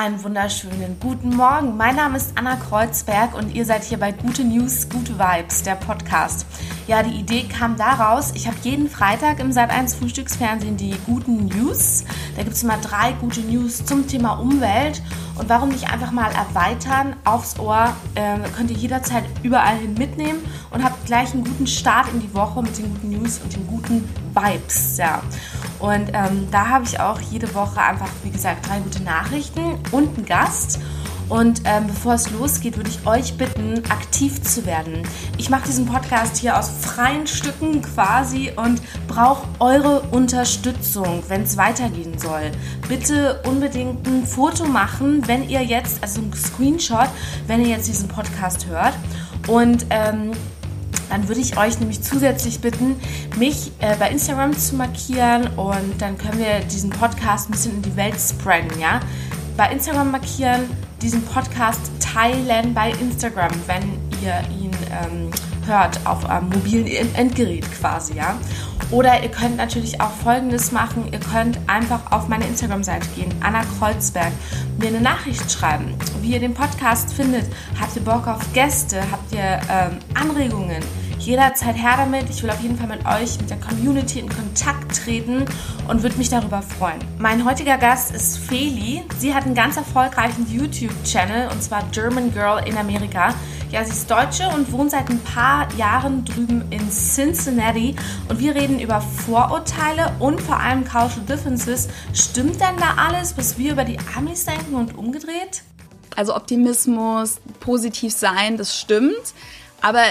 Einen 0.00 0.22
wunderschönen 0.22 0.96
guten 1.00 1.34
Morgen. 1.34 1.76
Mein 1.76 1.96
Name 1.96 2.18
ist 2.18 2.30
Anna 2.36 2.54
Kreuzberg 2.54 3.34
und 3.34 3.52
ihr 3.52 3.64
seid 3.64 3.82
hier 3.82 3.98
bei 3.98 4.12
Gute 4.12 4.44
News, 4.44 4.88
gute 4.88 5.18
Vibes, 5.18 5.64
der 5.64 5.74
Podcast. 5.74 6.46
Ja, 6.86 7.02
die 7.02 7.18
Idee 7.18 7.48
kam 7.48 7.76
daraus, 7.76 8.30
ich 8.36 8.46
habe 8.46 8.56
jeden 8.62 8.88
Freitag 8.88 9.40
im 9.40 9.50
Sat1 9.50 9.96
Frühstücksfernsehen 9.96 10.76
die 10.76 10.94
guten 11.04 11.46
News. 11.46 12.04
Da 12.36 12.44
gibt 12.44 12.54
es 12.54 12.62
immer 12.62 12.76
drei 12.76 13.10
gute 13.20 13.40
News 13.40 13.84
zum 13.84 14.06
Thema 14.06 14.34
Umwelt. 14.34 15.02
Und 15.34 15.48
warum 15.48 15.70
nicht 15.70 15.90
einfach 15.92 16.12
mal 16.12 16.30
erweitern 16.30 17.16
aufs 17.24 17.58
Ohr? 17.58 17.92
Äh, 18.14 18.38
könnt 18.56 18.70
ihr 18.70 18.76
jederzeit 18.76 19.24
überall 19.42 19.78
hin 19.78 19.94
mitnehmen 19.94 20.38
und 20.70 20.84
habt 20.84 21.06
gleich 21.06 21.34
einen 21.34 21.42
guten 21.42 21.66
Start 21.66 22.06
in 22.12 22.20
die 22.20 22.32
Woche 22.34 22.62
mit 22.62 22.78
den 22.78 22.94
guten 22.94 23.10
News 23.10 23.40
und 23.42 23.52
den 23.52 23.66
guten 23.66 24.08
Vibes. 24.32 24.96
Ja. 24.96 25.22
Und 25.78 26.10
ähm, 26.12 26.48
da 26.50 26.68
habe 26.68 26.84
ich 26.84 27.00
auch 27.00 27.20
jede 27.20 27.54
Woche 27.54 27.80
einfach, 27.80 28.08
wie 28.22 28.30
gesagt, 28.30 28.68
drei 28.68 28.80
gute 28.80 29.02
Nachrichten 29.02 29.78
und 29.92 30.16
einen 30.16 30.26
Gast. 30.26 30.78
Und 31.28 31.60
ähm, 31.64 31.88
bevor 31.88 32.14
es 32.14 32.30
losgeht, 32.30 32.76
würde 32.76 32.88
ich 32.88 33.06
euch 33.06 33.36
bitten, 33.36 33.82
aktiv 33.90 34.42
zu 34.42 34.64
werden. 34.64 35.02
Ich 35.36 35.50
mache 35.50 35.66
diesen 35.66 35.84
Podcast 35.84 36.38
hier 36.38 36.58
aus 36.58 36.70
freien 36.80 37.26
Stücken 37.26 37.82
quasi 37.82 38.50
und 38.56 38.80
brauche 39.06 39.46
eure 39.58 40.00
Unterstützung, 40.10 41.22
wenn 41.28 41.42
es 41.42 41.56
weitergehen 41.56 42.18
soll. 42.18 42.50
Bitte 42.88 43.42
unbedingt 43.46 44.06
ein 44.06 44.26
Foto 44.26 44.64
machen, 44.64 45.26
wenn 45.28 45.48
ihr 45.48 45.62
jetzt, 45.62 46.02
also 46.02 46.22
ein 46.22 46.32
Screenshot, 46.32 47.08
wenn 47.46 47.60
ihr 47.60 47.68
jetzt 47.68 47.88
diesen 47.88 48.08
Podcast 48.08 48.66
hört. 48.66 48.94
Und 49.46 49.84
ähm, 49.90 50.32
dann 51.08 51.28
würde 51.28 51.40
ich 51.40 51.56
euch 51.56 51.78
nämlich 51.80 52.02
zusätzlich 52.02 52.60
bitten, 52.60 52.96
mich 53.36 53.72
äh, 53.80 53.96
bei 53.96 54.10
Instagram 54.10 54.56
zu 54.56 54.76
markieren 54.76 55.48
und 55.56 56.00
dann 56.00 56.18
können 56.18 56.38
wir 56.38 56.60
diesen 56.60 56.90
Podcast 56.90 57.48
ein 57.48 57.52
bisschen 57.52 57.76
in 57.76 57.82
die 57.82 57.96
Welt 57.96 58.16
spreaden, 58.18 58.78
ja? 58.80 59.00
Bei 59.56 59.70
Instagram 59.72 60.12
markieren, 60.12 60.70
diesen 61.02 61.22
Podcast 61.22 61.80
teilen 62.00 62.74
bei 62.74 62.90
Instagram, 62.92 63.50
wenn 63.66 63.82
ihr 64.22 64.40
ihn 64.56 64.70
ähm, 64.90 65.30
hört 65.66 66.04
auf 66.06 66.24
einem 66.28 66.48
mobilen 66.48 66.86
Endgerät 67.14 67.70
quasi, 67.72 68.14
ja. 68.14 68.36
Oder 68.90 69.22
ihr 69.22 69.30
könnt 69.30 69.58
natürlich 69.58 70.00
auch 70.00 70.10
Folgendes 70.10 70.72
machen. 70.72 71.08
Ihr 71.12 71.20
könnt 71.20 71.58
einfach 71.66 72.10
auf 72.10 72.28
meine 72.28 72.46
Instagram-Seite 72.46 73.06
gehen, 73.14 73.32
Anna 73.40 73.62
Kreuzberg, 73.78 74.32
mir 74.78 74.88
eine 74.88 75.00
Nachricht 75.00 75.50
schreiben, 75.50 75.94
wie 76.22 76.32
ihr 76.32 76.40
den 76.40 76.54
Podcast 76.54 77.12
findet. 77.12 77.44
Habt 77.78 77.94
ihr 77.96 78.02
Bock 78.02 78.26
auf 78.26 78.40
Gäste? 78.54 79.02
Habt 79.10 79.32
ihr 79.32 79.60
ähm, 79.70 79.98
Anregungen? 80.14 80.82
Jederzeit 81.28 81.76
her 81.76 81.94
damit. 81.98 82.30
Ich 82.30 82.42
will 82.42 82.48
auf 82.48 82.60
jeden 82.60 82.78
Fall 82.78 82.88
mit 82.88 83.04
euch, 83.04 83.38
mit 83.38 83.50
der 83.50 83.58
Community 83.58 84.18
in 84.20 84.30
Kontakt 84.30 84.96
treten 84.96 85.44
und 85.86 86.02
würde 86.02 86.16
mich 86.16 86.30
darüber 86.30 86.62
freuen. 86.62 86.98
Mein 87.18 87.44
heutiger 87.44 87.76
Gast 87.76 88.14
ist 88.14 88.38
Feli. 88.38 89.04
Sie 89.18 89.34
hat 89.34 89.44
einen 89.44 89.54
ganz 89.54 89.76
erfolgreichen 89.76 90.46
YouTube-Channel 90.50 91.50
und 91.50 91.62
zwar 91.62 91.82
German 91.92 92.32
Girl 92.32 92.66
in 92.66 92.78
Amerika. 92.78 93.34
Ja, 93.70 93.84
sie 93.84 93.90
ist 93.90 94.10
Deutsche 94.10 94.48
und 94.48 94.72
wohnt 94.72 94.92
seit 94.92 95.10
ein 95.10 95.20
paar 95.20 95.70
Jahren 95.74 96.24
drüben 96.24 96.64
in 96.70 96.90
Cincinnati. 96.90 97.94
Und 98.30 98.40
wir 98.40 98.54
reden 98.54 98.80
über 98.80 99.02
Vorurteile 99.02 100.10
und 100.20 100.40
vor 100.40 100.58
allem 100.58 100.86
Cultural 100.86 101.26
Differences. 101.28 101.88
Stimmt 102.14 102.58
denn 102.58 102.78
da 102.78 102.94
alles, 102.96 103.36
was 103.36 103.58
wir 103.58 103.72
über 103.72 103.84
die 103.84 103.98
Amis 104.16 104.46
denken 104.46 104.74
und 104.74 104.96
umgedreht? 104.96 105.62
Also 106.16 106.34
Optimismus, 106.34 107.36
positiv 107.60 108.14
sein, 108.14 108.56
das 108.56 108.80
stimmt. 108.80 109.34
Aber 109.82 110.02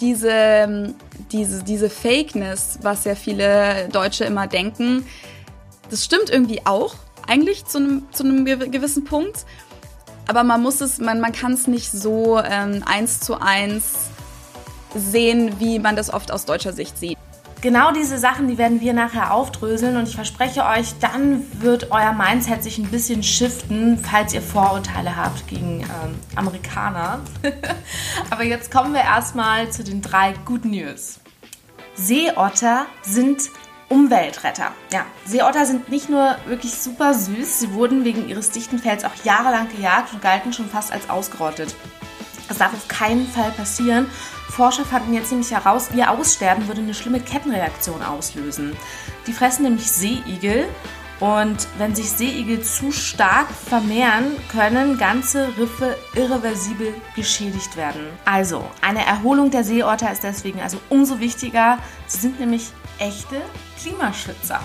diese, 0.00 0.94
diese, 1.32 1.62
diese 1.62 1.90
Fakeness, 1.90 2.78
was 2.82 3.04
ja 3.04 3.14
viele 3.14 3.88
Deutsche 3.90 4.24
immer 4.24 4.46
denken, 4.46 5.06
das 5.90 6.04
stimmt 6.04 6.30
irgendwie 6.30 6.62
auch, 6.64 6.94
eigentlich 7.26 7.64
zu 7.64 7.78
einem, 7.78 8.02
zu 8.12 8.24
einem 8.24 8.44
gewissen 8.44 9.04
Punkt. 9.04 9.44
Aber 10.28 10.42
man 10.42 10.60
muss 10.60 10.80
es, 10.80 10.98
man, 10.98 11.20
man 11.20 11.32
kann 11.32 11.52
es 11.52 11.66
nicht 11.66 11.90
so 11.90 12.38
ähm, 12.38 12.82
eins 12.84 13.20
zu 13.20 13.40
eins 13.40 14.10
sehen, 14.94 15.60
wie 15.60 15.78
man 15.78 15.94
das 15.94 16.12
oft 16.12 16.32
aus 16.32 16.46
deutscher 16.46 16.72
Sicht 16.72 16.98
sieht. 16.98 17.18
Genau 17.62 17.90
diese 17.90 18.18
Sachen, 18.18 18.48
die 18.48 18.58
werden 18.58 18.80
wir 18.80 18.92
nachher 18.92 19.32
aufdröseln 19.32 19.96
und 19.96 20.08
ich 20.08 20.14
verspreche 20.14 20.64
euch, 20.66 20.94
dann 21.00 21.42
wird 21.60 21.90
euer 21.90 22.12
Mindset 22.12 22.62
sich 22.62 22.78
ein 22.78 22.90
bisschen 22.90 23.22
shiften, 23.22 23.98
falls 23.98 24.34
ihr 24.34 24.42
Vorurteile 24.42 25.16
habt 25.16 25.48
gegen 25.48 25.80
ähm, 25.80 26.14
Amerikaner. 26.34 27.20
Aber 28.30 28.44
jetzt 28.44 28.70
kommen 28.70 28.92
wir 28.92 29.00
erstmal 29.00 29.70
zu 29.70 29.84
den 29.84 30.02
drei 30.02 30.34
guten 30.44 30.70
News. 30.70 31.18
Seeotter 31.94 32.84
sind 33.02 33.50
Umweltretter. 33.88 34.72
Ja, 34.92 35.06
Seeotter 35.24 35.64
sind 35.64 35.88
nicht 35.88 36.10
nur 36.10 36.36
wirklich 36.46 36.74
super 36.74 37.14
süß, 37.14 37.60
sie 37.60 37.72
wurden 37.72 38.04
wegen 38.04 38.28
ihres 38.28 38.50
dichten 38.50 38.78
Fells 38.78 39.04
auch 39.04 39.24
jahrelang 39.24 39.68
gejagt 39.68 40.12
und 40.12 40.20
galten 40.20 40.52
schon 40.52 40.68
fast 40.68 40.92
als 40.92 41.08
ausgerottet. 41.08 41.74
Das 42.48 42.58
darf 42.58 42.72
auf 42.72 42.88
keinen 42.88 43.26
Fall 43.26 43.50
passieren. 43.52 44.06
Forscher 44.48 44.84
fanden 44.84 45.12
jetzt 45.12 45.30
nämlich 45.30 45.50
heraus, 45.50 45.88
ihr 45.94 46.10
Aussterben 46.10 46.68
würde 46.68 46.80
eine 46.80 46.94
schlimme 46.94 47.20
Kettenreaktion 47.20 48.02
auslösen. 48.02 48.76
Die 49.26 49.32
fressen 49.32 49.64
nämlich 49.64 49.90
Seeigel 49.90 50.68
und 51.18 51.66
wenn 51.78 51.94
sich 51.94 52.10
Seeigel 52.10 52.62
zu 52.62 52.92
stark 52.92 53.48
vermehren, 53.50 54.36
können 54.50 54.98
ganze 54.98 55.48
Riffe 55.56 55.96
irreversibel 56.14 56.94
geschädigt 57.14 57.76
werden. 57.76 58.06
Also, 58.24 58.64
eine 58.82 59.04
Erholung 59.04 59.50
der 59.50 59.64
Seeotter 59.64 60.12
ist 60.12 60.22
deswegen 60.22 60.60
also 60.60 60.78
umso 60.90 61.18
wichtiger. 61.18 61.78
Sie 62.06 62.18
sind 62.18 62.38
nämlich 62.38 62.70
echte 62.98 63.40
Klimaschützer. 63.80 64.60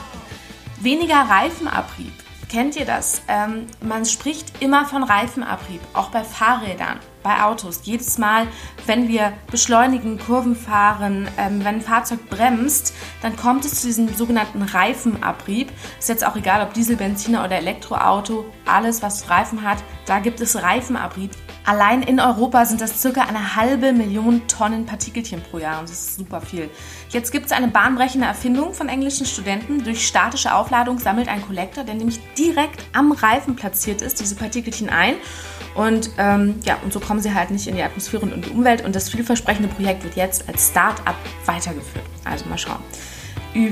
Weniger 0.82 1.22
Reifenabrieb. 1.22 2.14
Kennt 2.50 2.76
ihr 2.76 2.86
das? 2.86 3.22
Ähm, 3.30 3.68
man 3.82 4.06
spricht 4.06 4.62
immer 4.62 4.86
von 4.86 5.04
Reifenabrieb, 5.04 5.80
auch 5.94 6.10
bei 6.10 6.24
Fahrrädern 6.24 7.00
bei 7.24 7.44
Autos. 7.44 7.82
Jedes 7.84 8.18
Mal, 8.18 8.48
wenn 8.86 9.08
wir 9.08 9.34
beschleunigen, 9.50 10.20
Kurven 10.20 10.56
fahren, 10.56 11.28
ähm, 11.38 11.60
wenn 11.60 11.76
ein 11.76 11.82
Fahrzeug 11.82 12.30
bremst, 12.30 12.94
dann 13.22 13.36
kommt 13.36 13.66
es 13.66 13.82
zu 13.82 13.88
diesem 13.88 14.14
sogenannten 14.14 14.62
Reifenabrieb. 14.62 15.72
Ist 16.00 16.10
jetzt 16.10 16.26
auch 16.26 16.36
egal, 16.36 16.66
ob 16.66 16.74
Diesel, 16.74 16.96
Benziner 16.96 17.44
oder 17.44 17.58
Elektroauto, 17.58 18.46
alles, 18.66 19.02
was 19.02 19.30
Reifen 19.30 19.64
hat, 19.64 19.78
da 20.06 20.20
gibt 20.20 20.42
es 20.42 20.62
Reifenabrieb. 20.62 21.32
Allein 21.64 22.02
in 22.02 22.20
Europa 22.20 22.66
sind 22.66 22.82
das 22.82 23.02
circa 23.02 23.22
eine 23.22 23.56
halbe 23.56 23.94
Million 23.94 24.48
Tonnen 24.48 24.88
Partikelchen 24.88 25.44
pro 25.44 25.60
Jahr 25.60 25.80
und 25.80 25.90
das 25.90 26.00
ist 26.00 26.16
super 26.16 26.42
viel. 26.42 26.72
Jetzt 27.10 27.32
gibt 27.32 27.46
es 27.46 27.52
eine 27.52 27.68
bahnbrechende 27.68 28.26
Erfindung 28.26 28.74
von 28.74 28.90
englischen 28.90 29.28
Studenten. 29.28 29.84
Durch 29.84 30.08
statische 30.08 30.56
Aufladung 30.56 30.98
sammelt 30.98 31.28
ein 31.28 31.42
Kollektor, 31.46 31.84
der 31.84 31.94
nämlich 31.94 32.20
direkt 32.36 32.84
am 32.94 33.12
Reifen 33.12 33.56
platziert 33.56 34.02
ist, 34.02 34.20
diese 34.20 34.36
Partikelchen 34.36 34.90
ein. 34.90 35.16
Und 35.76 36.10
ähm, 36.18 36.60
ja, 36.64 36.78
und 36.84 36.92
so 36.92 37.00
kommen 37.12 37.22
sie 37.22 37.34
halt 37.34 37.52
nicht 37.52 37.68
in 37.68 37.76
die 37.76 37.84
Atmosphäre 37.84 38.24
und 38.24 38.32
in 38.32 38.42
die 38.42 38.52
Umwelt. 38.52 38.86
Und 38.86 38.96
das 38.96 39.10
vielversprechende 39.10 39.68
Projekt 39.68 40.06
wird 40.06 40.16
jetzt 40.16 40.48
als 40.48 40.70
Start-up 40.70 41.18
weitergeführt. 41.46 42.06
Also 42.24 42.46
mal 42.46 42.58
schauen. 42.58 42.80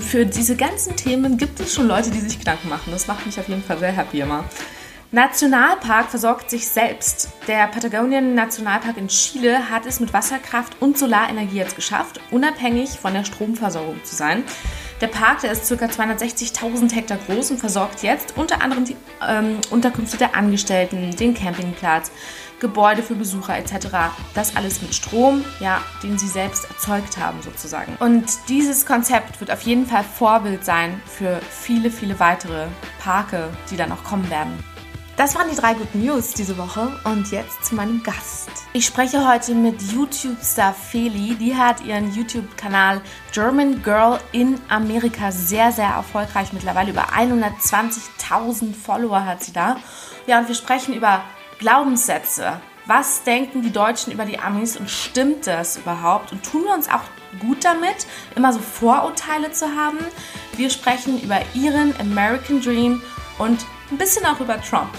Für 0.02 0.26
diese 0.26 0.58
ganzen 0.58 0.98
Themen 0.98 1.38
gibt 1.38 1.58
es 1.62 1.74
schon 1.74 1.88
Leute, 1.88 2.12
die 2.12 2.20
sich 2.20 2.38
Gedanken 2.38 2.68
machen. 2.68 2.92
Das 2.92 3.08
macht 3.08 3.26
mich 3.26 3.40
auf 3.40 3.48
jeden 3.48 3.64
Fall 3.64 3.80
sehr 3.80 3.94
happy 3.94 4.20
immer. 4.20 4.44
Nationalpark 5.14 6.10
versorgt 6.10 6.50
sich 6.50 6.68
selbst. 6.68 7.30
Der 7.48 7.68
Patagonian 7.68 8.36
Nationalpark 8.36 8.98
in 8.98 9.08
Chile 9.08 9.70
hat 9.70 9.86
es 9.86 10.02
mit 10.02 10.12
Wasserkraft 10.12 10.76
und 10.82 10.98
Solarenergie 10.98 11.60
jetzt 11.60 11.78
geschafft, 11.78 12.20
unabhängig 12.32 12.90
von 12.90 13.14
der 13.14 13.24
Stromversorgung 13.24 14.04
zu 14.04 14.18
sein. 14.18 14.44
Der 15.00 15.08
Park, 15.08 15.42
der 15.42 15.54
ist 15.54 15.70
ca. 15.70 15.86
260.000 15.86 16.94
Hektar 16.94 17.18
groß 17.26 17.52
und 17.52 17.58
versorgt 17.58 18.04
jetzt 18.04 18.38
unter 18.38 18.62
anderem 18.62 18.84
die 18.84 18.98
ähm, 19.26 19.60
Unterkünfte 19.72 20.18
der 20.18 20.36
Angestellten, 20.36 21.16
den 21.16 21.34
Campingplatz, 21.34 22.12
Gebäude 22.60 23.04
für 23.04 23.16
Besucher 23.16 23.58
etc. 23.58 23.88
Das 24.34 24.56
alles 24.56 24.82
mit 24.82 24.94
Strom, 24.94 25.44
ja, 25.60 25.82
den 26.04 26.18
sie 26.18 26.28
selbst 26.28 26.70
erzeugt 26.70 27.18
haben 27.18 27.42
sozusagen. 27.42 27.96
Und 28.00 28.26
dieses 28.48 28.86
Konzept 28.86 29.40
wird 29.40 29.52
auf 29.52 29.62
jeden 29.62 29.86
Fall 29.86 30.04
Vorbild 30.04 30.66
sein 30.66 31.02
für 31.06 31.40
viele, 31.50 31.90
viele 31.92 32.20
weitere 32.20 32.68
Parke, 33.00 33.50
die 33.72 33.78
dann 33.78 33.90
noch 33.90 34.04
kommen 34.04 34.30
werden. 34.30 34.54
Das 35.20 35.36
waren 35.36 35.50
die 35.50 35.56
drei 35.58 35.74
guten 35.74 36.02
News 36.02 36.34
diese 36.34 36.58
Woche 36.58 36.98
und 37.04 37.30
jetzt 37.30 37.66
zu 37.66 37.76
meinem 37.76 38.02
Gast. 38.04 38.50
Ich 38.72 38.86
spreche 38.86 39.28
heute 39.28 39.54
mit 39.54 39.82
YouTube-Star 39.82 40.74
Feli. 40.74 41.36
Die 41.36 41.58
hat 41.58 41.84
ihren 41.84 42.14
YouTube-Kanal 42.14 43.02
German 43.34 43.84
Girl 43.84 44.18
in 44.32 44.58
Amerika 44.70 45.34
sehr, 45.34 45.74
sehr 45.74 45.90
erfolgreich. 45.90 46.54
Mittlerweile 46.54 46.92
über 46.92 47.08
120.000 47.10 48.74
Follower 48.74 49.26
hat 49.26 49.44
sie 49.44 49.52
da. 49.52 49.76
Ja, 50.26 50.40
und 50.40 50.48
wir 50.48 50.56
sprechen 50.56 50.94
über 50.94 51.22
Glaubenssätze. 51.60 52.60
Was 52.86 53.24
denken 53.24 53.62
die 53.62 53.72
Deutschen 53.72 54.12
über 54.12 54.26
die 54.26 54.40
Amis 54.40 54.78
und 54.78 54.90
stimmt 54.90 55.46
das 55.46 55.78
überhaupt? 55.78 56.32
Und 56.32 56.44
tun 56.44 56.64
wir 56.64 56.74
uns 56.74 56.90
auch 56.90 57.04
gut 57.40 57.64
damit, 57.64 58.08
immer 58.36 58.52
so 58.52 58.60
Vorurteile 58.60 59.52
zu 59.52 59.76
haben? 59.76 60.00
Wir 60.56 60.70
sprechen 60.70 61.22
über 61.22 61.40
ihren 61.54 61.94
American 62.00 62.62
Dream 62.62 63.04
und 63.38 63.64
ein 63.92 63.98
bisschen 63.98 64.26
auch 64.26 64.40
über 64.40 64.60
Trump. 64.62 64.90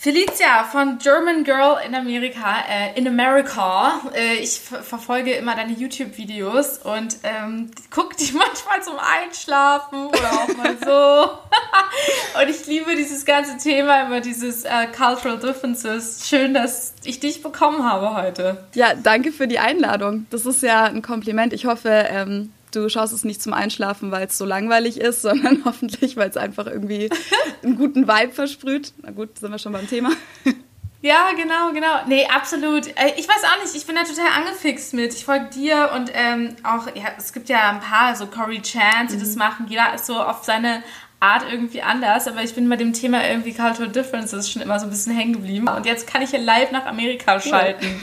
Felicia 0.00 0.62
von 0.62 0.98
German 0.98 1.42
Girl 1.42 1.76
in 1.84 1.92
Amerika, 1.92 2.58
äh, 2.70 2.96
in 2.96 3.08
America. 3.08 4.00
Äh, 4.14 4.36
ich 4.36 4.60
verfolge 4.60 5.32
immer 5.32 5.56
deine 5.56 5.72
YouTube-Videos 5.72 6.78
und 6.84 7.16
ähm, 7.24 7.72
gucke 7.90 8.14
die 8.14 8.30
manchmal 8.32 8.80
zum 8.80 8.94
Einschlafen 8.96 10.06
oder 10.06 10.32
auch 10.34 10.56
mal 10.56 10.76
so. 10.84 12.40
und 12.40 12.48
ich 12.48 12.64
liebe 12.68 12.94
dieses 12.94 13.24
ganze 13.24 13.56
Thema, 13.56 14.02
immer 14.02 14.20
dieses 14.20 14.64
äh, 14.64 14.86
Cultural 14.96 15.36
Differences. 15.36 16.28
Schön, 16.28 16.54
dass 16.54 16.94
ich 17.02 17.18
dich 17.18 17.42
bekommen 17.42 17.82
habe 17.82 18.14
heute. 18.14 18.68
Ja, 18.74 18.94
danke 18.94 19.32
für 19.32 19.48
die 19.48 19.58
Einladung. 19.58 20.28
Das 20.30 20.46
ist 20.46 20.62
ja 20.62 20.84
ein 20.84 21.02
Kompliment. 21.02 21.52
Ich 21.52 21.66
hoffe, 21.66 21.88
ähm, 21.88 22.52
du 22.72 22.88
schaust 22.88 23.12
es 23.12 23.24
nicht 23.24 23.42
zum 23.42 23.52
Einschlafen, 23.52 24.10
weil 24.10 24.26
es 24.26 24.38
so 24.38 24.44
langweilig 24.44 25.00
ist, 25.00 25.22
sondern 25.22 25.62
hoffentlich, 25.64 26.16
weil 26.16 26.30
es 26.30 26.36
einfach 26.36 26.66
irgendwie 26.66 27.10
einen 27.62 27.76
guten 27.76 28.08
Vibe 28.08 28.32
versprüht. 28.32 28.92
Na 29.02 29.10
gut, 29.10 29.38
sind 29.38 29.50
wir 29.50 29.58
schon 29.58 29.72
beim 29.72 29.88
Thema. 29.88 30.10
Ja, 31.00 31.30
genau, 31.36 31.72
genau. 31.72 32.00
Nee, 32.08 32.26
absolut. 32.26 32.88
Äh, 32.88 33.12
ich 33.16 33.28
weiß 33.28 33.44
auch 33.44 33.62
nicht, 33.62 33.72
ich 33.76 33.86
bin 33.86 33.94
da 33.94 34.02
total 34.02 34.26
angefixt 34.36 34.94
mit. 34.94 35.14
Ich 35.14 35.24
folge 35.24 35.46
dir 35.54 35.92
und 35.94 36.10
ähm, 36.12 36.56
auch, 36.64 36.88
ja, 36.88 37.12
es 37.16 37.32
gibt 37.32 37.48
ja 37.48 37.70
ein 37.70 37.78
paar, 37.78 38.16
so 38.16 38.26
Corey 38.26 38.60
Chance, 38.60 39.12
die 39.12 39.16
mhm. 39.16 39.20
das 39.20 39.36
machen. 39.36 39.66
Jeder 39.68 39.94
ist 39.94 40.06
so 40.06 40.20
auf 40.20 40.42
seine 40.42 40.82
Art 41.20 41.44
irgendwie 41.50 41.82
anders, 41.82 42.26
aber 42.26 42.42
ich 42.42 42.54
bin 42.54 42.68
bei 42.68 42.74
dem 42.74 42.92
Thema 42.92 43.24
irgendwie 43.28 43.54
Cultural 43.54 43.92
Differences 43.92 44.50
schon 44.50 44.60
immer 44.60 44.80
so 44.80 44.86
ein 44.86 44.90
bisschen 44.90 45.14
hängen 45.14 45.34
geblieben. 45.34 45.68
Und 45.68 45.86
jetzt 45.86 46.08
kann 46.08 46.22
ich 46.22 46.30
hier 46.30 46.40
live 46.40 46.72
nach 46.72 46.86
Amerika 46.86 47.40
schalten. 47.40 48.02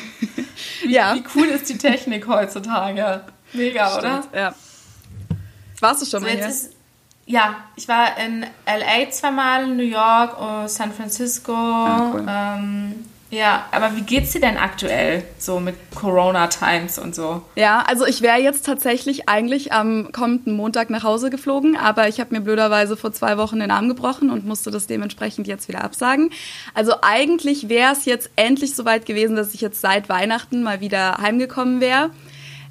Wie, 0.81 0.93
ja. 0.93 1.15
wie 1.15 1.23
cool 1.35 1.47
ist 1.47 1.69
die 1.69 1.77
Technik 1.77 2.27
heutzutage? 2.27 3.25
Mega, 3.55 3.89
Stimmt, 3.89 4.03
oder? 4.03 4.23
Ja. 4.33 4.55
Warst 5.79 6.01
du 6.01 6.05
schon 6.05 6.21
so, 6.21 6.27
mal 6.27 6.35
hier? 6.35 6.47
Ist, 6.47 6.71
ja, 7.25 7.55
ich 7.75 7.87
war 7.87 8.17
in 8.17 8.45
LA 8.65 9.09
zweimal, 9.09 9.67
New 9.67 9.83
York, 9.83 10.39
und 10.39 10.69
San 10.69 10.93
Francisco. 10.93 11.53
Ah, 11.53 12.11
cool. 12.13 12.25
ähm, 12.27 13.05
ja, 13.31 13.65
aber 13.71 13.95
wie 13.95 14.01
geht's 14.01 14.31
dir 14.31 14.39
denn 14.39 14.55
aktuell 14.57 15.23
so 15.39 15.59
mit 15.59 15.75
Corona 15.95 16.47
Times 16.47 16.99
und 16.99 17.15
so? 17.15 17.41
Ja, 17.55 17.83
also 17.87 18.05
ich 18.05 18.21
wäre 18.21 18.37
jetzt 18.37 18.65
tatsächlich 18.65 19.27
eigentlich 19.27 19.73
am 19.73 20.11
kommenden 20.11 20.53
Montag 20.55 20.91
nach 20.91 21.03
Hause 21.03 21.31
geflogen, 21.31 21.75
aber 21.75 22.07
ich 22.07 22.19
habe 22.19 22.33
mir 22.35 22.41
blöderweise 22.41 22.95
vor 22.95 23.11
zwei 23.13 23.37
Wochen 23.37 23.59
den 23.59 23.71
Arm 23.71 23.89
gebrochen 23.89 24.29
und 24.29 24.45
musste 24.45 24.69
das 24.69 24.85
dementsprechend 24.85 25.47
jetzt 25.47 25.67
wieder 25.67 25.83
absagen. 25.83 26.29
Also 26.75 26.93
eigentlich 27.01 27.67
wäre 27.67 27.91
es 27.91 28.05
jetzt 28.05 28.29
endlich 28.35 28.75
soweit 28.75 29.07
gewesen, 29.07 29.35
dass 29.35 29.55
ich 29.55 29.61
jetzt 29.61 29.81
seit 29.81 30.07
Weihnachten 30.07 30.61
mal 30.61 30.79
wieder 30.79 31.17
heimgekommen 31.17 31.81
wäre. 31.81 32.11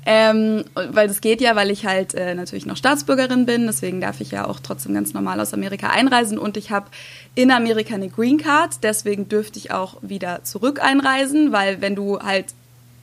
Ähm, 0.07 0.65
weil 0.75 1.09
das 1.09 1.21
geht 1.21 1.41
ja, 1.41 1.57
weil 1.57 1.71
ich 1.71 1.87
halt 1.87 2.15
äh, 2.15 2.35
natürlich 2.35 2.67
noch 2.67 2.77
Staatsbürgerin 2.77 3.47
bin, 3.47 3.67
deswegen 3.67 4.01
darf 4.01 4.21
ich 4.21 4.33
ja 4.33 4.47
auch 4.47 4.61
trotzdem 4.61 4.93
ganz 4.93 5.15
normal 5.15 5.41
aus 5.41 5.55
Amerika 5.55 5.89
einreisen 5.89 6.39
und 6.39 6.57
ich 6.57 6.71
habe 6.71 6.87
in 7.35 7.51
Amerika 7.51 7.95
eine 7.95 8.09
Green 8.09 8.39
Card, 8.39 8.83
deswegen 8.83 9.29
dürfte 9.29 9.59
ich 9.59 9.71
auch 9.71 9.97
wieder 10.03 10.45
zurück 10.45 10.83
einreisen, 10.83 11.53
weil 11.53 11.81
wenn 11.81 11.95
du 11.95 12.19
halt 12.21 12.47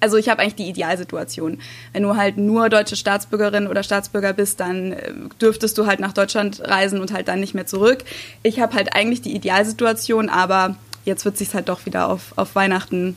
also 0.01 0.17
ich 0.17 0.29
habe 0.29 0.41
eigentlich 0.41 0.55
die 0.55 0.67
Idealsituation. 0.67 1.59
Wenn 1.93 2.03
du 2.03 2.15
halt 2.15 2.35
nur 2.35 2.69
deutsche 2.69 2.95
Staatsbürgerin 2.95 3.67
oder 3.67 3.83
Staatsbürger 3.83 4.33
bist, 4.33 4.59
dann 4.59 4.93
äh, 4.93 5.13
dürftest 5.39 5.77
du 5.77 5.85
halt 5.85 5.99
nach 5.99 6.11
Deutschland 6.11 6.59
reisen 6.59 6.99
und 6.99 7.13
halt 7.13 7.27
dann 7.27 7.39
nicht 7.39 7.53
mehr 7.53 7.67
zurück. 7.67 8.03
Ich 8.41 8.59
habe 8.59 8.75
halt 8.75 8.95
eigentlich 8.95 9.21
die 9.21 9.35
Idealsituation, 9.35 10.29
aber 10.29 10.75
jetzt 11.05 11.23
wird 11.23 11.37
sich 11.37 11.53
halt 11.53 11.69
doch 11.69 11.85
wieder 11.85 12.09
auf, 12.09 12.33
auf 12.35 12.55
Weihnachten 12.55 13.15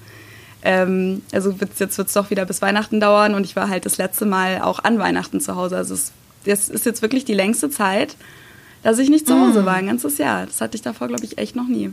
ähm, 0.64 1.22
also 1.32 1.60
wird's, 1.60 1.78
jetzt 1.78 1.98
wird 1.98 2.08
es 2.08 2.14
doch 2.14 2.30
wieder 2.30 2.46
bis 2.46 2.62
Weihnachten 2.62 2.98
dauern 2.98 3.34
und 3.34 3.44
ich 3.44 3.54
war 3.54 3.68
halt 3.68 3.86
das 3.86 3.98
letzte 3.98 4.26
Mal 4.26 4.62
auch 4.62 4.82
an 4.82 4.98
Weihnachten 4.98 5.40
zu 5.40 5.54
Hause. 5.54 5.76
Also 5.76 5.94
es, 5.94 6.12
das 6.46 6.68
ist 6.68 6.86
jetzt 6.86 7.02
wirklich 7.02 7.24
die 7.24 7.34
längste 7.34 7.70
Zeit, 7.70 8.16
dass 8.82 8.98
ich 8.98 9.10
nicht 9.10 9.26
zu 9.26 9.38
Hause 9.38 9.62
mm. 9.62 9.66
war, 9.66 9.74
ein 9.74 9.86
ganzes 9.86 10.18
Jahr. 10.18 10.46
Das 10.46 10.60
hatte 10.60 10.76
ich 10.76 10.82
davor, 10.82 11.08
glaube 11.08 11.24
ich, 11.24 11.38
echt 11.38 11.54
noch 11.54 11.68
nie. 11.68 11.92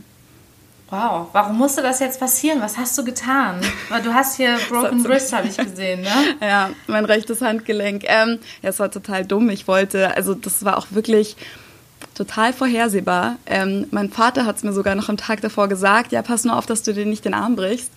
Wow, 0.88 1.28
warum 1.32 1.56
musste 1.56 1.80
das 1.80 2.00
jetzt 2.00 2.20
passieren? 2.20 2.60
Was 2.60 2.76
hast 2.76 2.98
du 2.98 3.04
getan? 3.04 3.62
Du 4.04 4.12
hast 4.12 4.36
hier 4.36 4.58
Broken 4.68 5.02
Wrist, 5.04 5.32
habe 5.32 5.48
ich 5.48 5.56
gesehen, 5.70 6.02
ne? 6.02 6.36
ja, 6.40 6.70
mein 6.86 7.06
rechtes 7.06 7.40
Handgelenk. 7.40 8.04
Ähm, 8.06 8.38
ja, 8.60 8.70
es 8.70 8.78
war 8.78 8.90
total 8.90 9.24
dumm. 9.24 9.48
Ich 9.48 9.66
wollte, 9.68 10.14
also 10.14 10.34
das 10.34 10.66
war 10.66 10.76
auch 10.76 10.88
wirklich 10.90 11.36
total 12.14 12.52
vorhersehbar. 12.52 13.36
Ähm, 13.46 13.86
mein 13.90 14.10
Vater 14.10 14.44
hat 14.44 14.56
es 14.56 14.64
mir 14.64 14.74
sogar 14.74 14.94
noch 14.94 15.08
am 15.08 15.16
Tag 15.16 15.40
davor 15.40 15.68
gesagt, 15.68 16.12
ja, 16.12 16.20
pass 16.20 16.44
nur 16.44 16.56
auf, 16.56 16.66
dass 16.66 16.82
du 16.82 16.92
dir 16.92 17.06
nicht 17.06 17.24
den 17.24 17.32
Arm 17.32 17.56
brichst. 17.56 17.90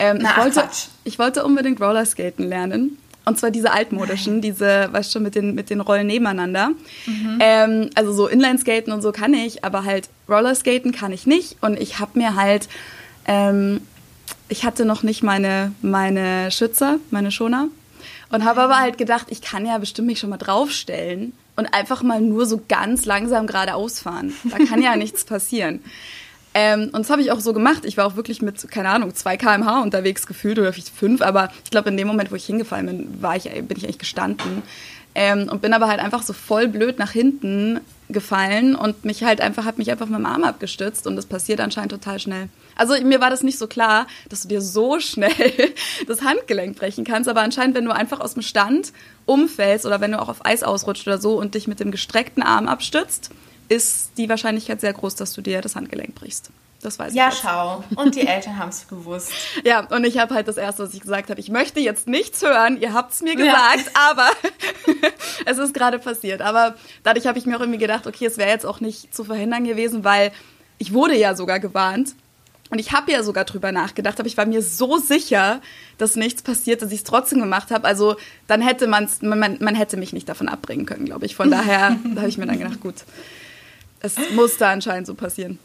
Ähm, 0.00 0.18
Na, 0.20 0.30
ich, 0.30 0.36
wollte, 0.38 0.68
ich 1.04 1.18
wollte 1.18 1.44
unbedingt 1.44 1.80
Rollerskaten 1.80 2.48
lernen. 2.48 2.98
Und 3.26 3.38
zwar 3.38 3.50
diese 3.50 3.70
altmodischen, 3.70 4.34
Nein. 4.34 4.42
diese, 4.42 4.88
weißt 4.90 5.14
du, 5.14 5.20
mit 5.20 5.34
den, 5.34 5.54
mit 5.54 5.68
den 5.68 5.80
Rollen 5.80 6.06
nebeneinander. 6.06 6.70
Mhm. 7.06 7.38
Ähm, 7.38 7.90
also 7.94 8.12
so 8.12 8.26
Inlineskaten 8.26 8.92
und 8.92 9.02
so 9.02 9.12
kann 9.12 9.34
ich, 9.34 9.62
aber 9.62 9.84
halt 9.84 10.08
Rollerskaten 10.28 10.92
kann 10.92 11.12
ich 11.12 11.26
nicht. 11.26 11.58
Und 11.60 11.78
ich 11.78 11.98
habe 11.98 12.18
mir 12.18 12.34
halt, 12.34 12.68
ähm, 13.26 13.82
ich 14.48 14.64
hatte 14.64 14.86
noch 14.86 15.02
nicht 15.02 15.22
meine, 15.22 15.72
meine 15.82 16.50
Schützer, 16.50 16.98
meine 17.10 17.30
Schoner. 17.30 17.68
Und 18.32 18.44
habe 18.44 18.62
aber 18.62 18.78
halt 18.78 18.96
gedacht, 18.96 19.26
ich 19.28 19.42
kann 19.42 19.66
ja 19.66 19.76
bestimmt 19.78 20.06
mich 20.08 20.18
schon 20.18 20.30
mal 20.30 20.38
draufstellen 20.38 21.32
und 21.56 21.74
einfach 21.74 22.02
mal 22.02 22.20
nur 22.20 22.46
so 22.46 22.62
ganz 22.68 23.04
langsam 23.04 23.46
geradeaus 23.46 24.00
fahren. 24.00 24.32
Da 24.44 24.56
kann 24.64 24.80
ja 24.80 24.96
nichts 24.96 25.24
passieren. 25.24 25.80
Ähm, 26.52 26.90
und 26.92 26.98
das 26.98 27.10
habe 27.10 27.22
ich 27.22 27.30
auch 27.30 27.40
so 27.40 27.52
gemacht. 27.52 27.84
Ich 27.84 27.96
war 27.96 28.06
auch 28.06 28.16
wirklich 28.16 28.42
mit, 28.42 28.70
keine 28.70 28.88
Ahnung, 28.88 29.14
2 29.14 29.36
km/h 29.36 29.82
unterwegs 29.82 30.26
gefühlt 30.26 30.58
oder 30.58 30.72
vielleicht 30.72 30.88
5, 30.90 31.22
aber 31.22 31.50
ich 31.64 31.70
glaube, 31.70 31.90
in 31.90 31.96
dem 31.96 32.08
Moment, 32.08 32.32
wo 32.32 32.34
ich 32.34 32.44
hingefallen 32.44 32.86
bin, 32.86 33.22
war 33.22 33.36
ich, 33.36 33.44
bin 33.44 33.76
ich 33.76 33.84
eigentlich 33.84 33.98
gestanden. 33.98 34.62
Ähm, 35.14 35.48
und 35.48 35.60
bin 35.60 35.72
aber 35.72 35.88
halt 35.88 35.98
einfach 35.98 36.22
so 36.22 36.32
voll 36.32 36.68
blöd 36.68 37.00
nach 37.00 37.10
hinten 37.10 37.80
gefallen 38.08 38.76
und 38.76 39.04
mich 39.04 39.24
halt 39.24 39.40
einfach, 39.40 39.64
habe 39.64 39.78
mich 39.78 39.90
einfach 39.90 40.06
mit 40.06 40.18
dem 40.18 40.26
Arm 40.26 40.44
abgestützt 40.44 41.06
und 41.06 41.16
das 41.16 41.26
passiert 41.26 41.60
anscheinend 41.60 41.90
total 41.90 42.20
schnell. 42.20 42.48
Also 42.76 42.94
mir 43.02 43.20
war 43.20 43.28
das 43.28 43.42
nicht 43.42 43.58
so 43.58 43.66
klar, 43.66 44.06
dass 44.28 44.42
du 44.42 44.48
dir 44.48 44.60
so 44.60 45.00
schnell 45.00 45.30
das 46.06 46.22
Handgelenk 46.22 46.76
brechen 46.76 47.04
kannst, 47.04 47.28
aber 47.28 47.40
anscheinend, 47.40 47.74
wenn 47.74 47.84
du 47.84 47.92
einfach 47.92 48.20
aus 48.20 48.34
dem 48.34 48.42
Stand 48.42 48.92
umfällst 49.26 49.84
oder 49.84 50.00
wenn 50.00 50.12
du 50.12 50.20
auch 50.20 50.28
auf 50.28 50.46
Eis 50.46 50.62
ausrutscht 50.62 51.06
oder 51.08 51.18
so 51.18 51.38
und 51.38 51.54
dich 51.54 51.66
mit 51.66 51.80
dem 51.80 51.90
gestreckten 51.90 52.42
Arm 52.42 52.68
abstützt, 52.68 53.30
ist 53.70 54.10
die 54.18 54.28
Wahrscheinlichkeit 54.28 54.80
sehr 54.80 54.92
groß, 54.92 55.14
dass 55.14 55.32
du 55.32 55.40
dir 55.40 55.62
das 55.62 55.76
Handgelenk 55.76 56.14
brichst. 56.16 56.50
Das 56.82 56.98
weiß 56.98 57.14
ja, 57.14 57.28
ich. 57.28 57.34
Ja, 57.34 57.40
schau. 57.40 57.84
Und 57.94 58.16
die 58.16 58.26
Eltern 58.26 58.58
haben 58.58 58.70
es 58.70 58.88
gewusst. 58.88 59.32
Ja, 59.64 59.86
und 59.86 60.04
ich 60.04 60.18
habe 60.18 60.34
halt 60.34 60.48
das 60.48 60.56
Erste, 60.56 60.82
was 60.82 60.92
ich 60.92 61.00
gesagt 61.00 61.30
habe, 61.30 61.38
ich 61.38 61.50
möchte 61.50 61.78
jetzt 61.78 62.08
nichts 62.08 62.42
hören, 62.42 62.80
ihr 62.80 62.94
habt 62.94 63.12
es 63.12 63.22
mir 63.22 63.36
gesagt, 63.36 63.86
ja. 63.86 63.92
aber 64.10 64.28
es 65.46 65.58
ist 65.58 65.72
gerade 65.72 65.98
passiert. 65.98 66.42
Aber 66.42 66.74
dadurch 67.04 67.26
habe 67.26 67.38
ich 67.38 67.46
mir 67.46 67.56
auch 67.56 67.60
irgendwie 67.60 67.78
gedacht, 67.78 68.06
okay, 68.06 68.26
es 68.26 68.38
wäre 68.38 68.50
jetzt 68.50 68.66
auch 68.66 68.80
nicht 68.80 69.14
zu 69.14 69.24
verhindern 69.24 69.64
gewesen, 69.64 70.02
weil 70.02 70.32
ich 70.78 70.92
wurde 70.92 71.16
ja 71.16 71.36
sogar 71.36 71.60
gewarnt. 71.60 72.14
Und 72.70 72.78
ich 72.78 72.92
habe 72.92 73.12
ja 73.12 73.22
sogar 73.22 73.44
drüber 73.44 73.72
nachgedacht, 73.72 74.18
aber 74.18 74.28
ich 74.28 74.36
war 74.36 74.46
mir 74.46 74.62
so 74.62 74.98
sicher, 74.98 75.60
dass 75.98 76.14
nichts 76.16 76.42
passiert, 76.42 76.82
dass 76.82 76.92
ich 76.92 76.98
es 76.98 77.04
trotzdem 77.04 77.40
gemacht 77.40 77.70
habe. 77.70 77.86
Also 77.86 78.16
dann 78.46 78.62
hätte 78.62 78.86
man's, 78.86 79.22
man, 79.22 79.38
man, 79.38 79.58
man 79.60 79.74
hätte 79.74 79.96
mich 79.96 80.12
nicht 80.12 80.28
davon 80.28 80.48
abbringen 80.48 80.86
können, 80.86 81.04
glaube 81.04 81.26
ich. 81.26 81.34
Von 81.34 81.50
daher 81.50 81.96
habe 82.16 82.28
ich 82.28 82.38
mir 82.38 82.46
dann 82.46 82.58
gedacht, 82.58 82.80
gut, 82.80 82.94
es 84.00 84.16
musste 84.32 84.66
anscheinend 84.66 85.06
so 85.06 85.14
passieren. 85.14 85.58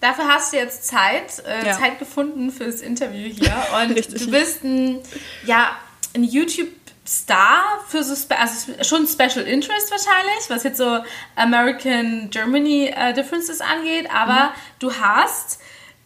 Dafür 0.00 0.26
hast 0.26 0.52
du 0.52 0.56
jetzt 0.56 0.88
Zeit, 0.88 1.44
äh, 1.46 1.66
ja. 1.66 1.78
Zeit 1.78 1.98
gefunden 1.98 2.50
für 2.50 2.64
das 2.64 2.80
Interview 2.80 3.28
hier. 3.28 3.54
Und 3.80 3.96
du 4.20 4.30
bist 4.30 4.64
ein, 4.64 4.98
ja, 5.44 5.76
ein 6.14 6.24
YouTube-Star 6.24 7.62
für 7.86 8.02
so, 8.02 8.14
also 8.34 8.72
schon 8.82 9.06
Special 9.06 9.46
Interest 9.46 9.90
wahrscheinlich, 9.92 10.48
was 10.48 10.64
jetzt 10.64 10.78
so 10.78 10.98
American 11.36 12.30
Germany 12.30 12.92
äh, 12.94 13.14
Differences 13.14 13.60
angeht, 13.60 14.08
aber 14.12 14.46
mhm. 14.46 14.60
du 14.80 14.92
hast 14.92 15.60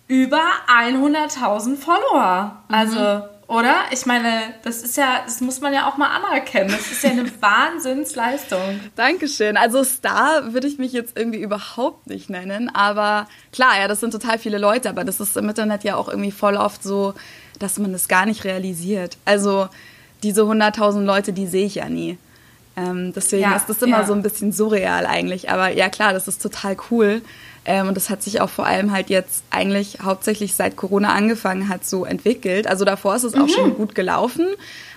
über 0.08 0.42
100.000 0.68 1.76
Follower. 1.76 2.62
Also 2.68 2.98
mhm. 2.98 3.22
Oder? 3.48 3.84
Ich 3.92 4.06
meine, 4.06 4.54
das 4.62 4.82
ist 4.82 4.96
ja, 4.96 5.22
das 5.24 5.40
muss 5.40 5.60
man 5.60 5.72
ja 5.72 5.88
auch 5.88 5.96
mal 5.96 6.08
anerkennen. 6.08 6.68
Das 6.70 6.90
ist 6.90 7.04
ja 7.04 7.10
eine 7.10 7.30
Wahnsinnsleistung. 7.40 8.80
Dankeschön. 8.96 9.56
Also 9.56 9.84
Star 9.84 10.52
würde 10.52 10.66
ich 10.66 10.78
mich 10.78 10.92
jetzt 10.92 11.16
irgendwie 11.16 11.40
überhaupt 11.40 12.08
nicht 12.08 12.28
nennen. 12.28 12.74
Aber 12.74 13.28
klar, 13.52 13.78
ja, 13.78 13.86
das 13.86 14.00
sind 14.00 14.10
total 14.10 14.38
viele 14.38 14.58
Leute. 14.58 14.88
Aber 14.88 15.04
das 15.04 15.20
ist 15.20 15.36
im 15.36 15.48
Internet 15.48 15.84
ja 15.84 15.94
auch 15.94 16.08
irgendwie 16.08 16.32
voll 16.32 16.56
oft 16.56 16.82
so, 16.82 17.14
dass 17.60 17.78
man 17.78 17.92
das 17.92 18.08
gar 18.08 18.26
nicht 18.26 18.44
realisiert. 18.44 19.16
Also 19.24 19.68
diese 20.24 20.42
100.000 20.42 21.04
Leute, 21.04 21.32
die 21.32 21.46
sehe 21.46 21.66
ich 21.66 21.76
ja 21.76 21.88
nie. 21.88 22.18
Ähm, 22.76 23.12
deswegen 23.14 23.42
ja, 23.42 23.56
ist 23.56 23.68
das 23.68 23.80
immer 23.80 24.00
ja. 24.00 24.06
so 24.06 24.12
ein 24.12 24.22
bisschen 24.22 24.52
surreal 24.52 25.06
eigentlich. 25.06 25.50
Aber 25.50 25.70
ja, 25.70 25.88
klar, 25.88 26.12
das 26.12 26.26
ist 26.26 26.42
total 26.42 26.76
cool. 26.90 27.22
Ähm, 27.66 27.88
und 27.88 27.96
das 27.96 28.08
hat 28.08 28.22
sich 28.22 28.40
auch 28.40 28.48
vor 28.48 28.64
allem 28.64 28.92
halt 28.92 29.10
jetzt 29.10 29.42
eigentlich 29.50 29.98
hauptsächlich 30.02 30.54
seit 30.54 30.76
Corona 30.76 31.12
angefangen 31.12 31.68
hat 31.68 31.84
so 31.84 32.04
entwickelt. 32.04 32.66
Also 32.68 32.84
davor 32.84 33.16
ist 33.16 33.24
es 33.24 33.34
mhm. 33.34 33.42
auch 33.42 33.48
schon 33.48 33.74
gut 33.74 33.94
gelaufen, 33.94 34.46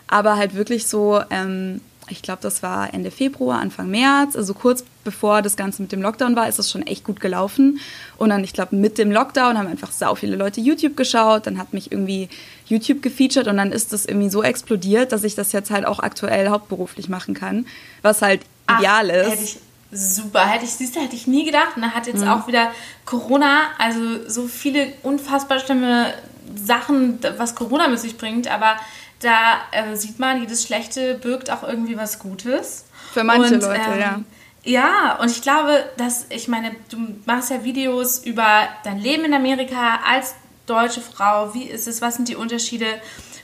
aber 0.07 0.37
halt 0.37 0.53
wirklich 0.53 0.87
so, 0.87 1.19
ähm, 1.31 1.81
ich 2.09 2.21
glaube, 2.21 2.39
das 2.41 2.61
war 2.61 2.93
Ende 2.93 3.09
Februar, 3.09 3.59
Anfang 3.59 3.89
März, 3.89 4.35
also 4.35 4.53
kurz 4.53 4.83
bevor 5.03 5.41
das 5.41 5.55
Ganze 5.55 5.81
mit 5.81 5.91
dem 5.91 6.01
Lockdown 6.01 6.35
war, 6.35 6.47
ist 6.47 6.59
es 6.59 6.69
schon 6.69 6.83
echt 6.83 7.03
gut 7.03 7.19
gelaufen. 7.19 7.79
Und 8.17 8.29
dann, 8.29 8.43
ich 8.43 8.53
glaube, 8.53 8.75
mit 8.75 8.99
dem 8.99 9.11
Lockdown 9.11 9.57
haben 9.57 9.67
einfach 9.67 9.91
sau 9.91 10.13
viele 10.13 10.35
Leute 10.35 10.61
YouTube 10.61 10.95
geschaut, 10.95 11.47
dann 11.47 11.57
hat 11.57 11.73
mich 11.73 11.91
irgendwie 11.91 12.29
YouTube 12.67 13.01
gefeatured 13.01 13.47
und 13.47 13.57
dann 13.57 13.71
ist 13.71 13.93
das 13.93 14.05
irgendwie 14.05 14.29
so 14.29 14.43
explodiert, 14.43 15.11
dass 15.11 15.23
ich 15.23 15.33
das 15.33 15.51
jetzt 15.53 15.71
halt 15.71 15.87
auch 15.87 15.99
aktuell 15.99 16.49
hauptberuflich 16.49 17.09
machen 17.09 17.33
kann, 17.33 17.65
was 18.03 18.21
halt 18.21 18.41
ideal 18.69 19.09
Ach, 19.11 19.33
ist. 19.33 19.59
Super, 19.91 20.45
hätte 20.45 20.65
ich, 20.65 20.71
siehst 20.71 20.95
du, 20.95 20.99
hätte 20.99 21.15
ich 21.15 21.27
nie 21.27 21.45
gedacht. 21.45 21.75
Und 21.75 21.81
da 21.81 21.91
hat 21.91 22.07
jetzt 22.07 22.21
mhm. 22.21 22.29
auch 22.29 22.47
wieder 22.47 22.71
Corona, 23.05 23.69
also 23.77 24.27
so 24.27 24.47
viele 24.47 24.93
unfassbar 25.03 25.59
schlimme 25.59 26.13
Sachen, 26.55 27.19
was 27.37 27.55
Corona 27.55 27.87
mit 27.87 27.99
sich 27.99 28.17
bringt, 28.17 28.47
aber 28.49 28.75
da 29.21 29.59
äh, 29.71 29.95
sieht 29.95 30.19
man, 30.19 30.41
jedes 30.41 30.63
Schlechte 30.63 31.15
birgt 31.15 31.51
auch 31.51 31.63
irgendwie 31.63 31.97
was 31.97 32.19
Gutes. 32.19 32.85
Für 33.13 33.23
manche 33.23 33.55
und, 33.55 33.61
Leute, 33.61 33.81
ähm, 33.93 33.99
ja. 33.99 34.19
Ja, 34.63 35.17
und 35.21 35.31
ich 35.31 35.41
glaube, 35.41 35.85
dass, 35.97 36.25
ich 36.29 36.47
meine, 36.47 36.75
du 36.89 36.97
machst 37.25 37.49
ja 37.49 37.63
Videos 37.63 38.19
über 38.19 38.67
dein 38.83 38.99
Leben 38.99 39.25
in 39.25 39.33
Amerika 39.33 39.99
als 40.07 40.35
deutsche 40.65 41.01
Frau. 41.01 41.53
Wie 41.53 41.63
ist 41.63 41.87
es? 41.87 42.01
Was 42.01 42.15
sind 42.15 42.27
die 42.27 42.35
Unterschiede? 42.35 42.85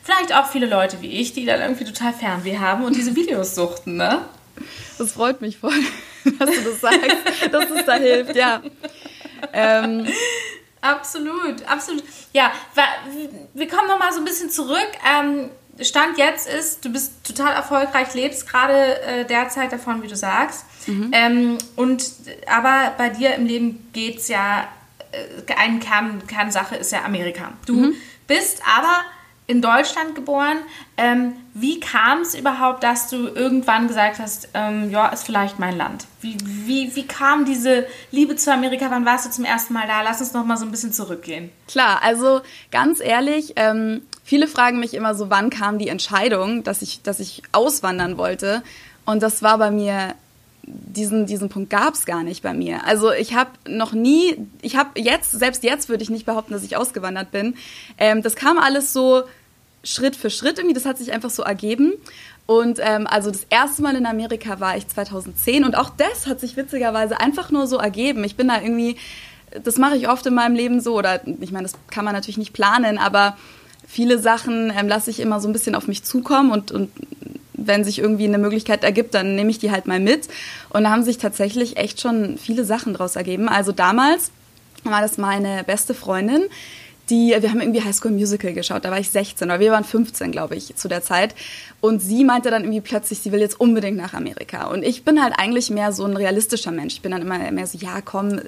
Vielleicht 0.04 0.36
auch 0.36 0.48
viele 0.48 0.68
Leute 0.68 1.02
wie 1.02 1.10
ich, 1.10 1.34
die 1.34 1.46
dann 1.46 1.62
irgendwie 1.62 1.86
total 1.86 2.14
Fernweh 2.14 2.60
haben 2.60 2.84
und 2.84 2.96
diese 2.96 3.16
Videos 3.16 3.56
suchten, 3.56 3.96
ne? 3.96 4.22
Das 4.98 5.14
freut 5.14 5.42
mich 5.42 5.58
voll, 5.58 5.74
dass 6.40 6.50
du 6.50 6.62
das 6.62 6.82
sagst, 6.82 7.54
dass 7.54 7.70
es 7.70 7.86
da 7.86 7.94
hilft, 7.96 8.36
ja. 8.36 8.62
Ähm. 9.54 10.08
Absolut, 10.82 11.68
absolut. 11.68 12.04
Ja, 12.34 12.52
wir 13.54 13.68
kommen 13.68 13.88
nochmal 13.88 14.14
so 14.14 14.20
ein 14.20 14.26
bisschen 14.26 14.52
zurück. 14.52 14.90
Ähm, 15.04 15.50
Stand 15.82 16.18
jetzt 16.18 16.48
ist, 16.48 16.86
du 16.86 16.92
bist 16.92 17.26
total 17.26 17.54
erfolgreich, 17.54 18.14
lebst 18.14 18.48
gerade 18.48 19.02
äh, 19.02 19.26
derzeit 19.26 19.72
davon, 19.72 20.04
wie 20.04 20.08
du 20.08 20.16
sagst. 20.16 20.66
Mhm. 20.88 21.12
Ähm, 21.12 21.58
und 21.76 22.12
aber 22.48 22.94
bei 22.98 23.10
dir 23.10 23.36
im 23.36 23.46
Leben 23.46 23.90
geht 23.92 24.20
es 24.20 24.28
ja, 24.28 24.68
äh, 25.12 25.54
eine 25.54 25.80
Kern, 25.80 26.26
Kernsache 26.28 26.76
ist 26.76 26.92
ja 26.92 27.04
Amerika. 27.04 27.54
Du 27.66 27.74
mhm. 27.74 27.96
bist 28.28 28.62
aber 28.66 29.04
in 29.48 29.62
Deutschland 29.62 30.16
geboren. 30.16 30.58
Ähm, 30.98 31.34
wie 31.54 31.80
kam 31.80 32.22
es 32.22 32.34
überhaupt, 32.34 32.84
dass 32.84 33.10
du 33.10 33.28
irgendwann 33.28 33.88
gesagt 33.88 34.20
hast, 34.20 34.50
ähm, 34.54 34.90
ja, 34.90 35.08
ist 35.10 35.26
vielleicht 35.26 35.60
mein 35.60 35.78
Land? 35.78 36.06
Wie, 36.22 36.38
wie, 36.44 36.96
wie 36.96 37.06
kam 37.06 37.46
diese 37.46 37.86
Liebe 38.12 38.36
zu 38.36 38.52
Amerika? 38.52 38.88
Wann 38.90 39.06
warst 39.06 39.26
du 39.26 39.30
zum 39.30 39.46
ersten 39.46 39.74
Mal 39.74 39.88
da? 39.88 40.02
Lass 40.02 40.20
uns 40.20 40.34
noch 40.34 40.46
mal 40.46 40.58
so 40.58 40.66
ein 40.66 40.72
bisschen 40.72 40.94
zurückgehen. 40.94 41.52
Klar, 41.68 42.02
also 42.02 42.42
ganz 42.72 43.00
ehrlich, 43.00 43.54
ähm, 43.56 44.02
viele 44.24 44.48
fragen 44.48 44.80
mich 44.80 44.94
immer 44.94 45.14
so, 45.14 45.30
wann 45.30 45.50
kam 45.50 45.78
die 45.78 45.90
Entscheidung, 45.90 46.64
dass 46.64 46.82
ich, 46.82 47.04
dass 47.04 47.20
ich 47.20 47.44
auswandern 47.52 48.18
wollte? 48.18 48.64
Und 49.06 49.22
das 49.22 49.44
war 49.44 49.60
bei 49.60 49.70
mir 49.70 50.16
diesen, 50.68 51.26
diesen 51.26 51.50
Punkt 51.50 51.70
gab 51.70 51.94
es 51.94 52.06
gar 52.06 52.24
nicht 52.24 52.42
bei 52.42 52.54
mir. 52.54 52.86
Also 52.86 53.12
ich 53.12 53.36
habe 53.36 53.52
noch 53.68 53.94
nie, 53.94 54.36
ich 54.62 54.76
habe 54.76 55.00
jetzt, 55.00 55.32
selbst 55.32 55.64
jetzt 55.64 55.90
würde 55.90 56.04
ich 56.04 56.10
nicht 56.10 56.26
behaupten, 56.26 56.54
dass 56.54 56.64
ich 56.64 56.76
ausgewandert 56.76 57.32
bin. 57.32 57.56
Ähm, 57.98 58.22
das 58.22 58.36
kam 58.36 58.58
alles 58.58 58.92
so 58.92 59.24
Schritt 59.84 60.16
für 60.16 60.30
Schritt 60.30 60.58
irgendwie, 60.58 60.74
das 60.74 60.86
hat 60.86 60.98
sich 60.98 61.12
einfach 61.12 61.30
so 61.30 61.44
ergeben. 61.44 61.94
Und 62.48 62.80
ähm, 62.82 63.08
also 63.08 63.32
das 63.32 63.46
erste 63.50 63.82
Mal 63.82 63.96
in 63.96 64.06
Amerika 64.06 64.60
war 64.60 64.78
ich 64.78 64.88
2010 64.88 65.64
und 65.64 65.76
auch 65.76 65.90
das 65.90 66.28
hat 66.28 66.40
sich 66.40 66.58
witzigerweise 66.58 67.20
einfach 67.20 67.52
nur 67.52 67.68
so 67.68 67.78
ergeben. 67.78 68.24
Ich 68.24 68.36
bin 68.36 68.48
da 68.48 68.62
irgendwie, 68.62 68.98
das 69.64 69.78
mache 69.78 69.98
ich 69.98 70.10
oft 70.10 70.26
in 70.26 70.36
meinem 70.36 70.56
Leben 70.56 70.82
so, 70.82 70.96
oder 70.96 71.22
ich 71.42 71.52
meine, 71.52 71.64
das 71.64 71.74
kann 71.90 72.06
man 72.06 72.14
natürlich 72.14 72.38
nicht 72.38 72.54
planen, 72.54 72.98
aber 72.98 73.38
viele 73.88 74.20
Sachen 74.20 74.72
ähm, 74.76 74.88
lasse 74.88 75.10
ich 75.12 75.20
immer 75.20 75.40
so 75.40 75.48
ein 75.48 75.54
bisschen 75.54 75.76
auf 75.76 75.88
mich 75.88 76.04
zukommen 76.04 76.52
und, 76.52 76.72
und 76.72 76.92
wenn 77.58 77.84
sich 77.84 78.00
irgendwie 78.00 78.26
eine 78.26 78.38
Möglichkeit 78.38 78.84
ergibt, 78.84 79.14
dann 79.14 79.36
nehme 79.36 79.50
ich 79.50 79.60
die 79.60 79.72
halt 79.72 79.88
mal 79.88 80.00
mit. 80.00 80.28
Und 80.70 80.84
da 80.84 80.92
haben 80.92 81.04
sich 81.04 81.18
tatsächlich 81.18 81.78
echt 81.78 82.02
schon 82.02 82.38
viele 82.38 82.66
Sachen 82.66 82.94
draus 82.94 83.16
ergeben. 83.16 83.50
Also 83.50 83.72
damals 83.72 84.32
war 84.84 85.02
das 85.02 85.18
meine 85.18 85.64
beste 85.64 85.94
Freundin, 85.94 86.44
die, 87.10 87.36
wir 87.38 87.50
haben 87.50 87.62
irgendwie 87.62 87.84
High 87.84 87.96
School 87.96 88.12
Musical 88.12 88.54
geschaut, 88.54 88.86
da 88.86 88.92
war 88.92 89.00
ich 89.00 89.10
16 89.10 89.48
oder 89.48 89.60
wir 89.60 89.72
waren 89.72 89.84
15, 89.84 90.32
glaube 90.32 90.56
ich, 90.56 90.76
zu 90.76 90.88
der 90.88 91.02
Zeit. 91.02 91.36
Und 91.82 92.00
sie 92.00 92.24
meinte 92.24 92.50
dann 92.50 92.64
irgendwie 92.64 92.82
plötzlich, 92.82 93.20
sie 93.20 93.32
will 93.32 93.40
jetzt 93.40 93.60
unbedingt 93.60 93.98
nach 93.98 94.14
Amerika. 94.14 94.68
Und 94.68 94.84
ich 94.84 95.04
bin 95.04 95.22
halt 95.22 95.34
eigentlich 95.38 95.70
mehr 95.70 95.92
so 95.92 96.06
ein 96.06 96.18
realistischer 96.18 96.72
Mensch. 96.72 96.96
Ich 96.96 97.02
bin 97.02 97.12
dann 97.12 97.22
immer 97.22 97.38
mehr 97.52 97.68
so, 97.68 97.78
ja, 97.78 98.02
komm, 98.02 98.42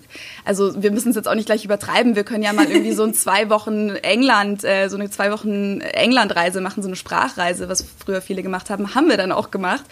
also 0.43 0.81
wir 0.81 0.91
müssen 0.91 1.09
es 1.09 1.15
jetzt 1.15 1.27
auch 1.27 1.35
nicht 1.35 1.45
gleich 1.45 1.63
übertreiben. 1.63 2.15
Wir 2.15 2.23
können 2.23 2.43
ja 2.43 2.53
mal 2.53 2.69
irgendwie 2.69 2.93
so 2.93 3.03
ein 3.03 3.13
zwei 3.15 3.49
Wochen 3.49 3.89
England, 3.89 4.63
äh, 4.63 4.87
so 4.89 4.97
eine 4.97 5.09
zwei 5.09 5.31
Wochen 5.31 5.81
Englandreise 5.81 6.61
machen, 6.61 6.81
so 6.81 6.89
eine 6.89 6.95
Sprachreise, 6.95 7.69
was 7.69 7.85
früher 8.03 8.21
viele 8.21 8.41
gemacht 8.41 8.69
haben, 8.69 8.95
haben 8.95 9.09
wir 9.09 9.17
dann 9.17 9.31
auch 9.31 9.51
gemacht. 9.51 9.85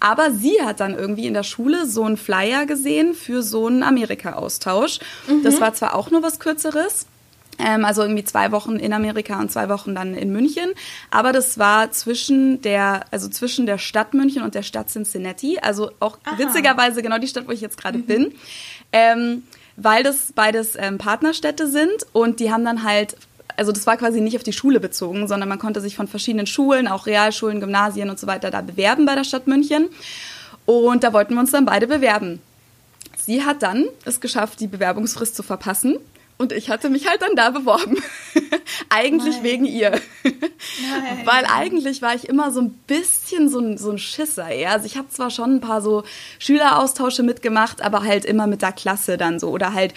Aber 0.00 0.30
sie 0.32 0.60
hat 0.62 0.80
dann 0.80 0.94
irgendwie 0.94 1.26
in 1.26 1.34
der 1.34 1.44
Schule 1.44 1.86
so 1.86 2.04
einen 2.04 2.16
Flyer 2.16 2.66
gesehen 2.66 3.14
für 3.14 3.42
so 3.42 3.66
einen 3.66 3.82
Amerika-Austausch. 3.82 4.98
Mhm. 5.26 5.42
Das 5.42 5.60
war 5.60 5.74
zwar 5.74 5.94
auch 5.94 6.10
nur 6.10 6.22
was 6.22 6.38
Kürzeres, 6.38 7.06
also 7.58 8.02
irgendwie 8.02 8.24
zwei 8.24 8.52
Wochen 8.52 8.76
in 8.76 8.92
Amerika 8.92 9.38
und 9.40 9.50
zwei 9.50 9.68
Wochen 9.68 9.94
dann 9.94 10.14
in 10.14 10.32
München. 10.32 10.70
Aber 11.10 11.32
das 11.32 11.58
war 11.58 11.90
zwischen 11.92 12.60
der, 12.62 13.04
also 13.10 13.28
zwischen 13.28 13.66
der 13.66 13.78
Stadt 13.78 14.14
München 14.14 14.42
und 14.42 14.54
der 14.54 14.62
Stadt 14.62 14.90
Cincinnati. 14.90 15.58
Also 15.60 15.90
auch 16.00 16.18
Aha. 16.24 16.38
witzigerweise 16.38 17.02
genau 17.02 17.18
die 17.18 17.28
Stadt, 17.28 17.46
wo 17.46 17.52
ich 17.52 17.60
jetzt 17.60 17.78
gerade 17.78 17.98
mhm. 17.98 18.06
bin. 18.06 18.34
Ähm, 18.92 19.42
weil 19.76 20.02
das 20.02 20.32
beides 20.32 20.76
ähm, 20.76 20.98
Partnerstädte 20.98 21.66
sind 21.66 22.06
und 22.12 22.38
die 22.38 22.52
haben 22.52 22.64
dann 22.64 22.84
halt 22.84 23.16
also 23.56 23.70
das 23.70 23.86
war 23.86 23.96
quasi 23.96 24.20
nicht 24.20 24.36
auf 24.36 24.42
die 24.42 24.52
Schule 24.52 24.80
bezogen, 24.80 25.28
sondern 25.28 25.48
man 25.48 25.60
konnte 25.60 25.80
sich 25.80 25.94
von 25.94 26.08
verschiedenen 26.08 26.46
Schulen, 26.46 26.88
auch 26.88 27.06
Realschulen, 27.06 27.60
Gymnasien 27.60 28.10
und 28.10 28.18
so 28.18 28.26
weiter, 28.26 28.50
da 28.50 28.62
bewerben 28.62 29.06
bei 29.06 29.14
der 29.14 29.22
Stadt 29.22 29.46
München. 29.46 29.90
Und 30.66 31.04
da 31.04 31.12
wollten 31.12 31.34
wir 31.34 31.40
uns 31.40 31.52
dann 31.52 31.64
beide 31.64 31.86
bewerben. 31.86 32.40
Sie 33.16 33.44
hat 33.44 33.62
dann 33.62 33.86
es 34.04 34.20
geschafft, 34.20 34.58
die 34.58 34.66
Bewerbungsfrist 34.66 35.36
zu 35.36 35.44
verpassen 35.44 35.98
und 36.36 36.52
ich 36.52 36.68
hatte 36.68 36.90
mich 36.90 37.08
halt 37.08 37.22
dann 37.22 37.36
da 37.36 37.50
beworben. 37.50 37.96
eigentlich 38.88 39.36
Nein. 39.36 39.44
wegen 39.44 39.64
ihr. 39.64 39.90
Nein. 40.24 41.20
Weil 41.24 41.44
eigentlich 41.46 42.02
war 42.02 42.14
ich 42.14 42.28
immer 42.28 42.50
so 42.50 42.60
ein 42.60 42.70
bisschen 42.86 43.48
so 43.48 43.60
ein, 43.60 43.78
so 43.78 43.90
ein 43.90 43.98
Schisser. 43.98 44.52
Ja? 44.52 44.70
Also 44.70 44.86
ich 44.86 44.96
habe 44.96 45.08
zwar 45.08 45.30
schon 45.30 45.56
ein 45.56 45.60
paar 45.60 45.80
so 45.80 46.02
Schüleraustausche 46.38 47.22
mitgemacht, 47.22 47.82
aber 47.82 48.02
halt 48.02 48.24
immer 48.24 48.46
mit 48.46 48.62
der 48.62 48.72
Klasse 48.72 49.16
dann 49.16 49.38
so. 49.38 49.50
Oder 49.50 49.74
halt 49.74 49.94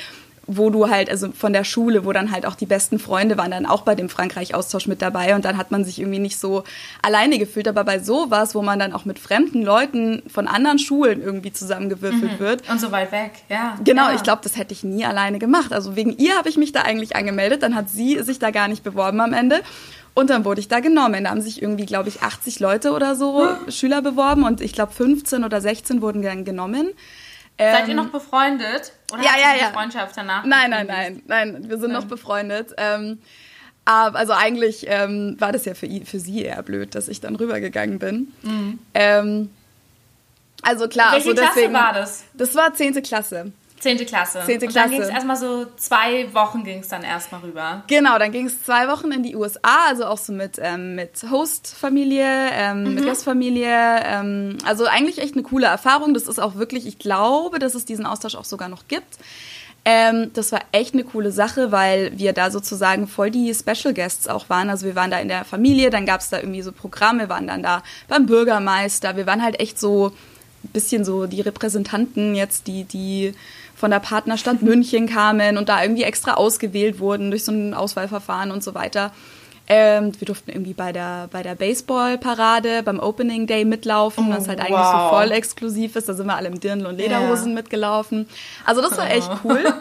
wo 0.47 0.69
du 0.69 0.89
halt, 0.89 1.09
also 1.09 1.31
von 1.31 1.51
der 1.51 1.65
Schule, 1.65 2.05
wo 2.05 2.13
dann 2.13 2.31
halt 2.31 2.45
auch 2.45 2.55
die 2.55 2.65
besten 2.65 2.99
Freunde 2.99 3.37
waren 3.37 3.51
dann 3.51 3.65
auch 3.65 3.81
bei 3.81 3.95
dem 3.95 4.07
Frankreich-Austausch 4.07 4.87
mit 4.87 5.01
dabei 5.01 5.35
und 5.35 5.43
dann 5.43 5.57
hat 5.57 5.71
man 5.71 5.83
sich 5.83 5.99
irgendwie 5.99 6.19
nicht 6.19 6.39
so 6.39 6.63
alleine 7.01 7.37
gefühlt. 7.37 7.67
Aber 7.67 7.83
bei 7.83 7.99
sowas, 7.99 8.55
wo 8.55 8.61
man 8.61 8.79
dann 8.79 8.93
auch 8.93 9.03
mit 9.03 9.19
fremden 9.19 9.61
Leuten 9.61 10.23
von 10.29 10.47
anderen 10.47 10.79
Schulen 10.79 11.21
irgendwie 11.21 11.51
zusammengewürfelt 11.51 12.33
mhm. 12.33 12.39
wird. 12.39 12.69
Und 12.69 12.79
so 12.79 12.91
weit 12.91 13.11
weg, 13.11 13.31
ja. 13.49 13.77
Genau, 13.83 14.07
ja. 14.07 14.15
ich 14.15 14.23
glaube, 14.23 14.41
das 14.43 14.57
hätte 14.57 14.73
ich 14.73 14.85
nie 14.85 15.05
alleine 15.05 15.37
gemacht. 15.37 15.73
Also 15.73 15.97
wegen 15.97 16.15
ihr 16.17 16.37
habe 16.37 16.47
ich 16.47 16.55
mich 16.55 16.71
da 16.71 16.81
eigentlich 16.81 17.17
angemeldet, 17.17 17.61
dann 17.61 17.75
hat 17.75 17.89
sie 17.89 18.23
sich 18.23 18.39
da 18.39 18.51
gar 18.51 18.69
nicht 18.69 18.83
beworben 18.83 19.19
am 19.19 19.33
Ende. 19.33 19.61
Und 20.13 20.31
dann 20.31 20.45
wurde 20.45 20.61
ich 20.61 20.67
da 20.67 20.79
genommen. 20.79 21.25
Da 21.25 21.29
haben 21.29 21.41
sich 21.41 21.61
irgendwie, 21.61 21.85
glaube 21.85 22.09
ich, 22.09 22.23
80 22.23 22.59
Leute 22.59 22.91
oder 22.93 23.15
so. 23.15 23.49
Schüler 23.69 24.01
beworben 24.01 24.43
und 24.45 24.61
ich 24.61 24.73
glaube 24.73 24.91
15 24.93 25.43
oder 25.43 25.61
16 25.61 26.01
wurden 26.01 26.23
dann 26.23 26.43
genommen. 26.43 26.93
Seid 27.59 27.87
ihr 27.87 27.95
noch 27.95 28.09
befreundet? 28.09 28.93
Oder 29.11 29.23
ja, 29.23 29.31
ja, 29.39 29.55
ja. 29.59 29.71
Freundschaft 29.71 30.17
danach? 30.17 30.43
Nein, 30.43 30.69
nein, 30.69 30.87
nein, 30.87 31.23
nein. 31.27 31.69
Wir 31.69 31.77
sind 31.77 31.91
ja. 31.91 31.99
noch 31.99 32.05
befreundet. 32.05 32.73
Ähm, 32.77 33.19
aber 33.85 34.19
also 34.19 34.33
eigentlich 34.33 34.85
ähm, 34.87 35.37
war 35.39 35.53
das 35.53 35.63
ja 35.63 35.73
für, 35.73 35.87
für 36.05 36.19
sie 36.19 36.43
eher 36.43 36.61
blöd, 36.61 36.93
dass 36.93 37.07
ich 37.07 37.21
dann 37.21 37.37
rübergegangen 37.37 37.99
bin. 37.99 38.33
Mhm. 38.41 38.79
Ähm, 38.93 39.49
also 40.61 40.89
klar, 40.89 41.13
Welche 41.13 41.29
also 41.29 41.41
deswegen, 41.41 41.71
Klasse 41.71 41.85
war 41.85 41.93
das? 41.93 42.23
Das 42.33 42.55
war 42.55 42.73
10. 42.73 43.01
Klasse. 43.01 43.53
Zehnte 43.79 44.05
Klasse. 44.05 44.41
Zehnte 44.45 44.67
Klasse. 44.67 44.87
Und 44.87 44.91
dann 44.91 44.99
ging 44.99 45.01
es 45.01 45.09
erstmal 45.09 45.37
so 45.37 45.67
zwei 45.77 46.33
Wochen 46.33 46.63
ging 46.63 46.79
es 46.79 46.87
dann 46.87 47.03
erstmal 47.03 47.41
rüber. 47.41 47.83
Genau, 47.87 48.17
dann 48.17 48.31
ging 48.31 48.47
es 48.47 48.63
zwei 48.63 48.87
Wochen 48.87 49.11
in 49.11 49.21
die 49.21 49.35
USA, 49.35 49.85
also 49.87 50.05
auch 50.05 50.17
so 50.17 50.33
mit, 50.33 50.59
ähm, 50.59 50.95
mit 50.95 51.23
Host-Familie, 51.29 52.25
ähm, 52.53 52.83
mhm. 52.83 52.93
mit 52.95 53.05
Gastfamilie. 53.05 54.01
Ähm, 54.03 54.57
also 54.65 54.85
eigentlich 54.85 55.19
echt 55.19 55.33
eine 55.33 55.43
coole 55.43 55.67
Erfahrung. 55.67 56.13
Das 56.13 56.27
ist 56.27 56.39
auch 56.39 56.55
wirklich, 56.55 56.87
ich 56.87 56.97
glaube, 56.97 57.59
dass 57.59 57.75
es 57.75 57.85
diesen 57.85 58.05
Austausch 58.05 58.35
auch 58.35 58.45
sogar 58.45 58.67
noch 58.67 58.87
gibt. 58.87 59.19
Ähm, 59.85 60.31
das 60.33 60.51
war 60.51 60.61
echt 60.73 60.95
eine 60.95 61.05
coole 61.05 61.31
Sache, 61.31 61.71
weil 61.71 62.11
wir 62.17 62.33
da 62.33 62.51
sozusagen 62.51 63.07
voll 63.07 63.31
die 63.31 63.53
Special 63.53 63.93
Guests 63.93 64.27
auch 64.27 64.49
waren. 64.49 64.69
Also 64.69 64.85
wir 64.85 64.95
waren 64.95 65.11
da 65.11 65.19
in 65.19 65.29
der 65.29 65.45
Familie, 65.45 65.91
dann 65.91 66.05
gab 66.05 66.19
es 66.19 66.29
da 66.29 66.39
irgendwie 66.39 66.61
so 66.61 66.73
Programme, 66.73 67.29
waren 67.29 67.47
dann 67.47 67.63
da 67.63 67.83
beim 68.09 68.25
Bürgermeister. 68.25 69.15
Wir 69.15 69.27
waren 69.27 69.41
halt 69.41 69.61
echt 69.61 69.79
so 69.79 70.11
ein 70.65 70.71
bisschen 70.73 71.05
so 71.05 71.25
die 71.25 71.39
Repräsentanten 71.39 72.35
jetzt, 72.35 72.67
die, 72.67 72.83
die 72.83 73.33
von 73.77 73.91
der 73.91 73.99
Partnerstadt 73.99 74.63
München 74.63 75.07
kamen 75.07 75.57
und 75.57 75.69
da 75.69 75.83
irgendwie 75.83 76.03
extra 76.03 76.33
ausgewählt 76.33 76.99
wurden 76.99 77.29
durch 77.29 77.43
so 77.43 77.51
ein 77.51 77.75
Auswahlverfahren 77.75 78.49
und 78.49 78.63
so 78.63 78.73
weiter. 78.73 79.11
Ähm, 79.69 80.13
wir 80.17 80.25
durften 80.25 80.49
irgendwie 80.49 80.73
bei 80.73 80.91
der, 80.91 81.27
bei 81.31 81.43
der 81.43 81.53
Baseball-Parade, 81.53 82.81
beim 82.83 82.99
Opening 82.99 83.45
Day 83.45 83.65
mitlaufen, 83.65 84.29
oh, 84.29 84.35
was 84.35 84.47
halt 84.47 84.59
eigentlich 84.59 84.79
wow. 84.79 85.11
so 85.11 85.17
voll 85.17 85.31
exklusiv 85.31 85.95
ist. 85.95 86.09
Da 86.09 86.13
sind 86.13 86.25
wir 86.25 86.35
alle 86.35 86.47
im 86.47 86.59
Dirndl 86.59 86.87
und 86.87 86.97
Lederhosen 86.97 87.47
yeah. 87.47 87.55
mitgelaufen. 87.55 88.27
Also 88.65 88.81
das 88.81 88.97
war 88.97 89.11
echt 89.11 89.29
cool. 89.43 89.63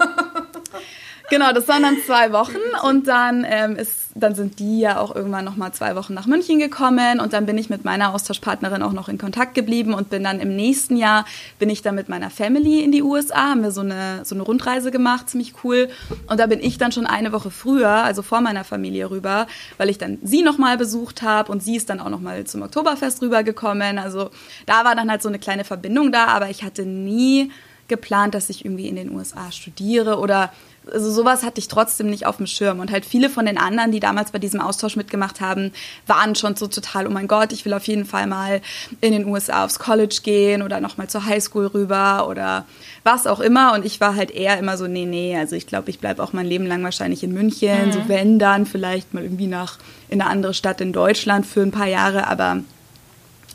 genau, 1.31 1.53
das 1.53 1.69
waren 1.69 1.83
dann 1.83 1.97
zwei 2.05 2.33
Wochen 2.33 2.59
und 2.83 3.07
dann 3.09 3.45
ähm, 3.49 3.77
ist, 3.77 4.11
dann 4.15 4.35
sind 4.35 4.59
die 4.59 4.81
ja 4.81 4.99
auch 4.99 5.15
irgendwann 5.15 5.45
noch 5.45 5.57
mal 5.57 5.73
zwei 5.73 5.97
Wochen 5.97 6.15
nach 6.15 6.27
München 6.27 6.59
gekommen 6.59 7.21
und 7.21 7.33
dann 7.33 7.47
bin 7.47 7.59
ich 7.59 7.71
mit 7.71 7.85
meiner 7.85 8.15
Austauschpartnerin 8.15 8.83
auch 8.83 8.93
noch 8.93 9.09
in 9.09 9.19
Kontakt 9.19 9.55
geblieben 9.55 9.95
und 9.95 10.11
bin 10.11 10.25
dann 10.25 10.41
im 10.41 10.55
nächsten 10.55 10.97
Jahr 10.97 11.25
bin 11.59 11.71
ich 11.71 11.83
dann 11.83 11.95
mit 11.95 12.09
meiner 12.09 12.31
Family 12.31 12.83
in 12.83 12.93
die 12.93 13.03
USA, 13.03 13.51
haben 13.51 13.63
wir 13.63 13.71
so 13.71 13.83
eine 13.83 14.25
so 14.25 14.35
eine 14.35 14.43
Rundreise 14.43 14.91
gemacht, 14.91 15.31
ziemlich 15.31 15.55
cool 15.65 15.89
und 16.29 16.41
da 16.41 16.47
bin 16.47 16.61
ich 16.61 16.79
dann 16.79 16.93
schon 16.93 17.07
eine 17.07 17.33
Woche 17.33 17.51
früher, 17.51 17.89
also 17.89 18.23
vor 18.23 18.41
meiner 18.41 18.65
Familie 18.65 19.11
rüber, 19.11 19.47
weil 19.79 19.91
ich 19.91 19.99
dann 19.99 20.19
sie 20.23 20.43
noch 20.43 20.59
mal 20.59 20.77
besucht 20.77 21.23
habe 21.23 21.51
und 21.53 21.63
sie 21.63 21.77
ist 21.77 21.91
dann 21.91 22.01
auch 22.01 22.09
noch 22.09 22.21
mal 22.21 22.45
zum 22.45 22.63
Oktoberfest 22.63 23.23
rübergekommen. 23.23 23.99
Also 23.99 24.31
da 24.67 24.85
war 24.85 24.95
dann 24.95 25.11
halt 25.11 25.23
so 25.23 25.29
eine 25.29 25.39
kleine 25.39 25.65
Verbindung 25.65 26.13
da, 26.13 26.27
aber 26.27 26.51
ich 26.51 26.63
hatte 26.63 26.85
nie 26.85 27.51
geplant, 27.89 28.35
dass 28.35 28.51
ich 28.51 28.65
irgendwie 28.65 28.89
in 28.89 28.97
den 28.97 29.11
USA 29.15 29.53
studiere 29.53 30.19
oder 30.19 30.53
also 30.93 31.11
sowas 31.11 31.43
hatte 31.43 31.59
ich 31.59 31.69
trotzdem 31.69 32.09
nicht 32.09 32.27
auf 32.27 32.37
dem 32.37 32.47
Schirm. 32.47 32.81
Und 32.81 32.91
halt 32.91 33.05
viele 33.05 33.29
von 33.29 33.47
den 33.47 33.59
anderen, 33.59 33.93
die 33.93 34.01
damals 34.01 34.31
bei 34.31 34.39
diesem 34.39 34.61
Austausch 34.61 34.97
mitgemacht 34.97 35.41
haben, 35.41 35.73
waren 36.07 36.35
schon 36.35 36.57
so 36.57 36.67
total, 36.67 37.07
oh 37.07 37.11
mein 37.11 37.29
Gott, 37.29 37.53
ich 37.53 37.65
will 37.65 37.75
auf 37.75 37.87
jeden 37.87 38.05
Fall 38.05 38.27
mal 38.27 38.61
in 39.01 39.13
den 39.13 39.27
USA 39.27 39.65
aufs 39.65 39.79
College 39.79 40.21
gehen 40.23 40.63
oder 40.63 40.81
nochmal 40.81 41.09
zur 41.09 41.27
Highschool 41.27 41.67
rüber 41.67 42.29
oder 42.29 42.65
was 43.05 43.27
auch 43.27 43.41
immer. 43.41 43.75
Und 43.75 43.85
ich 43.85 44.01
war 44.01 44.15
halt 44.15 44.31
eher 44.31 44.59
immer 44.59 44.77
so, 44.77 44.87
nee, 44.87 45.07
nee, 45.07 45.37
also 45.37 45.57
ich 45.57 45.67
glaube, 45.67 45.91
ich 45.91 45.99
bleibe 45.99 46.23
auch 46.23 46.33
mein 46.33 46.47
Leben 46.47 46.67
lang 46.67 46.83
wahrscheinlich 46.85 47.23
in 47.23 47.33
München. 47.33 47.89
Mhm. 47.89 47.93
So 47.93 48.01
wenn 48.09 48.39
dann 48.39 48.67
vielleicht 48.67 49.13
mal 49.15 49.23
irgendwie 49.23 49.49
nach 49.49 49.79
in 50.09 50.21
eine 50.21 50.31
andere 50.31 50.55
Stadt 50.55 50.81
in 50.81 50.93
Deutschland 50.93 51.47
für 51.47 51.63
ein 51.63 51.73
paar 51.73 51.89
Jahre. 51.89 52.29
Aber 52.29 52.59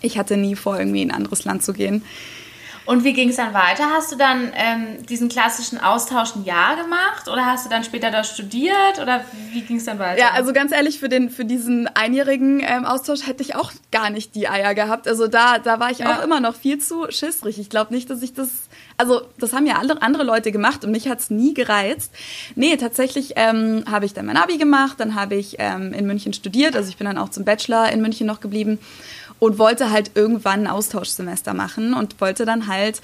ich 0.01 0.17
hatte 0.17 0.35
nie 0.37 0.55
vor, 0.55 0.77
irgendwie 0.77 1.01
in 1.01 1.11
ein 1.11 1.17
anderes 1.17 1.45
Land 1.45 1.63
zu 1.63 1.73
gehen. 1.73 2.03
Und 2.91 3.05
wie 3.05 3.13
ging 3.13 3.29
es 3.29 3.37
dann 3.37 3.53
weiter? 3.53 3.85
Hast 3.89 4.11
du 4.11 4.17
dann 4.17 4.51
ähm, 4.53 5.05
diesen 5.07 5.29
klassischen 5.29 5.79
Austausch 5.79 6.35
ein 6.35 6.43
Jahr 6.43 6.75
gemacht 6.75 7.29
oder 7.29 7.45
hast 7.45 7.65
du 7.65 7.69
dann 7.69 7.85
später 7.85 8.11
da 8.11 8.25
studiert 8.25 8.99
oder 9.01 9.23
wie 9.53 9.61
ging 9.61 9.77
es 9.77 9.85
dann 9.85 9.97
weiter? 9.97 10.19
Ja, 10.19 10.31
also 10.31 10.51
ganz 10.51 10.73
ehrlich, 10.73 10.99
für, 10.99 11.07
den, 11.07 11.29
für 11.29 11.45
diesen 11.45 11.87
einjährigen 11.87 12.59
ähm, 12.59 12.83
Austausch 12.83 13.25
hätte 13.25 13.43
ich 13.43 13.55
auch 13.55 13.71
gar 13.93 14.09
nicht 14.09 14.35
die 14.35 14.49
Eier 14.49 14.75
gehabt. 14.75 15.07
Also 15.07 15.27
da, 15.27 15.57
da 15.57 15.79
war 15.79 15.89
ich 15.89 15.99
ja. 15.99 16.17
auch 16.19 16.21
immer 16.21 16.41
noch 16.41 16.53
viel 16.53 16.79
zu 16.79 17.09
schissrig. 17.09 17.59
Ich 17.59 17.69
glaube 17.69 17.93
nicht, 17.93 18.09
dass 18.09 18.21
ich 18.23 18.33
das 18.33 18.49
also 18.97 19.21
das 19.39 19.53
haben 19.53 19.65
ja 19.65 19.75
andere, 19.75 20.01
andere 20.03 20.23
Leute 20.23 20.51
gemacht 20.51 20.85
und 20.85 20.91
mich 20.91 21.07
hat 21.07 21.19
es 21.19 21.31
nie 21.31 21.55
gereizt. 21.55 22.11
Nee, 22.55 22.77
tatsächlich 22.77 23.33
ähm, 23.35 23.83
habe 23.89 24.05
ich 24.05 24.13
dann 24.13 24.27
mein 24.27 24.37
Abi 24.37 24.57
gemacht, 24.57 24.99
dann 24.99 25.15
habe 25.15 25.35
ich 25.35 25.55
ähm, 25.57 25.91
in 25.93 26.05
München 26.05 26.33
studiert, 26.33 26.75
also 26.75 26.89
ich 26.89 26.97
bin 26.97 27.05
dann 27.05 27.17
auch 27.17 27.29
zum 27.29 27.43
Bachelor 27.43 27.91
in 27.91 28.01
München 28.01 28.27
noch 28.27 28.41
geblieben 28.41 28.77
und 29.41 29.57
wollte 29.57 29.89
halt 29.89 30.11
irgendwann 30.13 30.61
ein 30.61 30.67
Austauschsemester 30.67 31.55
machen 31.55 31.95
und 31.95 32.21
wollte 32.21 32.45
dann 32.45 32.67
halt 32.67 33.01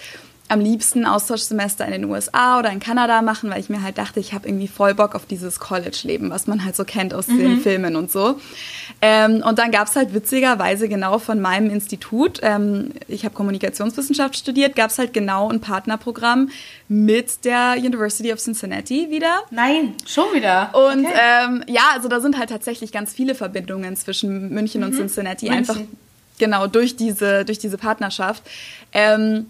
am 0.49 0.59
liebsten 0.59 1.05
Austauschsemester 1.05 1.83
in 1.85 1.91
den 1.91 2.05
USA 2.05 2.59
oder 2.59 2.71
in 2.71 2.79
Kanada 2.79 3.21
machen, 3.23 3.49
weil 3.49 3.59
ich 3.59 3.69
mir 3.69 3.81
halt 3.81 3.97
dachte, 3.97 4.19
ich 4.19 4.33
habe 4.33 4.47
irgendwie 4.47 4.67
voll 4.67 4.93
Bock 4.93 5.15
auf 5.15 5.25
dieses 5.25 5.59
College-Leben, 5.59 6.29
was 6.29 6.45
man 6.47 6.63
halt 6.63 6.75
so 6.75 6.85
kennt 6.85 7.13
aus 7.13 7.27
mhm. 7.27 7.39
den 7.39 7.59
Filmen 7.59 7.95
und 7.95 8.11
so. 8.11 8.39
Ähm, 9.01 9.43
und 9.45 9.59
dann 9.59 9.71
gab 9.71 9.87
es 9.87 9.95
halt 9.95 10.13
witzigerweise 10.13 10.87
genau 10.87 11.17
von 11.17 11.41
meinem 11.41 11.71
Institut, 11.71 12.39
ähm, 12.43 12.91
ich 13.07 13.25
habe 13.25 13.35
Kommunikationswissenschaft 13.35 14.37
studiert, 14.37 14.75
gab 14.75 14.91
es 14.91 14.99
halt 14.99 15.11
genau 15.13 15.49
ein 15.49 15.59
Partnerprogramm 15.59 16.49
mit 16.87 17.43
der 17.43 17.75
University 17.77 18.31
of 18.31 18.39
Cincinnati 18.39 19.09
wieder. 19.09 19.41
Nein, 19.49 19.95
schon 20.05 20.33
wieder. 20.33 20.69
Und 20.73 21.05
okay. 21.05 21.19
ähm, 21.45 21.63
ja, 21.67 21.89
also 21.93 22.07
da 22.07 22.21
sind 22.21 22.37
halt 22.37 22.51
tatsächlich 22.51 22.91
ganz 22.91 23.11
viele 23.11 23.35
Verbindungen 23.35 23.97
zwischen 23.97 24.49
München 24.49 24.81
mhm. 24.81 24.87
und 24.87 24.93
Cincinnati, 24.93 25.49
München. 25.49 25.57
einfach 25.57 25.81
genau 26.37 26.67
durch 26.67 26.95
diese, 26.95 27.45
durch 27.45 27.59
diese 27.59 27.77
Partnerschaft. 27.77 28.43
Ähm, 28.93 29.47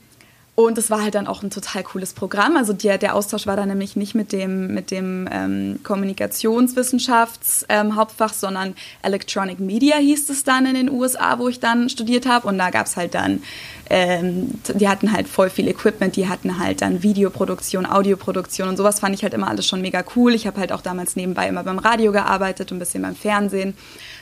und 0.59 0.75
es 0.79 0.89
war 0.89 1.03
halt 1.03 1.13
dann 1.13 1.27
auch 1.27 1.43
ein 1.43 1.51
total 1.51 1.83
cooles 1.83 2.13
Programm. 2.13 2.57
Also 2.57 2.73
der, 2.73 2.97
der 2.97 3.13
Austausch 3.13 3.45
war 3.45 3.55
dann 3.55 3.67
nämlich 3.67 3.95
nicht 3.95 4.15
mit 4.15 4.31
dem, 4.31 4.73
mit 4.73 4.89
dem 4.89 5.29
ähm, 5.31 5.81
Kommunikationswissenschafts-Hauptfach, 5.83 8.31
ähm, 8.31 8.35
sondern 8.35 8.73
Electronic 9.03 9.59
Media 9.59 9.97
hieß 9.97 10.31
es 10.31 10.43
dann 10.43 10.65
in 10.65 10.73
den 10.73 10.89
USA, 10.89 11.37
wo 11.37 11.47
ich 11.47 11.59
dann 11.59 11.89
studiert 11.89 12.25
habe. 12.25 12.47
Und 12.47 12.57
da 12.57 12.71
gab 12.71 12.87
es 12.87 12.97
halt 12.97 13.13
dann, 13.13 13.43
ähm, 13.91 14.49
die 14.73 14.89
hatten 14.89 15.13
halt 15.13 15.27
voll 15.27 15.51
viel 15.51 15.67
Equipment, 15.67 16.15
die 16.15 16.27
hatten 16.27 16.57
halt 16.57 16.81
dann 16.81 17.03
Videoproduktion, 17.03 17.85
Audioproduktion 17.85 18.67
und 18.67 18.77
sowas 18.77 18.99
fand 18.99 19.13
ich 19.13 19.21
halt 19.21 19.35
immer 19.35 19.49
alles 19.49 19.67
schon 19.67 19.81
mega 19.81 20.03
cool. 20.15 20.33
Ich 20.33 20.47
habe 20.47 20.59
halt 20.59 20.71
auch 20.71 20.81
damals 20.81 21.15
nebenbei 21.15 21.47
immer 21.47 21.63
beim 21.63 21.77
Radio 21.77 22.11
gearbeitet 22.11 22.71
und 22.71 22.77
ein 22.77 22.79
bisschen 22.79 23.03
beim 23.03 23.15
Fernsehen. 23.15 23.75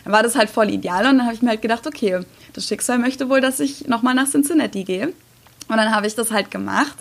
Dann 0.04 0.12
war 0.12 0.22
das 0.22 0.36
halt 0.36 0.50
voll 0.50 0.70
ideal 0.70 1.06
und 1.06 1.20
dann 1.20 1.28
habe 1.28 1.36
ich 1.36 1.42
mir 1.42 1.52
halt 1.52 1.62
gedacht, 1.62 1.88
okay, 1.88 2.20
das 2.52 2.68
Schicksal 2.68 3.00
möchte 3.00 3.30
wohl, 3.30 3.40
dass 3.40 3.62
ich 3.62 3.88
nochmal 3.88 4.16
nach 4.16 4.28
Cincinnati 4.28 4.84
gehe. 4.84 5.14
Und 5.68 5.78
dann 5.78 5.94
habe 5.94 6.08
ich 6.08 6.16
das 6.16 6.32
halt 6.32 6.52
gemacht. 6.52 6.96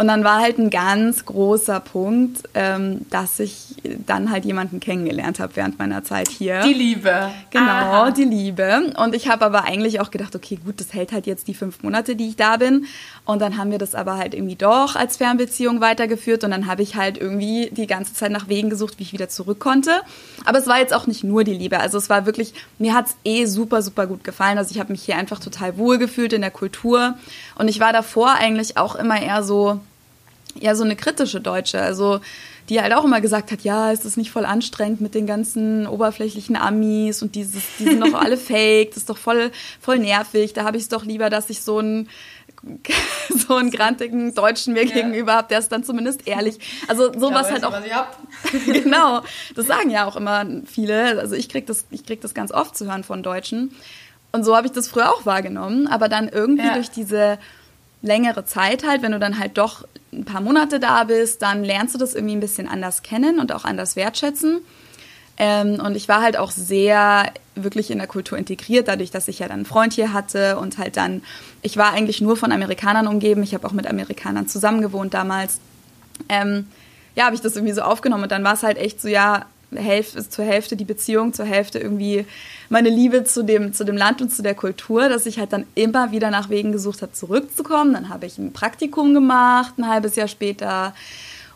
Und 0.00 0.08
dann 0.08 0.24
war 0.24 0.40
halt 0.40 0.58
ein 0.58 0.70
ganz 0.70 1.26
großer 1.26 1.78
Punkt, 1.78 2.48
ähm, 2.54 3.04
dass 3.10 3.38
ich 3.38 3.74
dann 4.06 4.30
halt 4.30 4.46
jemanden 4.46 4.80
kennengelernt 4.80 5.38
habe 5.38 5.56
während 5.56 5.78
meiner 5.78 6.02
Zeit 6.02 6.30
hier. 6.30 6.62
Die 6.62 6.72
Liebe. 6.72 7.30
Genau, 7.50 7.66
Aha. 7.66 8.10
die 8.10 8.24
Liebe. 8.24 8.94
Und 8.96 9.14
ich 9.14 9.28
habe 9.28 9.44
aber 9.44 9.64
eigentlich 9.64 10.00
auch 10.00 10.10
gedacht, 10.10 10.34
okay, 10.34 10.58
gut, 10.64 10.80
das 10.80 10.94
hält 10.94 11.12
halt 11.12 11.26
jetzt 11.26 11.48
die 11.48 11.54
fünf 11.54 11.82
Monate, 11.82 12.16
die 12.16 12.28
ich 12.28 12.36
da 12.36 12.56
bin. 12.56 12.86
Und 13.26 13.42
dann 13.42 13.58
haben 13.58 13.70
wir 13.72 13.76
das 13.76 13.94
aber 13.94 14.16
halt 14.16 14.32
irgendwie 14.32 14.56
doch 14.56 14.96
als 14.96 15.18
Fernbeziehung 15.18 15.82
weitergeführt. 15.82 16.44
Und 16.44 16.52
dann 16.52 16.66
habe 16.66 16.80
ich 16.80 16.96
halt 16.96 17.18
irgendwie 17.18 17.68
die 17.70 17.86
ganze 17.86 18.14
Zeit 18.14 18.32
nach 18.32 18.48
Wegen 18.48 18.70
gesucht, 18.70 18.94
wie 18.96 19.02
ich 19.02 19.12
wieder 19.12 19.28
zurück 19.28 19.60
konnte. 19.60 20.00
Aber 20.46 20.56
es 20.56 20.66
war 20.66 20.78
jetzt 20.78 20.94
auch 20.94 21.08
nicht 21.08 21.24
nur 21.24 21.44
die 21.44 21.52
Liebe. 21.52 21.78
Also 21.78 21.98
es 21.98 22.08
war 22.08 22.24
wirklich, 22.24 22.54
mir 22.78 22.94
hat 22.94 23.08
es 23.08 23.16
eh 23.24 23.44
super, 23.44 23.82
super 23.82 24.06
gut 24.06 24.24
gefallen. 24.24 24.56
Also 24.56 24.74
ich 24.74 24.80
habe 24.80 24.92
mich 24.92 25.02
hier 25.02 25.16
einfach 25.16 25.40
total 25.40 25.76
wohl 25.76 25.98
gefühlt 25.98 26.32
in 26.32 26.40
der 26.40 26.50
Kultur. 26.50 27.18
Und 27.56 27.68
ich 27.68 27.80
war 27.80 27.92
davor 27.92 28.30
eigentlich 28.30 28.78
auch 28.78 28.94
immer 28.94 29.20
eher 29.20 29.42
so, 29.42 29.78
ja 30.58 30.74
so 30.74 30.84
eine 30.84 30.96
kritische 30.96 31.40
Deutsche, 31.40 31.80
also 31.80 32.20
die 32.68 32.80
halt 32.80 32.92
auch 32.92 33.04
immer 33.04 33.20
gesagt 33.20 33.50
hat, 33.50 33.62
ja, 33.62 33.90
ist 33.90 34.04
das 34.04 34.16
nicht 34.16 34.30
voll 34.30 34.44
anstrengend 34.44 35.00
mit 35.00 35.14
den 35.14 35.26
ganzen 35.26 35.88
oberflächlichen 35.88 36.56
Amis 36.56 37.20
und 37.20 37.34
dieses, 37.34 37.64
die 37.78 37.84
sind 37.84 38.00
doch 38.00 38.14
alle 38.14 38.36
fake, 38.38 38.90
das 38.90 38.98
ist 38.98 39.10
doch 39.10 39.18
voll, 39.18 39.50
voll 39.80 39.98
nervig. 39.98 40.52
Da 40.52 40.64
habe 40.64 40.76
ich 40.76 40.84
es 40.84 40.88
doch 40.88 41.04
lieber, 41.04 41.30
dass 41.30 41.50
ich 41.50 41.62
so 41.62 41.78
einen 41.78 42.08
so 43.48 43.56
einen 43.56 43.70
grantigen 43.70 44.34
Deutschen 44.34 44.74
mir 44.74 44.84
ja. 44.84 44.94
gegenüber 44.94 45.34
habe, 45.34 45.48
der 45.48 45.58
ist 45.58 45.70
dann 45.72 45.82
zumindest 45.82 46.26
ehrlich. 46.26 46.58
Also 46.88 47.12
sowas 47.12 47.46
ja, 47.48 47.54
halt 47.54 47.64
auch. 47.64 47.74
genau, 48.66 49.22
das 49.54 49.66
sagen 49.66 49.90
ja 49.90 50.06
auch 50.06 50.16
immer 50.16 50.44
viele. 50.66 51.18
Also 51.18 51.34
ich 51.34 51.48
krieg 51.48 51.66
das, 51.66 51.86
ich 51.90 52.04
krieg 52.04 52.20
das 52.20 52.34
ganz 52.34 52.52
oft 52.52 52.76
zu 52.76 52.86
hören 52.86 53.04
von 53.04 53.22
Deutschen. 53.22 53.74
Und 54.32 54.44
so 54.44 54.56
habe 54.56 54.66
ich 54.66 54.72
das 54.72 54.88
früher 54.88 55.10
auch 55.10 55.26
wahrgenommen. 55.26 55.86
Aber 55.86 56.08
dann 56.08 56.28
irgendwie 56.28 56.66
ja. 56.66 56.74
durch 56.74 56.90
diese 56.90 57.38
längere 58.02 58.44
Zeit 58.44 58.86
halt, 58.86 59.02
wenn 59.02 59.12
du 59.12 59.18
dann 59.18 59.38
halt 59.38 59.58
doch 59.58 59.86
ein 60.12 60.24
paar 60.24 60.40
Monate 60.40 60.80
da 60.80 61.04
bist, 61.04 61.42
dann 61.42 61.64
lernst 61.64 61.94
du 61.94 61.98
das 61.98 62.14
irgendwie 62.14 62.36
ein 62.36 62.40
bisschen 62.40 62.68
anders 62.68 63.02
kennen 63.02 63.38
und 63.38 63.52
auch 63.52 63.64
anders 63.64 63.96
wertschätzen. 63.96 64.60
Ähm, 65.36 65.80
und 65.80 65.96
ich 65.96 66.08
war 66.08 66.20
halt 66.20 66.36
auch 66.36 66.50
sehr 66.50 67.32
wirklich 67.54 67.90
in 67.90 67.98
der 67.98 68.06
Kultur 68.06 68.36
integriert, 68.36 68.88
dadurch, 68.88 69.10
dass 69.10 69.28
ich 69.28 69.38
ja 69.38 69.48
dann 69.48 69.58
einen 69.58 69.64
Freund 69.64 69.92
hier 69.92 70.12
hatte 70.12 70.58
und 70.58 70.78
halt 70.78 70.96
dann, 70.96 71.22
ich 71.62 71.76
war 71.76 71.92
eigentlich 71.92 72.20
nur 72.20 72.36
von 72.36 72.52
Amerikanern 72.52 73.06
umgeben. 73.06 73.42
Ich 73.42 73.54
habe 73.54 73.66
auch 73.66 73.72
mit 73.72 73.86
Amerikanern 73.86 74.48
zusammen 74.48 74.82
gewohnt 74.82 75.14
damals. 75.14 75.60
Ähm, 76.28 76.66
ja, 77.14 77.24
habe 77.24 77.34
ich 77.34 77.40
das 77.40 77.56
irgendwie 77.56 77.72
so 77.72 77.82
aufgenommen 77.82 78.24
und 78.24 78.32
dann 78.32 78.44
war 78.44 78.54
es 78.54 78.62
halt 78.62 78.76
echt 78.76 79.00
so, 79.00 79.08
ja, 79.08 79.46
Hälfte, 79.74 80.28
zur 80.28 80.44
Hälfte 80.44 80.76
die 80.76 80.84
Beziehung, 80.84 81.32
zur 81.32 81.46
Hälfte 81.46 81.78
irgendwie 81.78 82.26
meine 82.68 82.88
Liebe 82.88 83.24
zu 83.24 83.44
dem, 83.44 83.72
zu 83.72 83.84
dem 83.84 83.96
Land 83.96 84.20
und 84.20 84.32
zu 84.32 84.42
der 84.42 84.54
Kultur, 84.54 85.08
dass 85.08 85.26
ich 85.26 85.38
halt 85.38 85.52
dann 85.52 85.64
immer 85.74 86.12
wieder 86.12 86.30
nach 86.30 86.50
Wegen 86.50 86.72
gesucht 86.72 87.02
habe, 87.02 87.12
zurückzukommen. 87.12 87.94
Dann 87.94 88.08
habe 88.08 88.26
ich 88.26 88.38
ein 88.38 88.52
Praktikum 88.52 89.14
gemacht, 89.14 89.74
ein 89.78 89.88
halbes 89.88 90.16
Jahr 90.16 90.28
später. 90.28 90.94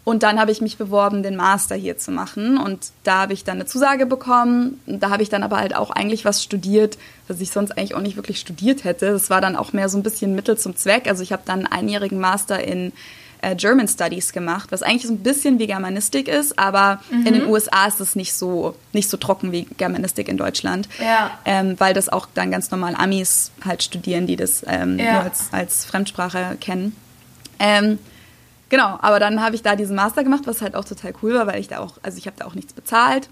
Und 0.04 0.22
dann 0.22 0.38
habe 0.38 0.52
ich 0.52 0.60
mich 0.60 0.76
beworben, 0.76 1.22
den 1.22 1.34
Master 1.34 1.74
hier 1.74 1.96
zu 1.96 2.10
machen. 2.10 2.58
Und 2.58 2.90
da 3.04 3.22
habe 3.22 3.32
ich 3.32 3.42
dann 3.42 3.56
eine 3.56 3.66
Zusage 3.66 4.04
bekommen. 4.04 4.80
Da 4.86 5.08
habe 5.08 5.22
ich 5.22 5.30
dann 5.30 5.42
aber 5.42 5.56
halt 5.56 5.74
auch 5.74 5.90
eigentlich 5.90 6.26
was 6.26 6.42
studiert, 6.42 6.98
was 7.26 7.40
ich 7.40 7.50
sonst 7.50 7.72
eigentlich 7.72 7.94
auch 7.94 8.02
nicht 8.02 8.16
wirklich 8.16 8.38
studiert 8.38 8.84
hätte. 8.84 9.12
Das 9.12 9.30
war 9.30 9.40
dann 9.40 9.56
auch 9.56 9.72
mehr 9.72 9.88
so 9.88 9.96
ein 9.96 10.02
bisschen 10.02 10.34
Mittel 10.34 10.58
zum 10.58 10.76
Zweck. 10.76 11.08
Also 11.08 11.22
ich 11.22 11.32
habe 11.32 11.42
dann 11.46 11.60
einen 11.60 11.72
einjährigen 11.72 12.20
Master 12.20 12.62
in 12.62 12.92
äh, 13.44 13.54
German 13.54 13.88
Studies 13.88 14.32
gemacht, 14.32 14.72
was 14.72 14.82
eigentlich 14.82 15.06
so 15.06 15.12
ein 15.12 15.22
bisschen 15.22 15.58
wie 15.58 15.66
Germanistik 15.66 16.28
ist, 16.28 16.58
aber 16.58 17.00
mhm. 17.10 17.26
in 17.26 17.34
den 17.34 17.46
USA 17.46 17.86
ist 17.86 18.00
es 18.00 18.16
nicht 18.16 18.32
so, 18.32 18.74
nicht 18.92 19.10
so 19.10 19.16
trocken 19.16 19.52
wie 19.52 19.64
Germanistik 19.76 20.28
in 20.28 20.36
Deutschland. 20.36 20.88
Ja. 20.98 21.38
Ähm, 21.44 21.78
weil 21.78 21.94
das 21.94 22.08
auch 22.08 22.26
dann 22.32 22.50
ganz 22.50 22.70
normal 22.70 22.94
Amis 22.96 23.52
halt 23.64 23.82
studieren, 23.82 24.26
die 24.26 24.36
das 24.36 24.64
ähm, 24.66 24.98
ja. 24.98 25.12
nur 25.12 25.22
als, 25.22 25.48
als 25.52 25.84
Fremdsprache 25.84 26.56
kennen. 26.60 26.96
Ähm, 27.58 27.98
genau, 28.68 28.98
aber 29.00 29.20
dann 29.20 29.42
habe 29.42 29.54
ich 29.54 29.62
da 29.62 29.76
diesen 29.76 29.96
Master 29.96 30.24
gemacht, 30.24 30.42
was 30.46 30.62
halt 30.62 30.74
auch 30.74 30.84
total 30.84 31.12
cool 31.22 31.34
war, 31.34 31.46
weil 31.46 31.60
ich 31.60 31.68
da 31.68 31.78
auch, 31.78 31.98
also 32.02 32.18
ich 32.18 32.26
habe 32.26 32.36
da 32.38 32.46
auch 32.46 32.54
nichts 32.54 32.72
bezahlt. 32.72 33.28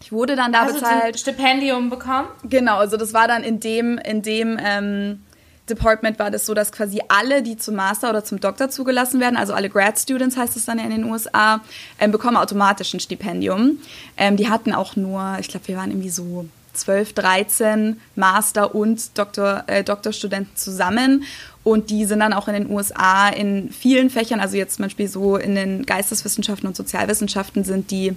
Ich 0.00 0.12
wurde 0.12 0.36
dann 0.36 0.52
da 0.52 0.66
Hast 0.66 0.74
bezahlt. 0.74 1.14
Du 1.14 1.18
Stipendium 1.18 1.88
bekommen? 1.88 2.28
Genau, 2.44 2.78
also 2.78 2.96
das 2.96 3.14
war 3.14 3.26
dann 3.26 3.42
in 3.42 3.60
dem, 3.60 3.98
in 3.98 4.20
dem 4.22 4.58
ähm, 4.62 5.22
Department 5.68 6.18
war 6.18 6.30
das 6.30 6.46
so, 6.46 6.54
dass 6.54 6.72
quasi 6.72 7.00
alle, 7.08 7.42
die 7.42 7.56
zum 7.56 7.74
Master 7.74 8.10
oder 8.10 8.24
zum 8.24 8.40
Doktor 8.40 8.70
zugelassen 8.70 9.20
werden, 9.20 9.36
also 9.36 9.52
alle 9.52 9.68
Grad 9.68 9.98
Students 9.98 10.36
heißt 10.36 10.56
es 10.56 10.64
dann 10.64 10.78
ja 10.78 10.84
in 10.84 10.90
den 10.90 11.04
USA, 11.04 11.60
ähm, 11.98 12.12
bekommen 12.12 12.36
automatisch 12.36 12.94
ein 12.94 13.00
Stipendium. 13.00 13.78
Ähm, 14.16 14.36
die 14.36 14.48
hatten 14.48 14.72
auch 14.72 14.96
nur, 14.96 15.36
ich 15.40 15.48
glaube, 15.48 15.68
wir 15.68 15.76
waren 15.76 15.90
irgendwie 15.90 16.10
so 16.10 16.46
12, 16.74 17.14
13 17.14 18.00
Master- 18.14 18.74
und 18.74 19.18
Doktor, 19.18 19.64
äh, 19.66 19.82
Doktorstudenten 19.82 20.56
zusammen. 20.56 21.24
Und 21.64 21.90
die 21.90 22.04
sind 22.04 22.20
dann 22.20 22.32
auch 22.32 22.46
in 22.48 22.54
den 22.54 22.70
USA 22.70 23.28
in 23.28 23.70
vielen 23.70 24.10
Fächern, 24.10 24.38
also 24.38 24.56
jetzt 24.56 24.76
zum 24.76 24.84
Beispiel 24.84 25.08
so 25.08 25.36
in 25.36 25.56
den 25.56 25.84
Geisteswissenschaften 25.84 26.68
und 26.68 26.76
Sozialwissenschaften 26.76 27.64
sind 27.64 27.90
die 27.90 28.16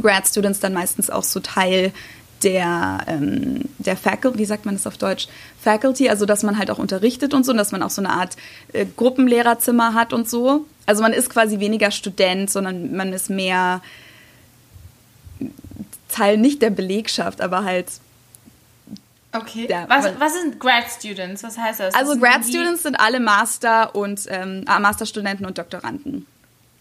Grad 0.00 0.26
Students 0.26 0.60
dann 0.60 0.72
meistens 0.72 1.10
auch 1.10 1.24
so 1.24 1.40
Teil 1.40 1.92
der, 2.42 2.98
ähm, 3.06 3.62
der 3.78 3.96
Faculty, 3.96 4.38
wie 4.38 4.44
sagt 4.44 4.66
man 4.66 4.74
das 4.74 4.86
auf 4.86 4.96
Deutsch? 4.96 5.28
Faculty, 5.62 6.08
also 6.08 6.26
dass 6.26 6.42
man 6.42 6.58
halt 6.58 6.70
auch 6.70 6.78
unterrichtet 6.78 7.34
und 7.34 7.44
so, 7.44 7.52
und 7.52 7.58
dass 7.58 7.72
man 7.72 7.82
auch 7.82 7.90
so 7.90 8.00
eine 8.00 8.10
Art 8.10 8.36
äh, 8.72 8.86
Gruppenlehrerzimmer 8.96 9.94
hat 9.94 10.12
und 10.12 10.28
so. 10.28 10.66
Also 10.86 11.02
man 11.02 11.12
ist 11.12 11.30
quasi 11.30 11.60
weniger 11.60 11.90
Student, 11.90 12.50
sondern 12.50 12.96
man 12.96 13.12
ist 13.12 13.30
mehr 13.30 13.82
Teil 16.08 16.38
nicht 16.38 16.62
der 16.62 16.70
Belegschaft, 16.70 17.40
aber 17.40 17.64
halt 17.64 17.86
Okay. 19.32 19.68
Ja, 19.70 19.88
was, 19.88 20.06
was 20.18 20.34
sind 20.34 20.58
Grad 20.58 20.90
Students? 20.90 21.44
Was 21.44 21.56
heißt 21.56 21.78
das? 21.78 21.94
Also 21.94 22.14
das 22.14 22.20
Grad 22.20 22.44
Students 22.44 22.82
sind 22.82 22.96
alle 22.96 23.20
Master 23.20 23.94
und 23.94 24.22
ähm, 24.28 24.64
ah, 24.66 24.80
Masterstudenten 24.80 25.46
und 25.46 25.56
Doktoranden. 25.56 26.26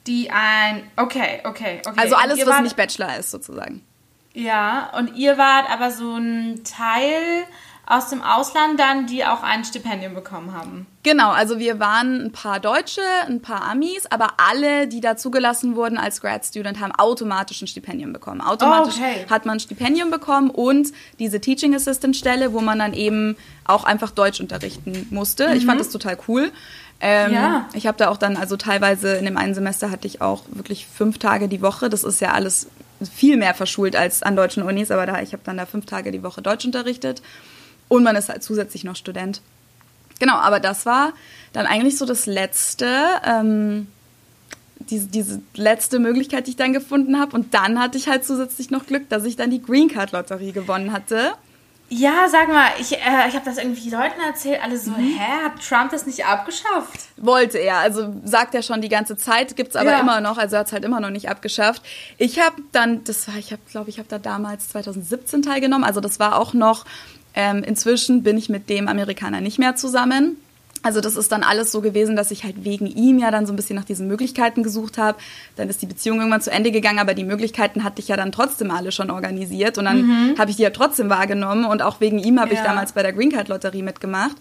Die 0.07 0.31
ein. 0.31 0.81
Okay, 0.95 1.41
okay, 1.43 1.81
okay. 1.85 1.95
Also 1.95 2.15
alles, 2.15 2.43
was 2.45 2.61
nicht 2.61 2.75
Bachelor 2.75 3.17
ist, 3.17 3.29
sozusagen. 3.29 3.83
Ja, 4.33 4.91
und 4.97 5.15
ihr 5.15 5.37
wart 5.37 5.69
aber 5.71 5.91
so 5.91 6.15
ein 6.15 6.61
Teil 6.63 7.45
aus 7.89 8.09
dem 8.09 8.21
Ausland 8.21 8.79
dann, 8.79 9.07
die 9.07 9.25
auch 9.25 9.41
ein 9.41 9.65
Stipendium 9.65 10.13
bekommen 10.13 10.53
haben. 10.53 10.85
Genau, 11.01 11.31
also 11.31 11.57
wir 11.57 11.79
waren 11.79 12.25
ein 12.25 12.31
paar 12.31 12.59
Deutsche, 12.59 13.01
ein 13.25 13.41
paar 13.41 13.63
Amis, 13.63 14.05
aber 14.11 14.33
alle, 14.37 14.87
die 14.87 15.01
da 15.01 15.17
zugelassen 15.17 15.75
wurden 15.75 15.97
als 15.97 16.21
Grad 16.21 16.45
Student, 16.45 16.79
haben 16.79 16.91
automatisch 16.91 17.63
ein 17.63 17.67
Stipendium 17.67 18.13
bekommen. 18.13 18.41
Automatisch 18.41 18.93
oh, 18.99 19.03
okay. 19.03 19.25
hat 19.27 19.47
man 19.47 19.57
ein 19.57 19.59
Stipendium 19.59 20.11
bekommen 20.11 20.51
und 20.51 20.89
diese 21.17 21.41
Teaching 21.41 21.73
Assistant 21.73 22.15
Stelle, 22.15 22.53
wo 22.53 22.61
man 22.61 22.77
dann 22.77 22.93
eben 22.93 23.35
auch 23.65 23.85
einfach 23.85 24.11
Deutsch 24.11 24.39
unterrichten 24.39 25.07
musste. 25.09 25.47
Mhm. 25.47 25.55
Ich 25.55 25.65
fand 25.65 25.79
mhm. 25.79 25.83
das 25.83 25.89
total 25.89 26.17
cool. 26.27 26.51
Ähm, 27.01 27.33
ja. 27.33 27.69
Ich 27.73 27.87
habe 27.87 27.97
da 27.97 28.09
auch 28.09 28.17
dann, 28.17 28.37
also 28.37 28.55
teilweise 28.55 29.13
in 29.15 29.25
dem 29.25 29.37
einen 29.37 29.55
Semester 29.55 29.89
hatte 29.89 30.05
ich 30.05 30.21
auch 30.21 30.43
wirklich 30.51 30.85
fünf 30.85 31.17
Tage 31.17 31.47
die 31.47 31.63
Woche. 31.63 31.89
Das 31.89 32.03
ist 32.03 32.21
ja 32.21 32.33
alles 32.33 32.67
viel 33.07 33.37
mehr 33.37 33.53
verschult 33.53 33.95
als 33.95 34.23
an 34.23 34.35
deutschen 34.35 34.63
Unis, 34.63 34.91
aber 34.91 35.05
da, 35.05 35.21
ich 35.21 35.33
habe 35.33 35.43
dann 35.45 35.57
da 35.57 35.65
fünf 35.65 35.85
Tage 35.85 36.11
die 36.11 36.23
Woche 36.23 36.41
Deutsch 36.41 36.65
unterrichtet. 36.65 37.21
Und 37.87 38.03
man 38.03 38.15
ist 38.15 38.29
halt 38.29 38.43
zusätzlich 38.43 38.83
noch 38.83 38.95
Student. 38.95 39.41
Genau, 40.19 40.35
aber 40.35 40.59
das 40.59 40.85
war 40.85 41.13
dann 41.53 41.65
eigentlich 41.65 41.97
so 41.97 42.05
das 42.05 42.25
letzte, 42.25 42.87
ähm, 43.25 43.87
diese, 44.79 45.07
diese 45.07 45.41
letzte 45.55 45.99
Möglichkeit, 45.99 46.47
die 46.47 46.51
ich 46.51 46.57
dann 46.57 46.73
gefunden 46.73 47.19
habe. 47.19 47.35
Und 47.35 47.53
dann 47.53 47.79
hatte 47.79 47.97
ich 47.97 48.07
halt 48.07 48.25
zusätzlich 48.25 48.69
noch 48.69 48.85
Glück, 48.85 49.09
dass 49.09 49.23
ich 49.23 49.37
dann 49.37 49.49
die 49.49 49.61
Green 49.61 49.87
Card 49.87 50.11
Lotterie 50.11 50.51
gewonnen 50.51 50.91
hatte. 50.91 51.33
Ja, 51.89 52.27
sag 52.29 52.47
mal, 52.49 52.69
ich, 52.79 52.93
äh, 52.93 53.27
ich 53.27 53.35
habe 53.35 53.45
das 53.45 53.57
irgendwie 53.57 53.89
Leuten 53.89 54.21
erzählt, 54.21 54.61
alle 54.63 54.77
so, 54.77 54.91
mhm. 54.91 55.17
hä, 55.17 55.43
hat 55.45 55.53
Trump 55.67 55.89
das 55.91 56.05
nicht 56.05 56.23
abgeschafft? 56.23 56.99
Wollte 57.17 57.57
er, 57.57 57.77
also 57.77 58.13
sagt 58.23 58.53
er 58.53 58.61
schon 58.61 58.81
die 58.81 58.89
ganze 58.89 59.17
Zeit, 59.17 59.55
gibt's 59.55 59.75
aber 59.75 59.91
ja. 59.91 59.99
immer 59.99 60.21
noch, 60.21 60.37
also 60.37 60.57
hat's 60.57 60.71
halt 60.71 60.85
immer 60.85 60.99
noch 60.99 61.09
nicht 61.09 61.29
abgeschafft. 61.29 61.81
Ich 62.17 62.39
habe 62.39 62.61
dann, 62.71 63.03
das 63.05 63.27
war, 63.27 63.35
ich 63.37 63.51
habe, 63.51 63.61
glaube 63.71 63.89
ich, 63.89 63.97
habe 63.97 64.07
da 64.07 64.19
damals 64.19 64.69
2017 64.69 65.41
teilgenommen, 65.41 65.83
also 65.83 65.99
das 65.99 66.19
war 66.19 66.37
auch 66.37 66.53
noch 66.53 66.85
ähm, 67.35 67.63
inzwischen 67.63 68.23
bin 68.23 68.37
ich 68.37 68.49
mit 68.49 68.69
dem 68.69 68.87
Amerikaner 68.87 69.41
nicht 69.41 69.59
mehr 69.59 69.75
zusammen. 69.75 70.37
Also 70.81 71.01
das 71.01 71.17
ist 71.17 71.31
dann 71.31 71.43
alles 71.43 71.71
so 71.71 71.81
gewesen, 71.81 72.15
dass 72.15 72.31
ich 72.31 72.43
halt 72.43 72.63
wegen 72.63 72.87
ihm 72.87 73.19
ja 73.19 73.31
dann 73.31 73.45
so 73.45 73.51
ein 73.51 73.55
bisschen 73.55 73.75
nach 73.75 73.83
diesen 73.83 74.07
Möglichkeiten 74.07 74.63
gesucht 74.63 74.97
habe. 74.97 75.17
Dann 75.57 75.69
ist 75.69 75.81
die 75.81 75.85
Beziehung 75.85 76.19
irgendwann 76.19 76.41
zu 76.41 76.51
Ende 76.51 76.71
gegangen, 76.71 76.99
aber 76.99 77.13
die 77.13 77.25
Möglichkeiten 77.25 77.83
hatte 77.83 78.01
ich 78.01 78.07
ja 78.07 78.15
dann 78.15 78.31
trotzdem 78.31 78.71
alle 78.71 78.91
schon 78.91 79.11
organisiert 79.11 79.77
und 79.77 79.85
dann 79.85 80.01
mhm. 80.01 80.35
habe 80.37 80.51
ich 80.51 80.57
die 80.57 80.63
ja 80.63 80.69
trotzdem 80.69 81.09
wahrgenommen 81.09 81.65
und 81.65 81.81
auch 81.81 81.99
wegen 81.99 82.19
ihm 82.19 82.39
habe 82.39 82.53
ja. 82.53 82.59
ich 82.59 82.65
damals 82.65 82.93
bei 82.93 83.03
der 83.03 83.13
Green 83.13 83.31
Card 83.31 83.49
Lotterie 83.49 83.83
mitgemacht 83.83 84.37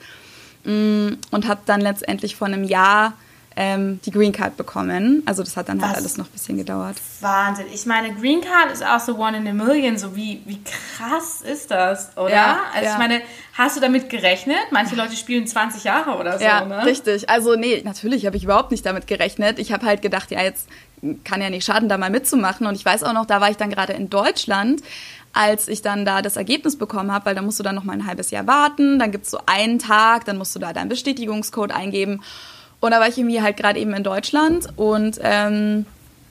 mm, 0.64 1.08
und 1.30 1.48
habe 1.48 1.60
dann 1.66 1.80
letztendlich 1.80 2.36
vor 2.36 2.46
einem 2.46 2.62
Jahr 2.62 3.14
ähm, 3.60 3.98
die 4.04 4.12
Green 4.12 4.30
Card 4.30 4.56
bekommen. 4.56 5.24
Also 5.26 5.42
das 5.42 5.56
hat 5.56 5.68
dann 5.68 5.84
halt 5.84 5.96
alles 5.96 6.16
noch 6.16 6.26
ein 6.26 6.30
bisschen 6.30 6.56
gedauert. 6.56 6.94
Wahnsinn. 7.20 7.66
Ich 7.74 7.86
meine, 7.86 8.14
Green 8.14 8.40
Card 8.40 8.70
ist 8.72 8.86
auch 8.86 9.00
so 9.00 9.18
one 9.18 9.36
in 9.36 9.48
a 9.48 9.52
million. 9.52 9.98
So 9.98 10.14
wie, 10.14 10.40
wie 10.46 10.60
krass 10.62 11.42
ist 11.42 11.72
das, 11.72 12.16
oder? 12.16 12.30
Ja, 12.30 12.60
also 12.72 12.86
ja. 12.86 12.92
ich 12.92 12.98
meine, 12.98 13.20
hast 13.54 13.76
du 13.76 13.80
damit 13.80 14.10
gerechnet? 14.10 14.60
Manche 14.70 14.94
Leute 14.94 15.16
spielen 15.16 15.44
20 15.44 15.82
Jahre 15.82 16.16
oder 16.16 16.38
so, 16.38 16.44
ja, 16.44 16.64
ne? 16.64 16.86
richtig. 16.86 17.28
Also 17.28 17.56
nee, 17.56 17.82
natürlich 17.84 18.26
habe 18.26 18.36
ich 18.36 18.44
überhaupt 18.44 18.70
nicht 18.70 18.86
damit 18.86 19.08
gerechnet. 19.08 19.58
Ich 19.58 19.72
habe 19.72 19.84
halt 19.84 20.02
gedacht, 20.02 20.30
ja, 20.30 20.40
jetzt 20.40 20.68
kann 21.24 21.42
ja 21.42 21.50
nicht 21.50 21.64
schaden, 21.64 21.88
da 21.88 21.98
mal 21.98 22.10
mitzumachen. 22.10 22.64
Und 22.64 22.76
ich 22.76 22.84
weiß 22.84 23.02
auch 23.02 23.12
noch, 23.12 23.26
da 23.26 23.40
war 23.40 23.50
ich 23.50 23.56
dann 23.56 23.70
gerade 23.70 23.92
in 23.92 24.08
Deutschland 24.08 24.82
als 25.34 25.68
ich 25.68 25.82
dann 25.82 26.06
da 26.06 26.22
das 26.22 26.36
Ergebnis 26.36 26.76
bekommen 26.76 27.12
habe, 27.12 27.26
weil 27.26 27.34
da 27.34 27.42
musst 27.42 27.58
du 27.60 27.62
dann 27.62 27.74
noch 27.74 27.84
mal 27.84 27.92
ein 27.92 28.06
halbes 28.06 28.30
Jahr 28.30 28.46
warten, 28.46 28.98
dann 28.98 29.12
gibt 29.12 29.26
es 29.26 29.30
so 29.30 29.38
einen 29.44 29.78
Tag, 29.78 30.24
dann 30.24 30.38
musst 30.38 30.56
du 30.56 30.58
da 30.58 30.72
deinen 30.72 30.88
Bestätigungscode 30.88 31.70
eingeben 31.70 32.22
und 32.80 32.90
da 32.90 33.00
war 33.00 33.08
ich 33.08 33.18
irgendwie 33.18 33.42
halt 33.42 33.56
gerade 33.56 33.78
eben 33.78 33.92
in 33.94 34.02
Deutschland 34.02 34.68
und 34.76 35.18
ähm, 35.22 35.86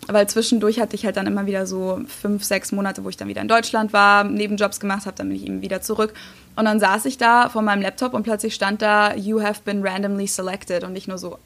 weil 0.07 0.27
zwischendurch 0.27 0.79
hatte 0.79 0.95
ich 0.95 1.05
halt 1.05 1.17
dann 1.17 1.27
immer 1.27 1.45
wieder 1.45 1.65
so 1.65 1.99
fünf, 2.07 2.43
sechs 2.43 2.71
Monate, 2.71 3.03
wo 3.03 3.09
ich 3.09 3.17
dann 3.17 3.27
wieder 3.27 3.41
in 3.41 3.47
Deutschland 3.47 3.91
war, 3.91 4.23
Nebenjobs 4.23 4.79
gemacht 4.79 5.05
habe, 5.05 5.17
dann 5.17 5.27
bin 5.27 5.37
ich 5.37 5.45
eben 5.45 5.61
wieder 5.61 5.81
zurück. 5.81 6.13
Und 6.55 6.65
dann 6.65 6.79
saß 6.79 7.05
ich 7.05 7.17
da 7.17 7.49
vor 7.49 7.61
meinem 7.61 7.81
Laptop 7.81 8.13
und 8.13 8.23
plötzlich 8.23 8.55
stand 8.55 8.81
da, 8.81 9.13
you 9.13 9.41
have 9.41 9.61
been 9.65 9.85
randomly 9.85 10.25
selected. 10.25 10.83
Und 10.83 10.95
ich 10.95 11.07
nur 11.07 11.17
so, 11.17 11.37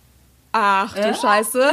ach 0.51 0.93
du 0.93 1.01
äh? 1.01 1.13
Scheiße. 1.13 1.71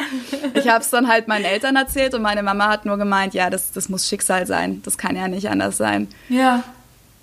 Ich 0.54 0.68
habe 0.70 0.80
es 0.80 0.90
dann 0.90 1.08
halt 1.08 1.28
meinen 1.28 1.44
Eltern 1.44 1.76
erzählt 1.76 2.14
und 2.14 2.22
meine 2.22 2.42
Mama 2.42 2.68
hat 2.68 2.86
nur 2.86 2.96
gemeint, 2.96 3.34
ja, 3.34 3.50
das, 3.50 3.70
das 3.72 3.88
muss 3.88 4.08
Schicksal 4.08 4.46
sein. 4.46 4.80
Das 4.84 4.96
kann 4.96 5.14
ja 5.14 5.28
nicht 5.28 5.50
anders 5.50 5.76
sein. 5.76 6.08
Ja, 6.30 6.64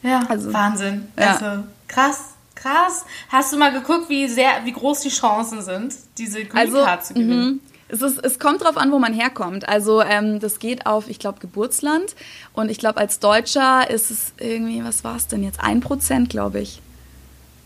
ja, 0.03 0.21
also, 0.29 0.53
Wahnsinn. 0.53 1.07
Ja. 1.19 1.37
Also 1.37 1.63
krass. 1.87 2.34
Krass. 2.65 3.05
Hast 3.29 3.53
du 3.53 3.57
mal 3.57 3.71
geguckt, 3.71 4.09
wie 4.09 4.27
sehr, 4.27 4.51
wie 4.63 4.71
groß 4.71 5.01
die 5.01 5.09
Chancen 5.09 5.61
sind, 5.61 5.93
diese 6.17 6.43
Green 6.45 6.57
also, 6.57 6.83
Card 6.83 7.05
zu 7.05 7.13
gewinnen? 7.13 7.45
Mhm. 7.45 7.59
Es, 7.87 8.01
ist, 8.01 8.17
es 8.25 8.39
kommt 8.39 8.63
drauf 8.63 8.77
an, 8.77 8.91
wo 8.91 8.97
man 8.97 9.13
herkommt. 9.13 9.69
Also 9.69 10.01
ähm, 10.01 10.39
das 10.39 10.57
geht 10.57 10.87
auf, 10.87 11.07
ich 11.07 11.19
glaube, 11.19 11.39
Geburtsland. 11.39 12.15
Und 12.53 12.71
ich 12.71 12.79
glaube, 12.79 12.99
als 12.99 13.19
Deutscher 13.19 13.87
ist 13.87 14.09
es 14.09 14.33
irgendwie, 14.39 14.83
was 14.83 15.03
war 15.03 15.15
es 15.15 15.27
denn 15.27 15.43
jetzt? 15.43 15.59
Ein 15.59 15.81
Prozent, 15.81 16.29
glaube 16.31 16.59
ich, 16.59 16.81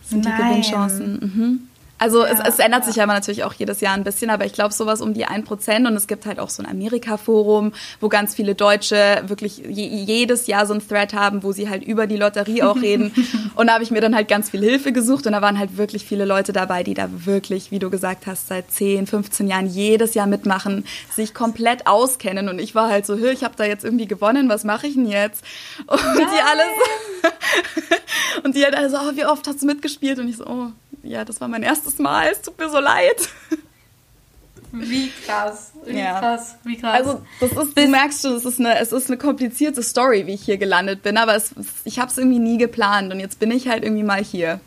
sind 0.04 0.26
Nein. 0.26 0.36
die 0.36 0.44
Gewinnchancen. 0.44 1.14
Mhm. 1.14 1.69
Also 2.00 2.26
ja, 2.26 2.32
es, 2.32 2.40
es, 2.40 2.60
ändert 2.60 2.82
ja. 2.82 2.88
sich 2.88 2.96
ja 2.96 3.06
natürlich 3.06 3.44
auch 3.44 3.54
jedes 3.54 3.82
Jahr 3.82 3.94
ein 3.94 4.06
bisschen, 4.06 4.30
aber 4.30 4.46
ich 4.46 4.54
glaube 4.54 4.74
sowas 4.74 5.02
um 5.02 5.14
die 5.14 5.28
1%. 5.28 5.86
Und 5.86 5.96
es 5.96 6.08
gibt 6.08 6.26
halt 6.26 6.40
auch 6.40 6.50
so 6.50 6.64
ein 6.64 6.70
Amerika-Forum, 6.70 7.74
wo 8.00 8.10
ganz 8.10 8.36
viele 8.36 8.56
Deutsche 8.56 9.24
wirklich 9.28 9.58
je, 9.58 9.86
jedes 9.86 10.48
Jahr 10.48 10.66
so 10.66 10.74
ein 10.74 10.86
Thread 10.86 11.14
haben, 11.14 11.44
wo 11.44 11.52
sie 11.52 11.70
halt 11.70 11.84
über 11.84 12.08
die 12.08 12.16
Lotterie 12.16 12.64
auch 12.64 12.76
reden. 12.82 13.14
und 13.56 13.68
da 13.68 13.74
habe 13.74 13.84
ich 13.84 13.92
mir 13.92 14.02
dann 14.02 14.16
halt 14.16 14.30
ganz 14.30 14.50
viel 14.50 14.62
Hilfe 14.62 14.94
gesucht 14.94 15.28
und 15.28 15.34
da 15.34 15.42
waren 15.42 15.60
halt 15.60 15.78
wirklich 15.78 16.06
viele 16.06 16.24
Leute 16.24 16.54
dabei, 16.54 16.84
die 16.84 16.94
da 16.94 17.10
wirklich, 17.26 17.70
wie 17.72 17.80
du 17.80 17.90
gesagt 17.90 18.28
hast, 18.28 18.48
seit 18.48 18.72
10, 18.72 19.06
15 19.06 19.48
Jahren 19.48 19.68
jedes 19.68 20.14
Jahr 20.14 20.28
mitmachen, 20.28 20.86
sich 21.14 21.34
komplett 21.34 21.86
auskennen. 21.86 22.48
Und 22.48 22.60
ich 22.60 22.76
war 22.76 22.90
halt 22.90 23.06
so, 23.06 23.18
ich 23.18 23.44
habe 23.44 23.56
da 23.58 23.66
jetzt 23.66 23.84
irgendwie 23.84 24.08
gewonnen, 24.08 24.48
was 24.48 24.64
mache 24.64 24.88
ich 24.88 24.94
denn 24.94 25.08
jetzt? 25.08 25.44
Und 25.86 26.00
Nein. 26.00 26.28
die 26.34 26.42
alles 26.42 27.34
und 28.44 28.56
die 28.56 28.64
halt 28.64 28.76
alle 28.76 28.90
so, 28.90 28.98
oh, 28.98 29.16
wie 29.16 29.26
oft 29.26 29.46
hast 29.48 29.62
du 29.62 29.66
mitgespielt? 29.66 30.20
Und 30.20 30.30
ich 30.30 30.38
so, 30.38 30.46
oh 30.46 30.68
ja, 31.10 31.26
das 31.26 31.42
war 31.42 31.48
mein 31.48 31.64
erstes 31.64 31.98
Mal, 31.98 32.30
es 32.32 32.42
tut 32.42 32.58
mir 32.60 32.70
so 32.70 32.80
leid. 32.80 33.18
Wie 34.72 35.12
krass, 35.26 35.72
wie 35.84 35.98
ja. 35.98 36.20
krass, 36.20 36.56
wie 36.64 36.78
krass. 36.78 36.94
Also 36.94 37.22
das 37.40 37.52
ist, 37.54 37.76
du 37.76 37.88
merkst 37.88 38.22
schon, 38.22 38.36
es 38.36 38.46
ist 38.46 38.60
eine, 38.60 38.78
es 38.78 38.92
ist 38.92 39.08
eine 39.08 39.18
komplizierte 39.18 39.82
Story, 39.82 40.28
wie 40.28 40.36
ich 40.36 40.44
hier 40.44 40.60
gelandet 40.60 41.02
bin, 41.02 41.18
aber 41.18 41.36
es, 41.36 41.50
ich 41.86 41.98
habe 41.98 42.12
es 42.12 42.20
irgendwie 42.20 42.38
nie 42.38 42.60
geplant 42.60 43.12
und 43.12 43.20
jetzt 43.20 43.40
bin 43.40 43.50
ich 43.50 43.68
halt 43.68 43.84
irgendwie 43.84 44.04
mal 44.04 44.24
hier 44.24 44.60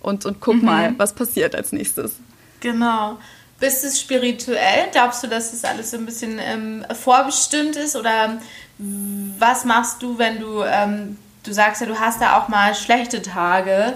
und, 0.00 0.24
und 0.24 0.40
guck 0.40 0.54
mhm. 0.54 0.64
mal, 0.64 0.94
was 0.98 1.12
passiert 1.12 1.56
als 1.56 1.72
nächstes. 1.72 2.12
Genau. 2.60 3.18
Bist 3.58 3.82
du 3.82 3.90
spirituell? 3.90 4.86
Glaubst 4.92 5.24
du, 5.24 5.26
dass 5.26 5.50
das 5.50 5.64
alles 5.64 5.90
so 5.90 5.96
ein 5.96 6.06
bisschen 6.06 6.38
ähm, 6.40 6.86
vorbestimmt 6.94 7.74
ist 7.74 7.96
oder 7.96 8.38
was 8.78 9.64
machst 9.64 10.00
du, 10.04 10.18
wenn 10.18 10.38
du, 10.38 10.62
ähm, 10.62 11.18
du 11.42 11.52
sagst 11.52 11.80
ja, 11.80 11.88
du 11.88 11.98
hast 11.98 12.20
da 12.20 12.38
auch 12.38 12.46
mal 12.46 12.76
schlechte 12.76 13.20
Tage 13.22 13.94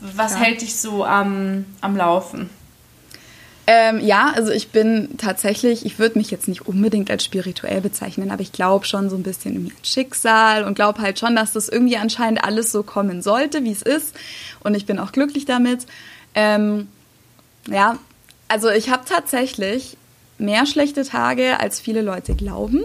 was 0.00 0.32
ja. 0.32 0.38
hält 0.38 0.62
dich 0.62 0.76
so 0.76 1.04
am, 1.04 1.64
am 1.80 1.96
Laufen? 1.96 2.50
Ähm, 3.72 4.00
ja, 4.00 4.32
also 4.34 4.50
ich 4.50 4.70
bin 4.70 5.10
tatsächlich, 5.16 5.86
ich 5.86 6.00
würde 6.00 6.18
mich 6.18 6.32
jetzt 6.32 6.48
nicht 6.48 6.66
unbedingt 6.66 7.08
als 7.08 7.22
spirituell 7.22 7.80
bezeichnen, 7.80 8.32
aber 8.32 8.42
ich 8.42 8.50
glaube 8.50 8.84
schon 8.84 9.08
so 9.08 9.14
ein 9.16 9.22
bisschen 9.22 9.54
irgendwie 9.54 9.72
an 9.72 9.84
Schicksal 9.84 10.64
und 10.64 10.74
glaube 10.74 11.00
halt 11.00 11.20
schon, 11.20 11.36
dass 11.36 11.52
das 11.52 11.68
irgendwie 11.68 11.96
anscheinend 11.96 12.42
alles 12.42 12.72
so 12.72 12.82
kommen 12.82 13.22
sollte, 13.22 13.62
wie 13.62 13.70
es 13.70 13.82
ist. 13.82 14.16
Und 14.64 14.74
ich 14.74 14.86
bin 14.86 14.98
auch 14.98 15.12
glücklich 15.12 15.44
damit. 15.44 15.86
Ähm, 16.34 16.88
ja, 17.68 17.98
also 18.48 18.70
ich 18.70 18.90
habe 18.90 19.04
tatsächlich 19.08 19.96
mehr 20.38 20.66
schlechte 20.66 21.04
Tage, 21.04 21.60
als 21.60 21.78
viele 21.78 22.02
Leute 22.02 22.34
glauben. 22.34 22.82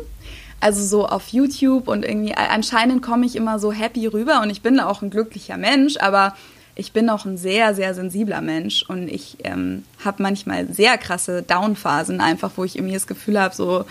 Also 0.60 0.84
so 0.84 1.08
auf 1.08 1.30
YouTube 1.30 1.88
und 1.88 2.06
irgendwie 2.06 2.36
anscheinend 2.36 3.02
komme 3.02 3.26
ich 3.26 3.36
immer 3.36 3.58
so 3.58 3.72
happy 3.72 4.06
rüber 4.06 4.42
und 4.42 4.52
ich 4.52 4.62
bin 4.62 4.80
auch 4.80 5.02
ein 5.02 5.10
glücklicher 5.10 5.58
Mensch, 5.58 5.98
aber 5.98 6.36
ich 6.76 6.92
bin 6.92 7.10
auch 7.10 7.26
ein 7.26 7.38
sehr, 7.38 7.74
sehr 7.74 7.94
sensibler 7.94 8.42
Mensch 8.42 8.84
und 8.84 9.08
ich 9.08 9.38
ähm, 9.44 9.84
habe 10.04 10.22
manchmal 10.22 10.72
sehr 10.74 10.98
krasse 10.98 11.42
Downphasen 11.42 12.20
einfach, 12.20 12.52
wo 12.58 12.66
ich 12.66 12.76
irgendwie 12.76 12.94
das 12.94 13.08
Gefühl 13.08 13.40
habe, 13.40 13.56
so 13.56 13.86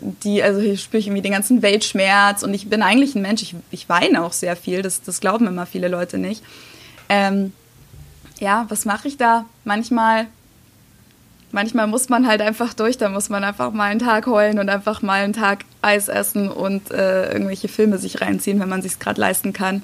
die, 0.00 0.42
also 0.42 0.60
ich 0.60 0.82
spüre 0.82 1.02
irgendwie 1.02 1.22
den 1.22 1.32
ganzen 1.32 1.62
Weltschmerz 1.62 2.42
und 2.42 2.54
ich 2.54 2.68
bin 2.68 2.82
eigentlich 2.82 3.14
ein 3.14 3.22
Mensch, 3.22 3.42
ich, 3.42 3.56
ich 3.70 3.88
weine 3.88 4.22
auch 4.22 4.32
sehr 4.32 4.54
viel, 4.54 4.82
das, 4.82 5.02
das 5.02 5.20
glauben 5.20 5.46
immer 5.46 5.66
viele 5.66 5.88
Leute 5.88 6.18
nicht. 6.18 6.42
Ähm, 7.08 7.52
ja, 8.38 8.66
was 8.68 8.84
mache 8.84 9.08
ich 9.08 9.16
da? 9.16 9.46
Manchmal, 9.64 10.26
manchmal 11.50 11.86
muss 11.86 12.08
man 12.08 12.26
halt 12.26 12.40
einfach 12.40 12.74
durch, 12.74 12.98
da 12.98 13.08
muss 13.08 13.30
man 13.30 13.42
einfach 13.42 13.72
mal 13.72 13.90
einen 13.90 14.00
Tag 14.00 14.26
heulen 14.26 14.58
und 14.58 14.68
einfach 14.68 15.02
mal 15.02 15.22
einen 15.22 15.32
Tag 15.32 15.64
Eis 15.82 16.08
essen 16.08 16.50
und 16.50 16.90
äh, 16.90 17.32
irgendwelche 17.32 17.68
Filme 17.68 17.98
sich 17.98 18.20
reinziehen, 18.20 18.60
wenn 18.60 18.68
man 18.68 18.82
sich 18.82 18.98
gerade 18.98 19.20
leisten 19.20 19.52
kann. 19.52 19.82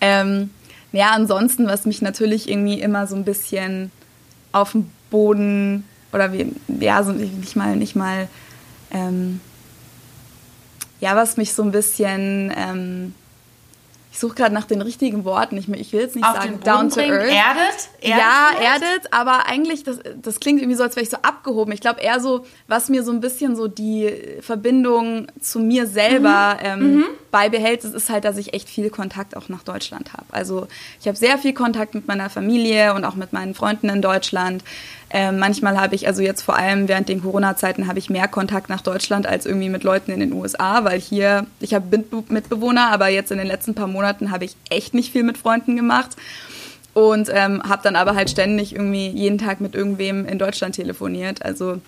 Ähm, 0.00 0.50
ja, 0.94 1.10
ansonsten, 1.10 1.66
was 1.66 1.86
mich 1.86 2.02
natürlich 2.02 2.48
irgendwie 2.48 2.80
immer 2.80 3.06
so 3.06 3.16
ein 3.16 3.24
bisschen 3.24 3.90
auf 4.52 4.72
dem 4.72 4.90
Boden 5.10 5.84
oder 6.12 6.32
wie, 6.32 6.52
ja, 6.68 7.02
so 7.02 7.12
nicht 7.12 7.56
mal, 7.56 7.74
nicht 7.76 7.96
mal, 7.96 8.28
ähm, 8.92 9.40
ja, 11.00 11.16
was 11.16 11.36
mich 11.36 11.52
so 11.52 11.64
ein 11.64 11.72
bisschen, 11.72 12.52
ähm, 12.56 13.14
ich 14.12 14.20
suche 14.20 14.36
gerade 14.36 14.54
nach 14.54 14.64
den 14.64 14.80
richtigen 14.80 15.24
Worten. 15.24 15.56
Ich, 15.56 15.68
ich 15.68 15.92
will 15.92 16.02
jetzt 16.02 16.14
nicht 16.14 16.24
Auf 16.24 16.36
sagen 16.36 16.60
down 16.60 16.88
to 16.88 17.00
earth. 17.00 17.28
Erdet? 17.28 17.88
erdet 18.00 18.02
ja, 18.02 18.50
erdet, 18.62 19.12
aber 19.12 19.46
eigentlich, 19.46 19.82
das, 19.82 19.98
das 20.22 20.38
klingt 20.38 20.60
irgendwie 20.60 20.76
so, 20.76 20.84
als 20.84 20.94
wäre 20.94 21.02
ich 21.02 21.10
so 21.10 21.16
abgehoben. 21.16 21.72
Ich 21.72 21.80
glaube 21.80 22.00
eher 22.00 22.20
so, 22.20 22.46
was 22.68 22.88
mir 22.88 23.02
so 23.02 23.10
ein 23.10 23.20
bisschen 23.20 23.56
so 23.56 23.66
die 23.66 24.14
Verbindung 24.40 25.26
zu 25.40 25.58
mir 25.58 25.88
selber 25.88 26.58
mhm. 26.60 26.66
Ähm, 26.66 26.94
mhm. 26.94 27.04
Beibehält, 27.34 27.82
das 27.82 27.94
ist 27.94 28.10
halt, 28.10 28.24
dass 28.24 28.36
ich 28.36 28.54
echt 28.54 28.68
viel 28.68 28.90
Kontakt 28.90 29.36
auch 29.36 29.48
nach 29.48 29.64
Deutschland 29.64 30.12
habe. 30.12 30.26
Also 30.30 30.68
ich 31.00 31.08
habe 31.08 31.18
sehr 31.18 31.36
viel 31.36 31.52
Kontakt 31.52 31.92
mit 31.92 32.06
meiner 32.06 32.30
Familie 32.30 32.94
und 32.94 33.04
auch 33.04 33.16
mit 33.16 33.32
meinen 33.32 33.56
Freunden 33.56 33.88
in 33.88 34.00
Deutschland. 34.00 34.62
Ähm, 35.10 35.40
manchmal 35.40 35.80
habe 35.80 35.96
ich, 35.96 36.06
also 36.06 36.22
jetzt 36.22 36.42
vor 36.42 36.54
allem 36.56 36.86
während 36.86 37.08
den 37.08 37.22
Corona-Zeiten, 37.22 37.88
habe 37.88 37.98
ich 37.98 38.08
mehr 38.08 38.28
Kontakt 38.28 38.68
nach 38.68 38.82
Deutschland 38.82 39.26
als 39.26 39.46
irgendwie 39.46 39.68
mit 39.68 39.82
Leuten 39.82 40.12
in 40.12 40.20
den 40.20 40.32
USA, 40.32 40.84
weil 40.84 41.00
hier, 41.00 41.44
ich 41.58 41.74
habe 41.74 42.04
Mitbewohner, 42.28 42.92
aber 42.92 43.08
jetzt 43.08 43.32
in 43.32 43.38
den 43.38 43.48
letzten 43.48 43.74
paar 43.74 43.88
Monaten 43.88 44.30
habe 44.30 44.44
ich 44.44 44.54
echt 44.70 44.94
nicht 44.94 45.10
viel 45.10 45.24
mit 45.24 45.36
Freunden 45.36 45.74
gemacht 45.74 46.10
und 46.92 47.28
ähm, 47.32 47.64
habe 47.68 47.82
dann 47.82 47.96
aber 47.96 48.14
halt 48.14 48.30
ständig 48.30 48.76
irgendwie 48.76 49.08
jeden 49.08 49.38
Tag 49.38 49.60
mit 49.60 49.74
irgendwem 49.74 50.24
in 50.24 50.38
Deutschland 50.38 50.76
telefoniert. 50.76 51.44
Also 51.44 51.80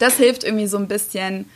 das 0.00 0.16
hilft 0.16 0.42
irgendwie 0.42 0.66
so 0.66 0.76
ein 0.76 0.88
bisschen 0.88 1.46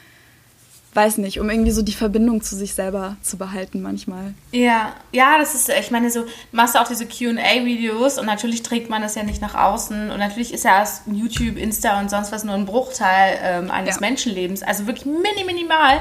weiß 0.97 1.19
nicht, 1.19 1.39
um 1.39 1.51
irgendwie 1.51 1.71
so 1.71 1.83
die 1.83 1.93
Verbindung 1.93 2.41
zu 2.43 2.57
sich 2.57 2.75
selber 2.75 3.17
zu 3.21 3.37
behalten 3.37 3.83
manchmal. 3.83 4.35
Ja, 4.51 4.95
ja, 5.13 5.39
das 5.39 5.55
ist, 5.55 5.69
ich 5.69 5.91
meine, 5.91 6.11
so 6.11 6.25
machst 6.53 6.75
du 6.75 6.81
auch 6.81 6.89
diese 6.89 7.07
QA-Videos 7.07 8.19
und 8.19 8.27
natürlich 8.27 8.63
trägt 8.63 8.89
man 8.89 9.03
das 9.03 9.15
ja 9.15 9.23
nicht 9.23 9.43
nach 9.43 9.55
außen 9.55 10.11
und 10.11 10.19
natürlich 10.19 10.55
ist 10.55 10.65
ja 10.65 10.79
erst 10.79 11.03
YouTube, 11.07 11.59
Insta 11.59 12.01
und 12.01 12.11
sonst 12.11 12.33
was 12.33 12.45
nur 12.45 12.55
ein 12.55 12.65
Bruchteil 12.65 13.39
ähm, 13.43 13.71
eines 13.71 13.97
ja. 13.97 14.01
Menschenlebens, 14.01 14.63
also 14.63 14.87
wirklich 14.87 15.05
mini, 15.05 15.45
minimal. 15.45 16.01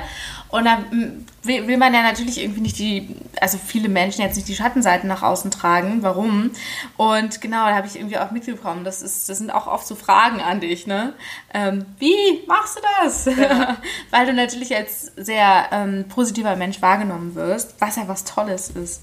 Und 0.50 0.66
dann 0.66 0.90
hm, 0.92 1.26
will 1.44 1.78
man 1.78 1.94
ja 1.94 2.02
natürlich 2.02 2.42
irgendwie 2.42 2.62
nicht 2.62 2.80
die, 2.80 3.16
also 3.42 3.58
viele 3.58 3.90
Menschen 3.90 4.22
jetzt 4.22 4.36
nicht 4.36 4.48
die 4.48 4.56
Schattenseiten 4.56 5.08
nach 5.08 5.22
außen 5.22 5.52
tragen. 5.52 6.02
Warum? 6.02 6.52
Und 6.98 7.42
genau, 7.42 7.66
da 7.66 7.76
habe 7.76 7.88
ich 7.88 7.96
irgendwie 7.96 8.18
auch 8.18 8.32
mitbekommen. 8.32 8.84
Das, 8.84 9.02
ist, 9.02 9.28
das 9.30 9.38
sind 9.38 9.52
auch 9.52 9.68
oft 9.68 9.86
so 9.86 9.96
Fragen 9.96 10.40
an 10.42 10.62
dich, 10.62 10.88
ne? 10.88 11.14
Ähm, 11.54 11.86
wie 12.00 12.46
machst 12.48 12.78
du 12.78 12.82
das? 13.02 13.26
Ja. 13.26 13.78
Weil 14.12 14.28
du 14.28 14.34
natürlich 14.34 14.76
als 14.76 15.12
sehr 15.18 15.68
ähm, 15.72 16.06
positiver 16.08 16.56
Mensch 16.56 16.82
wahrgenommen 16.82 17.36
wirst, 17.36 17.76
was 17.80 17.96
ja 17.96 18.08
was 18.08 18.24
Tolles 18.24 18.70
ist. 18.70 19.02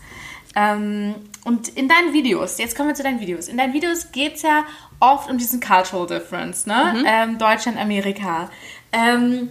Ähm, 0.54 1.14
und 1.44 1.68
in 1.68 1.88
deinen 1.88 2.12
Videos, 2.12 2.58
jetzt 2.58 2.76
kommen 2.76 2.88
wir 2.88 2.94
zu 2.94 3.02
deinen 3.02 3.20
Videos. 3.20 3.48
In 3.48 3.56
deinen 3.56 3.72
Videos 3.72 4.12
geht 4.12 4.36
es 4.36 4.42
ja 4.42 4.64
oft 5.00 5.30
um 5.30 5.38
diesen 5.38 5.60
Cultural 5.60 6.06
Difference, 6.06 6.66
ne? 6.66 6.94
Mhm. 6.96 7.04
Ähm, 7.06 7.38
Deutschland, 7.38 7.78
Amerika. 7.78 8.50
Ähm, 8.92 9.48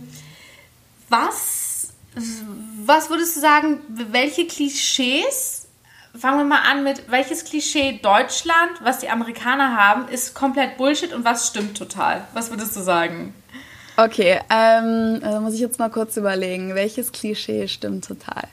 was 1.09 1.60
was 2.85 3.09
würdest 3.09 3.35
du 3.35 3.39
sagen, 3.39 3.79
welche 3.87 4.45
Klischees, 4.45 5.67
fangen 6.17 6.39
wir 6.39 6.45
mal 6.45 6.61
an 6.69 6.83
mit, 6.83 7.09
welches 7.09 7.45
Klischee 7.45 7.99
Deutschland, 8.01 8.71
was 8.81 8.99
die 8.99 9.09
Amerikaner 9.09 9.77
haben, 9.77 10.07
ist 10.09 10.33
komplett 10.33 10.77
Bullshit 10.77 11.13
und 11.13 11.23
was 11.23 11.47
stimmt 11.47 11.77
total? 11.77 12.27
Was 12.33 12.49
würdest 12.49 12.75
du 12.75 12.81
sagen? 12.81 13.33
Okay, 13.97 14.39
ähm, 14.49 15.21
also 15.23 15.39
muss 15.41 15.53
ich 15.53 15.59
jetzt 15.59 15.79
mal 15.79 15.89
kurz 15.89 16.17
überlegen, 16.17 16.75
welches 16.75 17.11
Klischee 17.11 17.67
stimmt 17.67 18.05
total? 18.05 18.43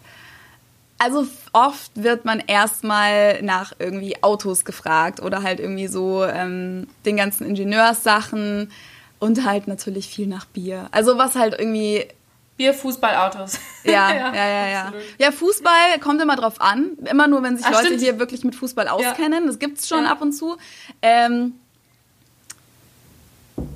Also 0.99 1.27
oft 1.53 1.93
wird 1.95 2.25
man 2.25 2.43
erstmal 2.45 3.41
nach 3.43 3.73
irgendwie 3.79 4.21
Autos 4.23 4.65
gefragt 4.65 5.21
oder 5.21 5.45
halt 5.45 5.61
irgendwie 5.61 5.87
so 5.87 6.25
ähm, 6.25 6.89
den 7.07 7.17
ganzen 7.17 7.47
Ingenieurssachen 7.47 8.73
und 9.21 9.45
halt 9.45 9.69
natürlich 9.69 10.09
viel 10.09 10.27
nach 10.27 10.45
Bier. 10.45 10.89
Also 10.91 11.17
was 11.17 11.37
halt 11.37 11.55
irgendwie 11.57 12.09
Bier, 12.59 12.75
Fußball, 12.75 13.17
Autos. 13.17 13.59
Ja, 13.85 14.13
ja, 14.13 14.35
ja, 14.35 14.47
ja. 14.47 14.69
Ja, 14.69 14.93
ja 15.19 15.33
Fußball 15.33 15.99
kommt 16.01 16.21
immer 16.21 16.37
drauf 16.37 16.61
an. 16.61 16.99
Immer 17.09 17.27
nur, 17.27 17.43
wenn 17.43 17.57
sich 17.57 17.65
Ach, 17.65 17.73
Leute 17.73 17.87
stimmt. 17.87 18.03
hier 18.03 18.19
wirklich 18.19 18.45
mit 18.45 18.55
Fußball 18.55 18.87
auskennen. 18.89 19.45
Ja. 19.45 19.47
Das 19.47 19.59
gibt's 19.59 19.89
schon 19.89 20.05
ja. 20.05 20.11
ab 20.11 20.21
und 20.21 20.33
zu. 20.33 20.59
Ähm, 21.01 21.55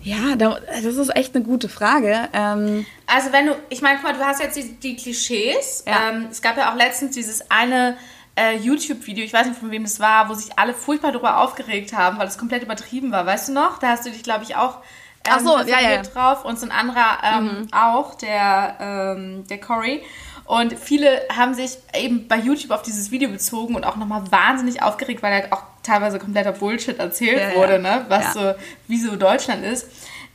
ja, 0.02 0.36
das 0.36 0.84
ist 0.84 1.16
echt 1.16 1.34
eine 1.34 1.44
gute 1.44 1.70
Frage. 1.70 2.28
Ähm, 2.34 2.84
also 3.06 3.32
wenn 3.32 3.46
du, 3.46 3.56
ich 3.70 3.80
meine, 3.80 4.00
guck 4.00 4.10
mal, 4.10 4.18
du 4.18 4.26
hast 4.26 4.42
jetzt 4.42 4.56
die, 4.56 4.74
die 4.74 4.96
Klischees. 4.96 5.84
Ja. 5.86 6.10
Ähm, 6.10 6.26
es 6.30 6.42
gab 6.42 6.58
ja 6.58 6.70
auch 6.70 6.76
letztens 6.76 7.14
dieses 7.14 7.50
eine 7.50 7.96
äh, 8.36 8.56
YouTube-Video, 8.56 9.24
ich 9.24 9.32
weiß 9.32 9.46
nicht 9.46 9.58
von 9.58 9.70
wem 9.70 9.84
es 9.84 10.00
war, 10.00 10.28
wo 10.28 10.34
sich 10.34 10.58
alle 10.58 10.74
furchtbar 10.74 11.12
darüber 11.12 11.38
aufgeregt 11.38 11.92
haben, 11.94 12.18
weil 12.18 12.26
es 12.26 12.36
komplett 12.36 12.62
übertrieben 12.62 13.12
war. 13.12 13.24
Weißt 13.24 13.48
du 13.48 13.52
noch? 13.52 13.78
Da 13.78 13.88
hast 13.88 14.04
du 14.04 14.10
dich, 14.10 14.24
glaube 14.24 14.44
ich, 14.44 14.56
auch 14.56 14.78
Ach 15.28 15.40
so, 15.40 15.58
ja, 15.58 15.80
ja. 15.80 16.02
drauf 16.02 16.44
und 16.44 16.58
so 16.58 16.66
ein 16.66 16.72
anderer 16.72 17.18
ähm, 17.22 17.44
mhm. 17.44 17.68
auch, 17.72 18.14
der, 18.14 18.76
ähm, 18.80 19.46
der 19.48 19.58
Cory. 19.58 20.02
Und 20.44 20.78
viele 20.78 21.22
haben 21.34 21.54
sich 21.54 21.78
eben 21.94 22.26
bei 22.28 22.36
YouTube 22.36 22.72
auf 22.72 22.82
dieses 22.82 23.10
Video 23.10 23.30
bezogen 23.30 23.74
und 23.74 23.84
auch 23.84 23.96
nochmal 23.96 24.30
wahnsinnig 24.30 24.82
aufgeregt, 24.82 25.22
weil 25.22 25.32
halt 25.32 25.52
auch 25.52 25.62
teilweise 25.82 26.18
kompletter 26.18 26.52
Bullshit 26.52 26.98
erzählt 26.98 27.40
ja, 27.40 27.56
wurde, 27.56 27.74
ja. 27.74 27.78
ne? 27.78 28.06
was 28.08 28.24
ja. 28.24 28.32
so, 28.32 28.54
wie 28.88 28.98
so 28.98 29.16
Deutschland 29.16 29.64
ist. 29.64 29.86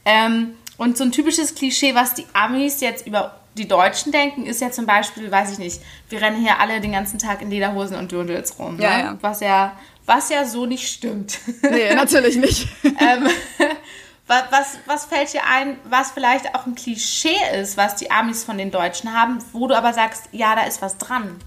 Ähm, 0.06 0.56
und 0.78 0.97
so 0.97 1.04
ein 1.04 1.12
typisches 1.12 1.56
Klischee, 1.56 1.93
was 1.93 2.13
die 2.13 2.26
Amis 2.34 2.80
jetzt 2.82 3.06
über 3.06 3.36
die 3.56 3.67
Deutschen 3.67 4.12
denken, 4.12 4.45
ist 4.45 4.62
ja 4.62 4.71
zum 4.71 4.86
Beispiel, 4.86 5.32
weiß 5.32 5.52
ich 5.52 5.58
nicht, 5.58 5.82
wir 6.10 6.21
rennen 6.21 6.38
hier 6.38 6.60
alle 6.60 6.80
den 6.80 6.91
ganzen 6.91 7.19
Tag 7.19 7.41
in 7.41 7.50
Lederhosen 7.50 7.97
und 7.97 8.12
Dirndls 8.12 8.58
rum. 8.60 8.78
Ne? 8.78 9.17
Was 9.21 9.41
ja 9.41 9.76
was 10.08 10.30
ja 10.30 10.45
so 10.45 10.65
nicht 10.65 10.88
stimmt. 10.88 11.38
Nee, 11.62 11.93
natürlich 11.93 12.38
nicht. 12.38 12.67
ähm, 12.84 13.28
was, 14.28 14.44
was, 14.52 14.80
was 14.86 15.06
fällt 15.06 15.34
dir 15.34 15.42
ein, 15.50 15.78
was 15.90 16.12
vielleicht 16.12 16.54
auch 16.54 16.66
ein 16.66 16.76
Klischee 16.76 17.38
ist, 17.60 17.78
was 17.78 17.96
die 17.96 18.12
Amis 18.12 18.44
von 18.44 18.58
den 18.58 18.72
Deutschen 18.72 19.13
haben, 19.13 19.40
wo 19.54 19.68
du 19.68 19.76
aber 19.76 19.94
sagst, 19.94 20.26
ja, 20.32 20.56
da 20.56 20.63
ist 20.63 20.82
was 20.82 20.98
dran? 20.98 21.40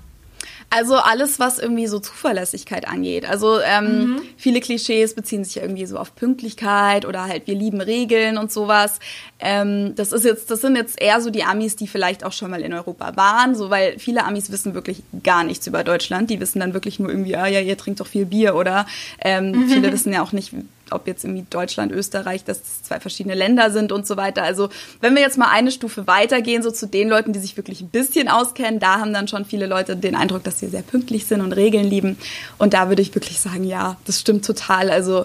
Also 0.72 0.94
alles, 0.94 1.40
was 1.40 1.58
irgendwie 1.58 1.88
so 1.88 1.98
Zuverlässigkeit 1.98 2.86
angeht. 2.86 3.28
Also 3.28 3.58
ähm, 3.60 3.84
mhm. 3.84 4.22
viele 4.36 4.60
Klischees 4.60 5.14
beziehen 5.14 5.42
sich 5.42 5.56
irgendwie 5.56 5.84
so 5.84 5.98
auf 5.98 6.14
Pünktlichkeit 6.14 7.04
oder 7.04 7.24
halt 7.24 7.48
wir 7.48 7.56
lieben 7.56 7.80
Regeln 7.80 8.38
und 8.38 8.52
sowas. 8.52 9.00
Ähm, 9.40 9.96
das 9.96 10.12
ist 10.12 10.24
jetzt, 10.24 10.48
das 10.48 10.60
sind 10.60 10.76
jetzt 10.76 11.02
eher 11.02 11.20
so 11.20 11.30
die 11.30 11.42
Amis, 11.42 11.74
die 11.74 11.88
vielleicht 11.88 12.22
auch 12.22 12.32
schon 12.32 12.52
mal 12.52 12.60
in 12.60 12.72
Europa 12.72 13.16
waren, 13.16 13.56
so 13.56 13.68
weil 13.68 13.98
viele 13.98 14.24
Amis 14.24 14.52
wissen 14.52 14.74
wirklich 14.74 15.02
gar 15.24 15.42
nichts 15.42 15.66
über 15.66 15.82
Deutschland. 15.82 16.30
Die 16.30 16.38
wissen 16.38 16.60
dann 16.60 16.72
wirklich 16.72 17.00
nur 17.00 17.10
irgendwie, 17.10 17.34
ah 17.34 17.48
ja, 17.48 17.58
ihr 17.58 17.76
trinkt 17.76 17.98
doch 17.98 18.06
viel 18.06 18.26
Bier 18.26 18.54
oder 18.54 18.86
ähm, 19.18 19.50
mhm. 19.50 19.68
viele 19.68 19.92
wissen 19.92 20.12
ja 20.12 20.22
auch 20.22 20.30
nicht, 20.30 20.52
ob 20.90 21.06
jetzt 21.06 21.24
irgendwie 21.24 21.46
Deutschland, 21.48 21.92
Österreich, 21.92 22.44
dass 22.44 22.60
das 22.60 22.82
zwei 22.82 23.00
verschiedene 23.00 23.34
Länder 23.34 23.70
sind 23.70 23.92
und 23.92 24.06
so 24.06 24.16
weiter. 24.16 24.42
Also 24.42 24.68
wenn 25.00 25.14
wir 25.14 25.22
jetzt 25.22 25.38
mal 25.38 25.50
eine 25.50 25.70
Stufe 25.70 26.06
weitergehen, 26.06 26.62
so 26.62 26.70
zu 26.70 26.86
den 26.86 27.08
Leuten, 27.08 27.32
die 27.32 27.38
sich 27.38 27.56
wirklich 27.56 27.80
ein 27.80 27.88
bisschen 27.88 28.28
auskennen, 28.28 28.80
da 28.80 29.00
haben 29.00 29.12
dann 29.12 29.28
schon 29.28 29.44
viele 29.44 29.66
Leute 29.66 29.96
den 29.96 30.14
Eindruck, 30.14 30.44
dass 30.44 30.58
sie 30.58 30.68
sehr 30.68 30.82
pünktlich 30.82 31.26
sind 31.26 31.40
und 31.40 31.52
Regeln 31.52 31.84
lieben. 31.84 32.18
Und 32.58 32.74
da 32.74 32.88
würde 32.88 33.02
ich 33.02 33.14
wirklich 33.14 33.40
sagen, 33.40 33.64
ja, 33.64 33.96
das 34.06 34.20
stimmt 34.20 34.44
total. 34.44 34.90
Also 34.90 35.24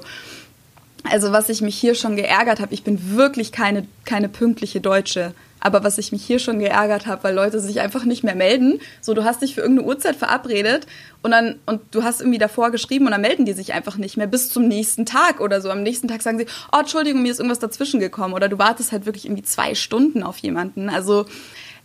also 1.09 1.31
was 1.31 1.49
ich 1.49 1.61
mich 1.61 1.75
hier 1.75 1.95
schon 1.95 2.15
geärgert 2.15 2.59
habe, 2.59 2.73
ich 2.73 2.83
bin 2.83 3.15
wirklich 3.15 3.51
keine, 3.51 3.85
keine 4.05 4.27
pünktliche 4.29 4.81
Deutsche. 4.81 5.33
Aber 5.59 5.83
was 5.83 5.97
ich 5.97 6.11
mich 6.11 6.23
hier 6.23 6.37
schon 6.37 6.59
geärgert 6.59 7.07
habe, 7.07 7.23
weil 7.23 7.33
Leute 7.33 7.59
sich 7.59 7.79
einfach 7.79 8.03
nicht 8.05 8.23
mehr 8.23 8.35
melden. 8.35 8.79
So, 9.01 9.13
du 9.13 9.23
hast 9.23 9.41
dich 9.41 9.55
für 9.55 9.61
irgendeine 9.61 9.87
Uhrzeit 9.87 10.15
verabredet 10.15 10.85
und 11.23 11.31
dann 11.31 11.55
und 11.65 11.81
du 11.91 12.03
hast 12.03 12.21
irgendwie 12.21 12.37
davor 12.37 12.69
geschrieben 12.69 13.05
und 13.05 13.11
dann 13.11 13.21
melden 13.21 13.45
die 13.45 13.53
sich 13.53 13.73
einfach 13.73 13.97
nicht 13.97 14.15
mehr 14.15 14.27
bis 14.27 14.49
zum 14.49 14.67
nächsten 14.67 15.05
Tag 15.05 15.39
oder 15.39 15.61
so. 15.61 15.71
Am 15.71 15.81
nächsten 15.81 16.07
Tag 16.07 16.21
sagen 16.21 16.37
sie, 16.37 16.45
oh, 16.71 16.79
Entschuldigung, 16.79 17.23
mir 17.23 17.31
ist 17.31 17.39
irgendwas 17.39 17.59
dazwischen 17.59 17.99
gekommen. 17.99 18.33
Oder 18.33 18.47
du 18.47 18.59
wartest 18.59 18.91
halt 18.91 19.05
wirklich 19.05 19.25
irgendwie 19.25 19.43
zwei 19.43 19.73
Stunden 19.73 20.21
auf 20.21 20.37
jemanden. 20.37 20.89
Also 20.89 21.25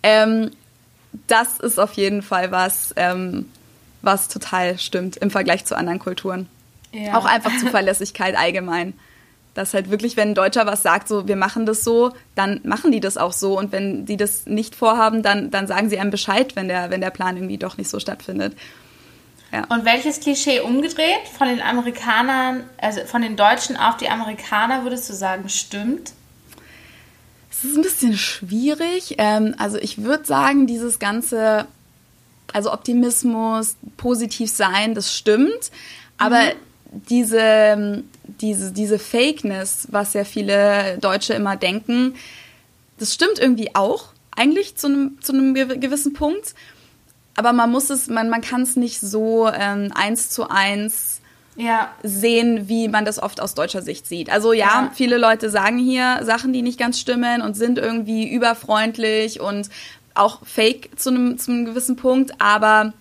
ähm, 0.02 0.50
das 1.26 1.58
ist 1.58 1.78
auf 1.78 1.94
jeden 1.94 2.22
Fall 2.22 2.50
was, 2.50 2.92
ähm, 2.96 3.46
was 4.02 4.28
total 4.28 4.78
stimmt 4.78 5.16
im 5.16 5.30
Vergleich 5.30 5.64
zu 5.64 5.76
anderen 5.76 5.98
Kulturen. 5.98 6.48
Ja. 6.92 7.16
Auch 7.16 7.24
einfach 7.24 7.56
Zuverlässigkeit 7.58 8.36
allgemein 8.36 8.94
dass 9.54 9.74
halt 9.74 9.90
wirklich, 9.90 10.16
wenn 10.16 10.30
ein 10.30 10.34
Deutscher 10.34 10.66
was 10.66 10.82
sagt, 10.82 11.08
so 11.08 11.26
wir 11.26 11.36
machen 11.36 11.66
das 11.66 11.82
so, 11.82 12.12
dann 12.34 12.60
machen 12.64 12.92
die 12.92 13.00
das 13.00 13.16
auch 13.16 13.32
so. 13.32 13.58
Und 13.58 13.72
wenn 13.72 14.06
die 14.06 14.16
das 14.16 14.46
nicht 14.46 14.74
vorhaben, 14.74 15.22
dann, 15.22 15.50
dann 15.50 15.66
sagen 15.66 15.88
sie 15.88 15.98
einem 15.98 16.10
Bescheid, 16.10 16.56
wenn 16.56 16.68
der, 16.68 16.90
wenn 16.90 17.00
der 17.00 17.10
Plan 17.10 17.36
irgendwie 17.36 17.58
doch 17.58 17.76
nicht 17.76 17.90
so 17.90 17.98
stattfindet. 17.98 18.54
Ja. 19.52 19.64
Und 19.68 19.84
welches 19.84 20.20
Klischee 20.20 20.60
umgedreht 20.60 21.26
von 21.36 21.48
den 21.48 21.60
Amerikanern, 21.60 22.64
also 22.78 23.00
von 23.04 23.22
den 23.22 23.36
Deutschen 23.36 23.76
auf 23.76 23.96
die 23.96 24.08
Amerikaner, 24.08 24.84
würdest 24.84 25.10
du 25.10 25.14
sagen, 25.14 25.48
stimmt? 25.48 26.12
Es 27.50 27.64
ist 27.64 27.76
ein 27.76 27.82
bisschen 27.82 28.16
schwierig. 28.16 29.16
Ähm, 29.18 29.56
also 29.58 29.76
ich 29.76 30.02
würde 30.04 30.24
sagen, 30.24 30.68
dieses 30.68 31.00
ganze, 31.00 31.66
also 32.52 32.72
Optimismus, 32.72 33.76
positiv 33.96 34.50
sein, 34.52 34.94
das 34.94 35.14
stimmt. 35.14 35.72
Aber 36.16 36.40
mhm. 36.40 37.02
diese 37.08 38.04
diese, 38.40 38.72
diese 38.72 38.98
Fakeness, 38.98 39.88
was 39.90 40.14
ja 40.14 40.24
viele 40.24 40.98
Deutsche 40.98 41.34
immer 41.34 41.56
denken, 41.56 42.14
das 42.98 43.14
stimmt 43.14 43.38
irgendwie 43.38 43.74
auch, 43.74 44.08
eigentlich 44.36 44.76
zu 44.76 44.86
einem, 44.86 45.18
zu 45.20 45.32
einem 45.32 45.54
gewissen 45.54 46.12
Punkt. 46.12 46.54
Aber 47.36 47.52
man 47.52 47.70
muss 47.70 47.90
es, 47.90 48.08
man, 48.08 48.28
man 48.28 48.42
kann 48.42 48.62
es 48.62 48.76
nicht 48.76 49.00
so 49.00 49.48
ähm, 49.48 49.92
eins 49.94 50.30
zu 50.30 50.50
eins 50.50 51.20
ja. 51.56 51.90
sehen, 52.02 52.68
wie 52.68 52.88
man 52.88 53.04
das 53.04 53.22
oft 53.22 53.40
aus 53.40 53.54
deutscher 53.54 53.82
Sicht 53.82 54.06
sieht. 54.06 54.30
Also 54.30 54.52
ja, 54.52 54.66
ja, 54.66 54.92
viele 54.94 55.16
Leute 55.16 55.50
sagen 55.50 55.78
hier 55.78 56.20
Sachen, 56.22 56.52
die 56.52 56.62
nicht 56.62 56.78
ganz 56.78 56.98
stimmen 56.98 57.42
und 57.42 57.56
sind 57.56 57.78
irgendwie 57.78 58.28
überfreundlich 58.28 59.40
und 59.40 59.68
auch 60.14 60.44
fake 60.44 60.90
zu 60.96 61.10
einem, 61.10 61.38
zu 61.38 61.50
einem 61.50 61.64
gewissen 61.64 61.96
Punkt, 61.96 62.40
aber 62.40 62.92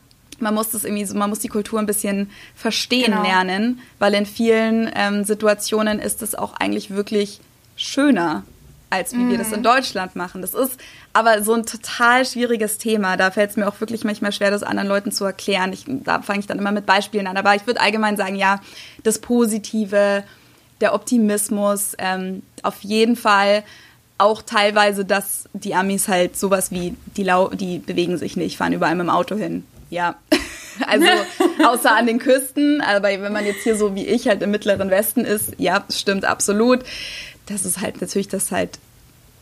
man 0.41 0.53
muss 0.53 0.69
das 0.69 0.83
irgendwie 0.83 1.05
so, 1.05 1.15
man 1.15 1.29
muss 1.29 1.39
die 1.39 1.47
Kultur 1.47 1.79
ein 1.79 1.85
bisschen 1.85 2.29
verstehen 2.55 3.05
Genau. 3.11 3.23
lernen, 3.23 3.79
weil 3.99 4.13
in 4.13 4.25
vielen 4.25 4.89
ähm, 4.95 5.23
Situationen 5.23 5.99
ist 5.99 6.21
es 6.21 6.35
auch 6.35 6.53
eigentlich 6.53 6.91
wirklich 6.91 7.39
schöner, 7.75 8.43
als 8.89 9.13
wie 9.13 9.27
wir 9.29 9.37
das 9.37 9.49
Mhm. 9.49 9.55
in 9.55 9.63
Deutschland 9.63 10.15
machen. 10.15 10.41
Das 10.41 10.53
ist 10.53 10.79
aber 11.13 11.43
so 11.43 11.53
ein 11.53 11.65
total 11.65 12.25
schwieriges 12.25 12.77
Thema. 12.77 13.17
Da 13.17 13.29
fällt 13.31 13.51
es 13.51 13.55
mir 13.57 13.67
auch 13.67 13.79
wirklich 13.79 14.03
manchmal 14.03 14.31
schwer, 14.31 14.51
das 14.51 14.63
anderen 14.63 14.89
Leuten 14.89 15.11
zu 15.11 15.25
erklären. 15.25 15.71
Ich, 15.73 15.85
da 15.87 16.21
fange 16.21 16.39
ich 16.39 16.47
dann 16.47 16.57
immer 16.59 16.71
mit 16.71 16.85
Beispielen 16.85 17.27
an. 17.27 17.37
Aber 17.37 17.55
ich 17.55 17.67
würde 17.67 17.81
allgemein 17.81 18.17
sagen, 18.17 18.35
ja, 18.35 18.61
das 19.03 19.19
Positive, 19.19 20.23
der 20.81 20.93
Optimismus, 20.95 21.93
ähm, 21.99 22.41
auf 22.63 22.81
jeden 22.81 23.15
Fall 23.15 23.63
auch 24.17 24.41
teilweise, 24.41 25.05
dass 25.05 25.47
die 25.53 25.75
Amis 25.75 26.07
halt 26.07 26.37
sowas 26.37 26.71
wie, 26.71 26.95
die, 27.15 27.23
lau 27.23 27.49
die 27.49 27.79
bewegen 27.79 28.17
sich 28.17 28.35
nicht, 28.35 28.57
fahren 28.57 28.73
überall 28.73 28.95
mit 28.95 29.05
dem 29.05 29.09
Auto 29.09 29.35
hin. 29.35 29.63
Ja, 29.89 30.15
also 30.87 31.05
außer 31.65 31.95
an 31.95 32.07
den 32.07 32.19
Küsten, 32.19 32.81
aber 32.81 33.09
wenn 33.09 33.33
man 33.33 33.45
jetzt 33.45 33.63
hier 33.63 33.75
so 33.77 33.95
wie 33.95 34.05
ich 34.05 34.27
halt 34.27 34.41
im 34.41 34.51
mittleren 34.51 34.89
Westen 34.89 35.25
ist, 35.25 35.53
ja, 35.57 35.83
stimmt 35.89 36.25
absolut. 36.25 36.79
Das 37.47 37.65
ist 37.65 37.81
halt 37.81 38.01
natürlich, 38.01 38.27
dass 38.27 38.51
halt 38.51 38.79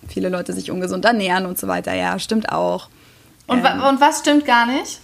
viele 0.08 0.30
Leute 0.30 0.54
sich 0.54 0.72
ungesund 0.72 1.06
ernähren 1.06 1.46
und 1.46 1.58
so 1.60 1.68
weiter. 1.68 1.94
Ja, 1.94 2.18
stimmt 2.20 2.50
auch. 2.50 2.90
Und, 3.48 3.64
wa 3.64 3.90
und 3.90 4.00
was 4.02 4.20
stimmt 4.20 4.46
gar 4.46 4.66
nicht? 4.66 5.00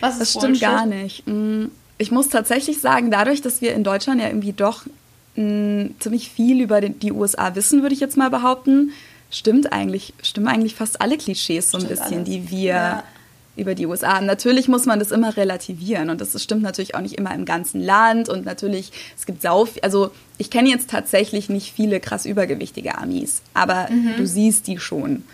Was 0.00 0.14
ist 0.14 0.20
Das 0.20 0.42
stimmt 0.42 0.60
gar 0.60 0.86
nicht. 0.86 1.26
Mm, 1.26 1.66
Ich 1.98 2.10
muss 2.10 2.28
tatsächlich 2.28 2.80
sagen, 2.80 3.10
dadurch, 3.10 3.40
dass 3.42 3.60
wir 3.60 3.74
in 3.74 3.84
Deutschland 3.84 4.20
ja 4.20 4.28
irgendwie 4.28 4.52
doch 4.52 4.82
mm, 5.36 5.86
ziemlich 6.00 6.30
viel 6.30 6.60
über 6.60 6.80
die 6.80 7.12
USA 7.12 7.54
wissen, 7.54 7.82
würde 7.82 7.94
ich 7.94 8.00
jetzt 8.00 8.16
mal 8.16 8.30
behaupten, 8.30 8.92
stimmt 9.30 9.72
eigentlich, 9.72 10.12
stimmen 10.22 10.48
eigentlich 10.48 10.74
fast 10.74 11.00
alle 11.00 11.16
Klischees 11.18 11.70
so 11.70 11.78
ein 11.78 11.82
Stimmt 11.84 12.00
bisschen, 12.00 12.16
alles. 12.18 12.28
die 12.28 12.50
wir 12.50 12.74
Ja. 12.74 13.04
Über 13.56 13.74
die 13.74 13.86
USA. 13.86 14.20
Natürlich 14.20 14.68
muss 14.68 14.86
man 14.86 14.98
das 14.98 15.10
immer 15.10 15.36
relativieren 15.36 16.08
und 16.10 16.20
das 16.20 16.40
stimmt 16.42 16.62
natürlich 16.62 16.94
auch 16.94 17.00
nicht 17.00 17.16
immer 17.18 17.34
im 17.34 17.44
ganzen 17.44 17.80
Land 17.82 18.28
und 18.28 18.44
natürlich, 18.44 18.92
es 19.18 19.26
gibt 19.26 19.42
sau, 19.42 19.66
also 19.82 20.10
ich 20.38 20.50
kenne 20.50 20.68
jetzt 20.70 20.88
tatsächlich 20.90 21.48
nicht 21.48 21.72
viele 21.74 22.00
krass 22.00 22.24
übergewichtige 22.26 22.96
Amis, 22.98 23.42
aber 23.52 23.88
Mhm. 23.90 24.16
du 24.16 24.26
siehst 24.26 24.66
die 24.66 24.78
schon. 24.78 25.24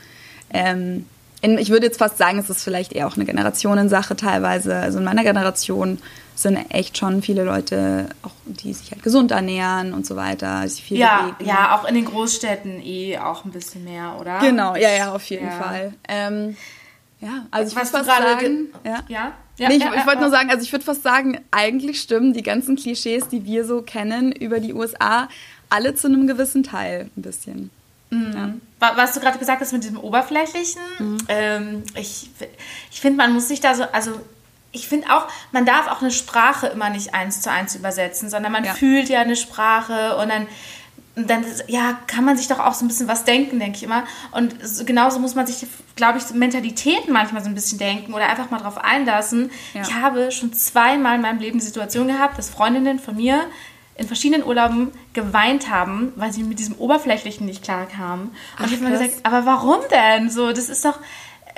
Ähm, 0.51 1.07
in, 1.43 1.59
ich 1.59 1.69
würde 1.71 1.87
jetzt 1.87 1.99
fast 1.99 2.17
sagen, 2.17 2.39
es 2.39 2.49
ist 2.49 2.63
vielleicht 2.65 2.93
eher 2.95 3.07
auch 3.07 3.17
eine 3.17 3.27
Generationensache 3.27 4.17
teilweise. 4.17 4.75
Also 4.77 4.99
in 4.99 5.05
meiner 5.05 5.23
Generation 5.23 5.99
sind 6.35 6.57
echt 6.71 6.97
schon 6.99 7.23
viele 7.23 7.45
Leute, 7.45 8.09
auch 8.23 8.33
die 8.47 8.73
sich 8.73 8.91
halt 8.91 9.03
gesund 9.03 9.31
ernähren 9.31 9.93
und 9.93 10.07
so 10.07 10.17
weiter, 10.17 10.67
sich 10.69 10.83
viel 10.83 10.99
Ja, 10.99 11.21
bewegen. 11.33 11.49
ja, 11.49 11.77
auch 11.79 11.87
in 11.87 11.95
den 11.95 12.07
Großstädten 12.07 12.81
eh 12.83 13.19
auch 13.19 13.45
ein 13.45 13.51
bisschen 13.53 13.85
mehr, 13.85 14.17
oder? 14.19 14.39
Genau, 14.41 14.75
ja, 14.77 14.91
ja, 14.91 15.15
auf 15.15 15.25
jeden 15.27 15.47
Ja. 15.47 15.53
Fall. 15.53 15.93
Ähm, 16.09 16.57
ja, 17.21 17.47
also 17.51 17.71
ich 17.71 17.77
Was 17.77 17.93
würde 17.93 18.05
du 18.05 18.11
fast 18.11 18.21
gerade 18.21 18.41
sagen, 18.41 18.69
ge- 18.83 18.93
ja. 18.93 19.03
Ja? 19.09 19.33
Ja, 19.59 19.69
nee, 19.69 19.77
ich, 19.77 19.83
ja, 19.85 19.95
ich 19.95 20.07
wollte 20.07 20.21
nur 20.21 20.31
sagen, 20.31 20.51
also 20.51 20.63
ich 20.63 20.71
würde 20.73 20.85
fast 20.85 21.03
sagen, 21.03 21.41
eigentlich 21.51 22.01
stimmen 22.03 22.35
die 22.35 22.43
ganzen 22.43 22.77
Klischees, 22.77 23.29
die 23.29 23.45
wir 23.47 23.65
so 23.65 23.81
kennen 23.81 24.33
über 24.33 24.61
die 24.61 24.75
USA, 24.75 25.29
alle 25.71 25.95
zu 25.95 26.09
einem 26.09 26.27
gewissen 26.27 26.63
Teil 26.63 27.11
ein 27.17 27.23
bisschen. 27.23 27.71
Wa- 28.79 28.93
Was 28.97 29.15
du 29.15 29.21
gerade 29.21 29.39
gesagt 29.39 29.61
hast 29.63 29.73
mit 29.73 29.83
diesem 29.83 29.99
Oberflächlichen, 29.99 30.81
Mhm. 30.99 31.19
ähm, 31.29 31.83
ich, 31.95 32.29
ich 32.91 33.01
finde, 33.01 33.17
man 33.17 33.33
muss 33.33 33.49
sich 33.49 33.61
da 33.61 33.75
so, 33.75 33.85
also 33.93 34.13
ich 34.73 34.87
finde 34.89 35.09
auch, 35.11 35.27
man 35.53 35.65
darf 35.65 35.89
auch 35.89 36.03
eine 36.03 36.11
Sprache 36.11 36.67
immer 36.69 36.91
nicht 36.91 37.15
eins 37.15 37.41
zu 37.41 37.51
eins 37.51 37.75
übersetzen, 37.75 38.29
sondern 38.29 38.53
man 38.53 38.65
fühlt 38.75 39.09
ja 39.09 39.21
eine 39.21 39.37
Sprache 39.37 40.17
und 40.19 40.29
dann, 40.29 40.47
und 41.17 41.31
dann 41.31 41.45
ja, 41.67 41.99
kann 42.07 42.27
man 42.27 42.37
sich 42.37 42.47
doch 42.47 42.59
auch 42.59 42.75
so 42.75 42.85
ein 42.85 42.89
bisschen 42.89 43.09
was 43.09 43.25
denken, 43.25 43.59
denke 43.59 43.79
ich 43.79 43.83
immer. 43.83 44.05
Und 44.33 44.55
so, 44.63 44.85
genauso 44.85 45.19
muss 45.19 45.35
man 45.35 45.47
sich, 45.47 45.67
glaube 45.97 46.19
ich, 46.19 46.31
Mentalitäten 46.35 47.11
manchmal 47.11 47.43
so 47.43 47.49
ein 47.49 47.55
bisschen 47.55 47.79
denken 47.79 48.13
oder 48.13 48.29
einfach 48.29 48.51
mal 48.51 48.59
drauf 48.59 48.77
einlassen. 48.77 49.51
Ja. 49.73 49.81
Ich 49.81 49.95
habe 49.95 50.31
schon 50.31 50.53
zweimal 50.53 51.17
in 51.17 51.23
meinem 51.23 51.39
Leben 51.39 51.59
die 51.59 51.65
Situation 51.65 52.09
gehabt, 52.09 52.39
dass 52.39 52.51
Freundinnen 52.51 52.99
von 52.99 53.17
mir 53.17 53.47
in 53.97 54.07
verschiedenen 54.07 54.47
Urlauben 54.47 54.93
geweint 55.15 55.71
haben, 55.71 56.13
weil 56.17 56.35
sie 56.35 56.43
mit 56.43 56.59
diesem 56.59 56.77
Oberflächlichen 56.77 57.47
nicht 57.47 57.65
klarkamen. 57.65 58.27
Und 58.27 58.35
Ach, 58.59 58.67
ich 58.67 58.73
habe 58.73 58.85
mir 58.85 58.91
krass. 58.91 59.01
gesagt, 59.01 59.21
aber 59.27 59.47
warum 59.47 59.81
denn? 59.91 60.29
So, 60.29 60.53
das 60.53 60.69
ist 60.69 60.85
doch, 60.85 61.01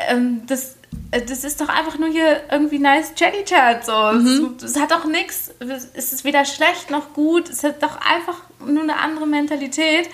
ähm, 0.08 0.42
das, 0.46 0.76
das 1.26 1.44
ist 1.44 1.60
doch 1.60 1.68
einfach 1.68 1.98
nur 1.98 2.08
hier 2.10 2.42
irgendwie 2.50 2.78
nice 2.78 3.14
Chatty 3.14 3.44
Chat. 3.44 3.84
So. 3.86 3.92
Mhm. 4.12 4.56
Es, 4.58 4.62
es 4.74 4.80
hat 4.80 4.90
doch 4.90 5.04
nichts, 5.06 5.50
es 5.94 6.12
ist 6.12 6.24
weder 6.24 6.44
schlecht 6.44 6.90
noch 6.90 7.12
gut, 7.14 7.48
es 7.48 7.64
hat 7.64 7.82
doch 7.82 7.98
einfach 8.00 8.42
nur 8.66 8.82
eine 8.82 8.96
andere 8.98 9.26
Mentalität. 9.26 10.08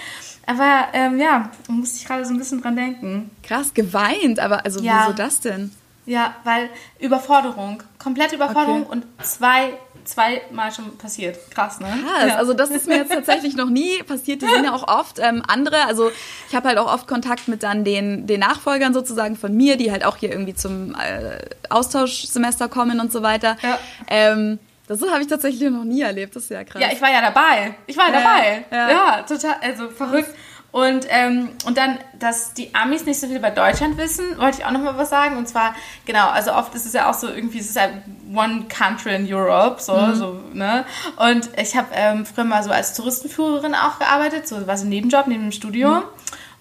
Aber 0.46 0.88
ähm, 0.92 1.18
ja, 1.18 1.50
da 1.66 1.72
musste 1.72 1.98
ich 1.98 2.04
gerade 2.04 2.24
so 2.24 2.32
ein 2.32 2.38
bisschen 2.38 2.60
dran 2.62 2.76
denken. 2.76 3.30
Krass, 3.42 3.72
geweint, 3.72 4.38
aber 4.38 4.64
also 4.64 4.80
Ja. 4.80 5.04
wieso 5.04 5.16
das 5.16 5.40
denn? 5.40 5.72
Ja, 6.06 6.34
weil 6.44 6.68
Überforderung, 7.00 7.82
komplette 7.98 8.36
Überforderung 8.36 8.82
Okay. 8.82 8.90
und 8.92 9.06
zwei, 9.24 9.72
zweimal 10.04 10.72
schon 10.72 10.96
passiert. 10.98 11.38
Krass, 11.50 11.80
ne? 11.80 11.86
Krass, 11.86 12.28
Ja. 12.28 12.36
also 12.36 12.54
das 12.54 12.70
ist 12.70 12.86
mir 12.86 12.96
jetzt 12.96 13.12
tatsächlich 13.12 13.56
noch 13.56 13.68
nie 13.70 14.02
passiert. 14.02 14.42
Die 14.42 14.46
sind 14.46 14.64
ja 14.64 14.72
auch 14.74 14.86
oft 14.88 15.18
ähm, 15.18 15.42
andere. 15.46 15.84
Also 15.86 16.10
ich 16.48 16.54
habe 16.54 16.68
halt 16.68 16.78
auch 16.78 16.92
oft 16.92 17.06
Kontakt 17.06 17.48
mit 17.48 17.62
dann 17.62 17.84
den, 17.84 18.26
den 18.26 18.40
Nachfolgern 18.40 18.94
sozusagen 18.94 19.36
von 19.36 19.54
mir, 19.56 19.76
die 19.76 19.90
halt 19.90 20.04
auch 20.04 20.16
hier 20.16 20.30
irgendwie 20.30 20.54
zum 20.54 20.94
äh, 20.94 21.38
Austauschsemester 21.70 22.68
kommen 22.68 23.00
und 23.00 23.12
so 23.12 23.22
weiter. 23.22 23.56
Ja. 23.62 23.78
Ähm, 24.08 24.58
das 24.86 25.00
habe 25.00 25.22
ich 25.22 25.28
tatsächlich 25.28 25.70
noch 25.70 25.84
nie 25.84 26.02
erlebt. 26.02 26.36
Das 26.36 26.44
ist 26.44 26.50
ja 26.50 26.62
krass. 26.62 26.82
Ja, 26.82 26.88
ich 26.92 27.00
war 27.00 27.10
ja 27.10 27.20
dabei. 27.22 27.74
Ich 27.86 27.96
war 27.96 28.08
ja, 28.12 28.20
dabei. 28.20 28.64
ja. 28.70 28.90
Ja. 28.90 29.22
total, 29.22 29.56
also 29.62 29.88
verrückt. 29.88 30.28
Und, 30.74 31.06
ähm, 31.08 31.50
und 31.66 31.78
dann, 31.78 32.00
dass 32.18 32.52
die 32.52 32.74
Amis 32.74 33.06
nicht 33.06 33.20
so 33.20 33.28
viel 33.28 33.36
über 33.36 33.50
Deutschland 33.50 33.96
wissen, 33.96 34.24
wollte 34.38 34.58
ich 34.58 34.66
auch 34.66 34.72
noch 34.72 34.80
mal 34.80 34.98
was 34.98 35.08
sagen. 35.08 35.36
Und 35.36 35.46
zwar, 35.46 35.72
genau, 36.04 36.26
also 36.30 36.52
oft 36.52 36.74
ist 36.74 36.84
es 36.84 36.94
ja 36.94 37.08
auch 37.08 37.14
so 37.14 37.28
irgendwie, 37.28 37.60
es 37.60 37.68
ist 37.68 37.76
ja 37.76 37.90
one 38.34 38.64
country 38.68 39.14
in 39.14 39.32
Europe, 39.32 39.80
so, 39.80 39.96
Mhm. 39.96 40.14
so 40.16 40.40
ne? 40.52 40.84
Und 41.14 41.48
ich 41.56 41.76
habe 41.76 41.86
ähm, 41.92 42.26
früher 42.26 42.42
mal 42.42 42.64
so 42.64 42.72
als 42.72 42.92
Touristenführerin 42.94 43.76
auch 43.76 44.00
gearbeitet, 44.00 44.48
so 44.48 44.66
war 44.66 44.76
so 44.76 44.84
ein 44.84 44.88
Nebenjob 44.88 45.28
neben 45.28 45.44
dem 45.44 45.52
Studium. 45.52 45.98
Mhm. 45.98 46.02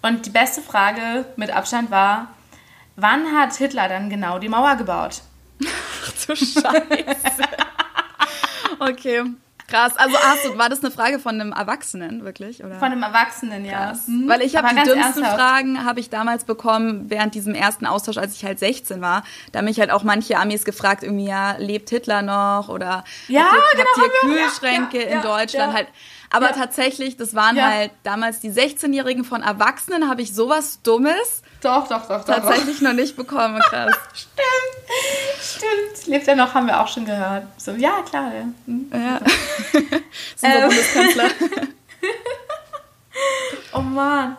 Und 0.03 0.27
die 0.27 0.29
beste 0.29 0.61
Frage 0.61 1.25
mit 1.35 1.49
Abstand 1.49 1.89
war, 1.89 2.27
wann 2.95 3.35
hat 3.35 3.55
Hitler 3.55 3.89
dann 3.89 4.11
genau 4.11 4.37
die 4.37 4.47
Mauer 4.47 4.75
gebaut? 4.75 5.21
Ach 5.65 6.25
du 6.27 6.35
Scheiße. 6.35 6.69
okay. 8.79 9.23
Krass. 9.67 9.95
Also 9.97 10.17
hast 10.17 10.57
war 10.57 10.69
das 10.69 10.83
eine 10.83 10.91
Frage 10.91 11.19
von 11.19 11.39
einem 11.39 11.51
Erwachsenen, 11.51 12.23
wirklich? 12.25 12.63
Oder? 12.63 12.75
Von 12.79 12.91
einem 12.91 13.03
Erwachsenen, 13.03 13.65
ja. 13.65 13.93
Mhm. 14.07 14.27
Weil 14.27 14.41
ich 14.41 14.55
habe 14.55 14.67
die 14.69 14.75
dümmsten 14.75 14.97
ernsthaft. 15.23 15.35
Fragen 15.35 15.85
habe 15.85 15.99
ich 15.99 16.09
damals 16.09 16.43
bekommen 16.43 17.09
während 17.09 17.33
diesem 17.35 17.55
ersten 17.55 17.85
Austausch, 17.85 18.17
als 18.17 18.35
ich 18.35 18.43
halt 18.45 18.59
16 18.59 19.01
war. 19.01 19.23
Da 19.51 19.59
haben 19.59 19.65
mich 19.65 19.79
halt 19.79 19.91
auch 19.91 20.03
manche 20.03 20.37
Amis 20.37 20.65
gefragt, 20.65 21.03
irgendwie, 21.03 21.27
ja, 21.27 21.55
lebt 21.57 21.89
Hitler 21.89 22.21
noch? 22.21 22.69
Oder 22.69 23.03
Ja, 23.27 23.43
habt 23.45 23.53
ihr, 23.53 23.77
genau, 23.77 23.89
habt 23.89 23.97
ihr 24.23 24.29
wir- 24.29 24.35
ja, 24.37 24.43
Kühlschränke 24.47 25.09
ja, 25.09 25.15
in 25.17 25.21
Deutschland 25.21 25.71
ja. 25.71 25.77
halt. 25.77 25.87
Aber 26.29 26.51
tatsächlich, 26.51 27.15
das 27.15 27.35
waren 27.35 27.61
halt 27.63 27.91
damals 28.01 28.39
die 28.39 28.49
16-Jährigen 28.51 29.23
von 29.23 29.43
Erwachsenen, 29.43 30.09
habe 30.09 30.23
ich 30.23 30.33
sowas 30.33 30.81
Dummes 30.81 31.42
Doch, 31.63 31.87
doch, 31.87 32.01
doch, 32.07 32.07
doch. 32.07 32.25
doch. 32.25 32.35
tatsächlich 32.35 32.81
noch 32.81 32.93
nicht 32.93 33.15
bekommen. 33.15 33.59
Krass. 33.61 33.95
Stimmt, 34.25 35.97
stimmt. 35.97 36.07
Lebt 36.07 36.27
er 36.27 36.35
noch, 36.35 36.53
haben 36.53 36.67
wir 36.67 36.79
auch 36.79 36.87
schon 36.87 37.05
gehört. 37.05 37.43
So, 37.57 37.71
ja, 37.71 38.01
klar. 38.07 38.31
Ja. 38.33 38.45
Hm. 38.65 38.91
Ja. 38.93 39.17
ist 40.35 40.43
unser 40.43 40.55
Ähm. 40.55 40.61
Bundeskanzler. 40.69 41.29
Oh 43.73 43.79
Mann. 43.81 44.37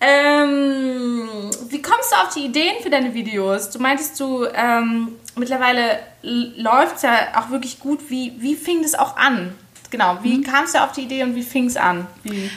Ähm, 0.00 1.50
wie 1.68 1.80
kommst 1.82 2.12
du 2.12 2.16
auf 2.16 2.34
die 2.34 2.44
Ideen 2.46 2.82
für 2.82 2.90
deine 2.90 3.14
Videos? 3.14 3.70
Du 3.70 3.78
meintest, 3.78 4.20
du 4.20 4.46
ähm, 4.54 5.16
mittlerweile 5.36 6.00
läuft 6.22 6.96
es 6.96 7.02
ja 7.02 7.14
auch 7.36 7.50
wirklich 7.50 7.80
gut. 7.80 8.00
Wie, 8.10 8.34
wie 8.38 8.54
fing 8.56 8.82
das 8.82 8.94
auch 8.94 9.16
an? 9.16 9.54
Genau, 9.90 10.14
Mhm. 10.14 10.18
wie 10.24 10.42
kamst 10.42 10.74
du 10.74 10.82
auf 10.82 10.92
die 10.92 11.02
Idee 11.02 11.22
und 11.22 11.34
wie 11.34 11.42
fing 11.42 11.66
es 11.66 11.76
an? 11.76 12.06
Wie, 12.24 12.50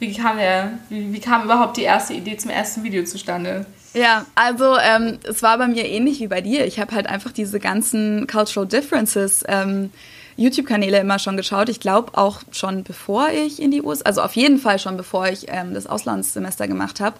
wie, 0.00 0.12
kam 0.12 0.36
der, 0.38 0.72
wie, 0.88 1.12
wie 1.12 1.20
kam 1.20 1.44
überhaupt 1.44 1.76
die 1.76 1.82
erste 1.82 2.14
Idee 2.14 2.36
zum 2.36 2.50
ersten 2.50 2.82
Video 2.82 3.04
zustande? 3.04 3.66
Ja, 3.94 4.24
also 4.34 4.76
ähm, 4.78 5.18
es 5.24 5.42
war 5.42 5.58
bei 5.58 5.66
mir 5.66 5.84
ähnlich 5.86 6.20
wie 6.20 6.28
bei 6.28 6.40
dir. 6.40 6.64
Ich 6.66 6.78
habe 6.80 6.94
halt 6.94 7.06
einfach 7.06 7.32
diese 7.32 7.58
ganzen 7.60 8.26
Cultural 8.26 8.66
Differences 8.66 9.44
ähm, 9.48 9.90
YouTube-Kanäle 10.36 11.00
immer 11.00 11.18
schon 11.18 11.36
geschaut. 11.36 11.68
Ich 11.68 11.80
glaube 11.80 12.16
auch 12.16 12.40
schon 12.52 12.82
bevor 12.84 13.28
ich 13.30 13.60
in 13.60 13.70
die 13.72 13.82
USA, 13.82 14.04
also 14.06 14.22
auf 14.22 14.36
jeden 14.36 14.58
Fall 14.58 14.78
schon 14.78 14.96
bevor 14.96 15.28
ich 15.28 15.46
ähm, 15.48 15.74
das 15.74 15.86
Auslandssemester 15.86 16.66
gemacht 16.66 17.00
habe. 17.00 17.16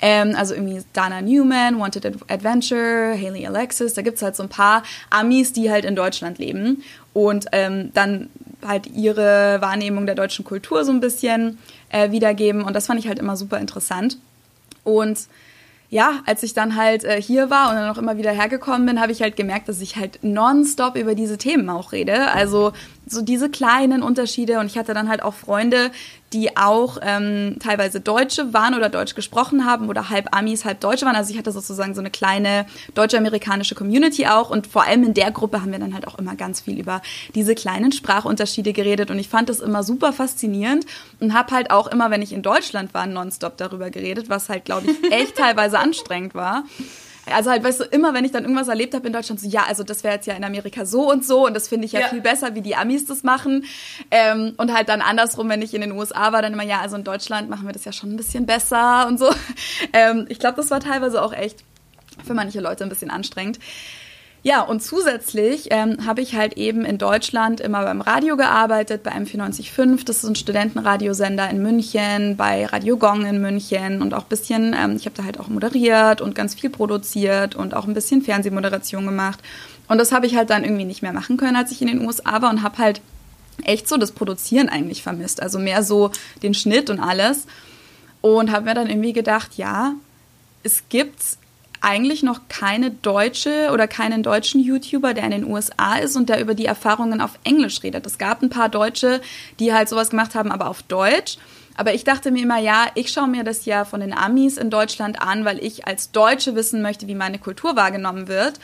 Ähm, 0.00 0.34
also 0.36 0.54
irgendwie 0.54 0.82
Dana 0.92 1.22
Newman, 1.22 1.78
Wanted 1.78 2.04
Ad- 2.04 2.18
Adventure, 2.28 3.14
Haley 3.16 3.46
Alexis, 3.46 3.94
da 3.94 4.02
gibt's 4.02 4.20
halt 4.20 4.36
so 4.36 4.42
ein 4.42 4.48
paar 4.48 4.82
Amis, 5.10 5.52
die 5.52 5.70
halt 5.70 5.84
in 5.84 5.96
Deutschland 5.96 6.38
leben 6.38 6.82
und 7.14 7.46
ähm, 7.52 7.90
dann 7.94 8.28
halt 8.66 8.86
ihre 8.88 9.58
Wahrnehmung 9.60 10.04
der 10.06 10.16
deutschen 10.16 10.44
Kultur 10.44 10.84
so 10.84 10.90
ein 10.92 11.00
bisschen 11.00 11.58
äh, 11.90 12.10
wiedergeben. 12.10 12.62
Und 12.62 12.74
das 12.74 12.86
fand 12.86 13.00
ich 13.00 13.08
halt 13.08 13.18
immer 13.18 13.36
super 13.36 13.58
interessant. 13.58 14.18
Und 14.84 15.28
ja, 15.90 16.20
als 16.26 16.42
ich 16.42 16.52
dann 16.52 16.76
halt 16.76 17.04
äh, 17.04 17.20
hier 17.20 17.48
war 17.48 17.70
und 17.70 17.76
dann 17.76 17.90
auch 17.90 17.98
immer 17.98 18.18
wieder 18.18 18.30
hergekommen 18.30 18.86
bin, 18.86 19.00
habe 19.00 19.12
ich 19.12 19.22
halt 19.22 19.36
gemerkt, 19.36 19.68
dass 19.68 19.80
ich 19.80 19.96
halt 19.96 20.18
nonstop 20.22 20.96
über 20.96 21.14
diese 21.14 21.38
Themen 21.38 21.70
auch 21.70 21.92
rede. 21.92 22.30
Also 22.32 22.72
so 23.08 23.22
diese 23.22 23.48
kleinen 23.48 24.02
Unterschiede 24.02 24.58
und 24.58 24.66
ich 24.66 24.78
hatte 24.78 24.94
dann 24.94 25.08
halt 25.08 25.22
auch 25.22 25.34
Freunde, 25.34 25.90
die 26.32 26.56
auch 26.56 26.98
ähm, 27.02 27.56
teilweise 27.58 28.00
Deutsche 28.00 28.52
waren 28.52 28.74
oder 28.74 28.88
Deutsch 28.88 29.14
gesprochen 29.14 29.64
haben 29.64 29.88
oder 29.88 30.10
halb 30.10 30.36
Amis, 30.36 30.64
halb 30.64 30.80
Deutsche 30.80 31.06
waren. 31.06 31.16
Also 31.16 31.32
ich 31.32 31.38
hatte 31.38 31.52
sozusagen 31.52 31.94
so 31.94 32.00
eine 32.00 32.10
kleine 32.10 32.66
deutsch-amerikanische 32.94 33.74
Community 33.74 34.26
auch 34.26 34.50
und 34.50 34.66
vor 34.66 34.84
allem 34.84 35.04
in 35.04 35.14
der 35.14 35.30
Gruppe 35.30 35.62
haben 35.62 35.72
wir 35.72 35.78
dann 35.78 35.94
halt 35.94 36.06
auch 36.06 36.18
immer 36.18 36.36
ganz 36.36 36.60
viel 36.60 36.78
über 36.78 37.00
diese 37.34 37.54
kleinen 37.54 37.92
Sprachunterschiede 37.92 38.72
geredet 38.72 39.10
und 39.10 39.18
ich 39.18 39.28
fand 39.28 39.48
das 39.48 39.60
immer 39.60 39.82
super 39.82 40.12
faszinierend 40.12 40.84
und 41.20 41.32
habe 41.32 41.52
halt 41.52 41.70
auch 41.70 41.86
immer, 41.86 42.10
wenn 42.10 42.22
ich 42.22 42.32
in 42.32 42.42
Deutschland 42.42 42.92
war, 42.92 43.06
nonstop 43.06 43.56
darüber 43.56 43.90
geredet, 43.90 44.28
was 44.28 44.48
halt, 44.48 44.64
glaube 44.64 44.90
ich, 44.90 45.12
echt 45.12 45.36
teilweise 45.36 45.78
anstrengend 45.78 46.34
war. 46.34 46.64
Also 47.34 47.50
halt, 47.50 47.64
weißt 47.64 47.80
du, 47.80 47.84
immer 47.84 48.14
wenn 48.14 48.24
ich 48.24 48.32
dann 48.32 48.44
irgendwas 48.44 48.68
erlebt 48.68 48.94
habe 48.94 49.06
in 49.06 49.12
Deutschland, 49.12 49.40
so 49.40 49.48
ja, 49.48 49.64
also 49.66 49.82
das 49.82 50.04
wäre 50.04 50.14
jetzt 50.14 50.26
ja 50.26 50.34
in 50.34 50.44
Amerika 50.44 50.84
so 50.84 51.10
und 51.10 51.24
so 51.24 51.46
und 51.46 51.54
das 51.54 51.68
finde 51.68 51.86
ich 51.86 51.92
ja, 51.92 52.00
ja, 52.00 52.08
viel 52.08 52.20
besser, 52.20 52.54
wie 52.54 52.60
die 52.60 52.76
Amis 52.76 53.06
das 53.06 53.22
machen. 53.22 53.64
Ähm, 54.10 54.54
und 54.56 54.72
halt 54.74 54.88
dann 54.88 55.00
andersrum, 55.00 55.48
wenn 55.48 55.62
ich 55.62 55.74
in 55.74 55.80
den 55.80 55.92
USA 55.92 56.32
war, 56.32 56.42
dann 56.42 56.52
immer, 56.52 56.64
ja, 56.64 56.80
also 56.80 56.96
in 56.96 57.04
Deutschland 57.04 57.48
machen 57.48 57.66
wir 57.66 57.72
das 57.72 57.84
ja 57.84 57.92
schon 57.92 58.12
ein 58.12 58.16
bisschen 58.16 58.46
besser 58.46 59.06
und 59.06 59.18
so. 59.18 59.30
Ähm, 59.92 60.26
ich 60.28 60.38
glaube, 60.38 60.56
das 60.56 60.70
war 60.70 60.80
teilweise 60.80 61.22
auch 61.22 61.32
echt 61.32 61.64
für 62.24 62.34
manche 62.34 62.60
Leute 62.60 62.84
ein 62.84 62.90
bisschen 62.90 63.10
anstrengend. 63.10 63.58
Ja, 64.44 64.62
und 64.62 64.82
zusätzlich 64.82 65.68
ähm, 65.70 66.06
habe 66.06 66.20
ich 66.20 66.36
halt 66.36 66.54
eben 66.54 66.84
in 66.84 66.96
Deutschland 66.96 67.60
immer 67.60 67.82
beim 67.82 68.00
Radio 68.00 68.36
gearbeitet, 68.36 69.02
bei 69.02 69.10
M495, 69.10 70.04
das 70.04 70.18
ist 70.18 70.24
ein 70.24 70.36
Studentenradiosender 70.36 71.50
in 71.50 71.60
München, 71.60 72.36
bei 72.36 72.64
Radio 72.66 72.96
Gong 72.96 73.26
in 73.26 73.40
München 73.40 74.00
und 74.00 74.14
auch 74.14 74.22
ein 74.22 74.28
bisschen, 74.28 74.76
ähm, 74.78 74.94
ich 74.94 75.06
habe 75.06 75.16
da 75.16 75.24
halt 75.24 75.40
auch 75.40 75.48
moderiert 75.48 76.20
und 76.20 76.36
ganz 76.36 76.54
viel 76.54 76.70
produziert 76.70 77.56
und 77.56 77.74
auch 77.74 77.88
ein 77.88 77.94
bisschen 77.94 78.22
Fernsehmoderation 78.22 79.04
gemacht. 79.06 79.40
Und 79.88 79.98
das 79.98 80.12
habe 80.12 80.26
ich 80.26 80.36
halt 80.36 80.50
dann 80.50 80.62
irgendwie 80.62 80.84
nicht 80.84 81.02
mehr 81.02 81.12
machen 81.12 81.36
können, 81.36 81.56
als 81.56 81.72
ich 81.72 81.82
in 81.82 81.88
den 81.88 82.06
USA 82.06 82.40
war 82.40 82.50
und 82.50 82.62
habe 82.62 82.78
halt 82.78 83.00
echt 83.64 83.88
so 83.88 83.96
das 83.96 84.12
Produzieren 84.12 84.68
eigentlich 84.68 85.02
vermisst, 85.02 85.42
also 85.42 85.58
mehr 85.58 85.82
so 85.82 86.12
den 86.44 86.54
Schnitt 86.54 86.90
und 86.90 87.00
alles. 87.00 87.46
Und 88.20 88.52
habe 88.52 88.66
mir 88.66 88.74
dann 88.74 88.88
irgendwie 88.88 89.12
gedacht, 89.12 89.56
ja, 89.56 89.94
es 90.62 90.84
gibt 90.88 91.20
eigentlich 91.80 92.22
noch 92.22 92.40
keine 92.48 92.90
deutsche 92.90 93.70
oder 93.72 93.86
keinen 93.86 94.22
deutschen 94.22 94.60
YouTuber, 94.60 95.14
der 95.14 95.24
in 95.24 95.30
den 95.30 95.44
USA 95.44 95.96
ist 95.96 96.16
und 96.16 96.28
der 96.28 96.40
über 96.40 96.54
die 96.54 96.66
Erfahrungen 96.66 97.20
auf 97.20 97.38
Englisch 97.44 97.82
redet. 97.82 98.06
Es 98.06 98.18
gab 98.18 98.42
ein 98.42 98.50
paar 98.50 98.68
Deutsche, 98.68 99.20
die 99.60 99.72
halt 99.72 99.88
sowas 99.88 100.10
gemacht 100.10 100.34
haben, 100.34 100.50
aber 100.50 100.68
auf 100.68 100.82
Deutsch. 100.82 101.38
Aber 101.76 101.94
ich 101.94 102.02
dachte 102.02 102.32
mir 102.32 102.42
immer, 102.42 102.58
ja, 102.58 102.86
ich 102.96 103.10
schaue 103.12 103.28
mir 103.28 103.44
das 103.44 103.64
ja 103.64 103.84
von 103.84 104.00
den 104.00 104.12
Amis 104.12 104.56
in 104.56 104.68
Deutschland 104.68 105.22
an, 105.22 105.44
weil 105.44 105.62
ich 105.62 105.86
als 105.86 106.10
Deutsche 106.10 106.56
wissen 106.56 106.82
möchte, 106.82 107.06
wie 107.06 107.14
meine 107.14 107.38
Kultur 107.38 107.76
wahrgenommen 107.76 108.26
wird. 108.26 108.54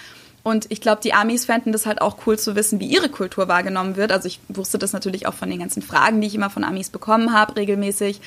Und 0.43 0.67
ich 0.69 0.81
glaube, 0.81 1.01
die 1.03 1.15
Amis 1.15 1.47
fänden 1.47 1.73
das 1.73 1.87
halt 1.87 2.03
auch 2.03 2.19
cool 2.27 2.39
zu 2.39 2.55
wissen, 2.55 2.81
wie 2.81 2.87
ihre 2.87 3.09
Kultur 3.09 3.49
wahrgenommen 3.49 3.97
wird. 3.97 4.13
Also 4.13 4.27
ich 4.27 4.41
wusste 4.49 4.79
das 4.79 4.93
natürlich 4.93 5.27
auch 5.27 5.33
von 5.33 5.49
den 5.49 5.61
ganzen 5.61 5.81
Fragen, 5.81 6.21
die 6.21 6.27
ich 6.27 6.35
immer 6.35 6.51
von 6.51 6.65
Amis 6.65 6.91
bekommen 6.91 7.33
habe, 7.33 7.57
regelmäßig. 7.57 8.21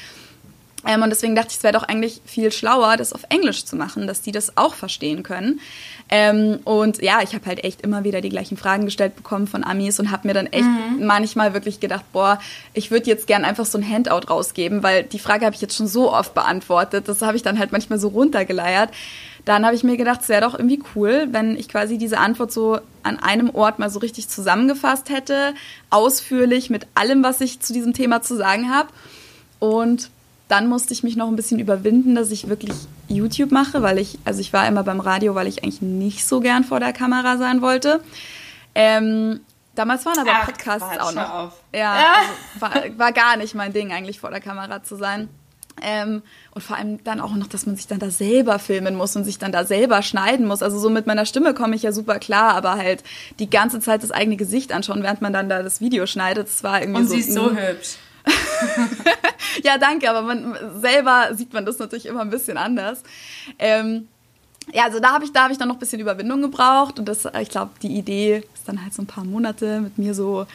Ähm, 0.85 1.01
und 1.01 1.09
deswegen 1.09 1.35
dachte 1.35 1.49
ich, 1.49 1.57
es 1.57 1.63
wäre 1.63 1.73
doch 1.73 1.83
eigentlich 1.83 2.21
viel 2.25 2.51
schlauer, 2.51 2.97
das 2.97 3.11
auf 3.11 3.21
Englisch 3.29 3.65
zu 3.65 3.75
machen, 3.75 4.05
dass 4.05 4.21
die 4.21 4.31
das 4.31 4.57
auch 4.57 4.75
verstehen 4.75 5.23
können. 5.23 5.59
Ähm, 6.09 6.59
und 6.63 7.01
ja, 7.01 7.21
ich 7.21 7.33
habe 7.33 7.45
halt 7.47 7.63
echt 7.63 7.81
immer 7.81 8.03
wieder 8.03 8.21
die 8.21 8.29
gleichen 8.29 8.57
Fragen 8.57 8.85
gestellt 8.85 9.15
bekommen 9.15 9.47
von 9.47 9.63
Amis 9.63 9.99
und 9.99 10.11
habe 10.11 10.27
mir 10.27 10.33
dann 10.33 10.45
echt 10.47 10.63
mhm. 10.63 11.05
manchmal 11.05 11.53
wirklich 11.53 11.79
gedacht, 11.79 12.05
boah, 12.13 12.39
ich 12.73 12.91
würde 12.91 13.07
jetzt 13.07 13.27
gern 13.27 13.43
einfach 13.43 13.65
so 13.65 13.77
ein 13.77 13.89
Handout 13.89 14.29
rausgeben, 14.29 14.83
weil 14.83 15.03
die 15.03 15.19
Frage 15.19 15.45
habe 15.45 15.55
ich 15.55 15.61
jetzt 15.61 15.75
schon 15.75 15.87
so 15.87 16.13
oft 16.13 16.33
beantwortet. 16.33 17.07
Das 17.07 17.21
habe 17.21 17.35
ich 17.35 17.43
dann 17.43 17.59
halt 17.59 17.71
manchmal 17.71 17.99
so 17.99 18.09
runtergeleiert. 18.09 18.91
Dann 19.43 19.65
habe 19.65 19.75
ich 19.75 19.83
mir 19.83 19.97
gedacht, 19.97 20.21
es 20.21 20.29
wäre 20.29 20.41
doch 20.41 20.53
irgendwie 20.53 20.81
cool, 20.95 21.27
wenn 21.31 21.57
ich 21.57 21.69
quasi 21.69 21.97
diese 21.97 22.19
Antwort 22.19 22.51
so 22.51 22.79
an 23.03 23.17
einem 23.17 23.49
Ort 23.49 23.79
mal 23.79 23.89
so 23.89 23.99
richtig 23.99 24.27
zusammengefasst 24.27 25.09
hätte, 25.09 25.53
ausführlich 25.89 26.69
mit 26.69 26.85
allem, 26.95 27.23
was 27.23 27.41
ich 27.41 27.61
zu 27.61 27.73
diesem 27.73 27.93
Thema 27.93 28.21
zu 28.21 28.35
sagen 28.35 28.69
habe. 28.73 28.89
Und 29.59 30.09
dann 30.47 30.67
musste 30.67 30.93
ich 30.93 31.03
mich 31.03 31.15
noch 31.15 31.27
ein 31.27 31.35
bisschen 31.35 31.59
überwinden, 31.59 32.15
dass 32.15 32.31
ich 32.31 32.47
wirklich 32.47 32.73
YouTube 33.07 33.51
mache, 33.51 33.81
weil 33.81 33.97
ich, 33.97 34.17
also 34.23 34.39
ich 34.39 34.53
war 34.53 34.67
immer 34.67 34.83
beim 34.83 34.99
Radio, 34.99 35.35
weil 35.35 35.47
ich 35.47 35.63
eigentlich 35.63 35.81
nicht 35.81 36.25
so 36.25 36.39
gern 36.39 36.63
vor 36.63 36.79
der 36.79 36.93
Kamera 36.93 37.37
sein 37.37 37.61
wollte. 37.61 38.01
Ähm, 38.73 39.41
damals 39.75 40.05
waren 40.05 40.19
aber 40.19 40.31
Ach, 40.33 40.45
Podcasts 40.45 40.99
auch 40.99 41.13
noch. 41.13 41.33
Auf. 41.33 41.53
Ja, 41.73 41.79
ja. 41.79 42.13
Also 42.19 42.61
war, 42.61 42.97
war, 42.97 43.11
gar 43.11 43.37
nicht 43.37 43.55
mein 43.55 43.73
Ding, 43.73 43.91
eigentlich 43.91 44.19
vor 44.19 44.29
der 44.29 44.39
Kamera 44.39 44.83
zu 44.83 44.95
sein. 44.95 45.27
Ähm, 45.79 46.23
und 46.51 46.63
vor 46.63 46.75
allem 46.77 47.03
dann 47.03 47.19
auch 47.19 47.35
noch, 47.35 47.47
dass 47.47 47.67
man 47.67 47.75
sich 47.75 47.85
dann 47.85 47.99
da 47.99 48.09
selber 48.09 48.57
filmen 48.57 48.95
muss 48.95 49.15
und 49.15 49.25
sich 49.25 49.37
dann 49.37 49.51
da 49.51 49.63
selber 49.63 50.01
schneiden 50.01 50.47
muss. 50.47 50.63
Also 50.63 50.79
so 50.79 50.89
mit 50.89 51.05
meiner 51.05 51.25
Stimme 51.25 51.53
komme 51.53 51.75
ich 51.75 51.83
ja 51.83 51.91
super 51.91 52.17
klar, 52.19 52.55
aber 52.55 52.75
halt 52.75 53.03
die 53.37 53.49
ganze 53.49 53.79
Zeit 53.79 54.01
das 54.01 54.11
eigene 54.11 54.37
Gesicht 54.37 54.71
anschauen, 54.71 55.03
während 55.03 55.21
man 55.21 55.33
dann 55.33 55.49
da 55.49 55.61
das 55.61 55.79
Video 55.79 56.07
schneidet, 56.07 56.47
das 56.47 56.63
war 56.63 56.81
irgendwie 56.81 57.01
und 57.01 57.07
so. 57.07 57.13
Und 57.13 57.21
sie 57.21 57.29
ist 57.29 57.35
so 57.35 57.51
hübsch. 57.51 57.97
ja, 59.63 59.77
danke, 59.77 60.09
aber 60.09 60.21
man 60.21 60.55
selber 60.81 61.29
sieht 61.33 61.53
man 61.53 61.65
das 61.65 61.79
natürlich 61.79 62.05
immer 62.05 62.21
ein 62.21 62.29
bisschen 62.29 62.57
anders. 62.57 63.03
Ähm, 63.59 64.07
ja, 64.73 64.83
also 64.83 64.99
da 64.99 65.13
habe 65.13 65.25
ich, 65.25 65.31
hab 65.33 65.51
ich 65.51 65.57
dann 65.57 65.69
noch 65.69 65.75
ein 65.75 65.79
bisschen 65.79 66.01
Überwindung 66.01 66.41
gebraucht 66.41 66.99
und 66.99 67.07
das, 67.07 67.27
ich 67.41 67.49
glaube, 67.49 67.71
die 67.81 67.97
Idee 67.97 68.43
ist 68.53 68.67
dann 68.67 68.83
halt 68.83 68.93
so 68.93 69.01
ein 69.01 69.07
paar 69.07 69.23
Monate 69.23 69.81
mit 69.81 69.97
mir 69.97 70.13
so 70.13 70.45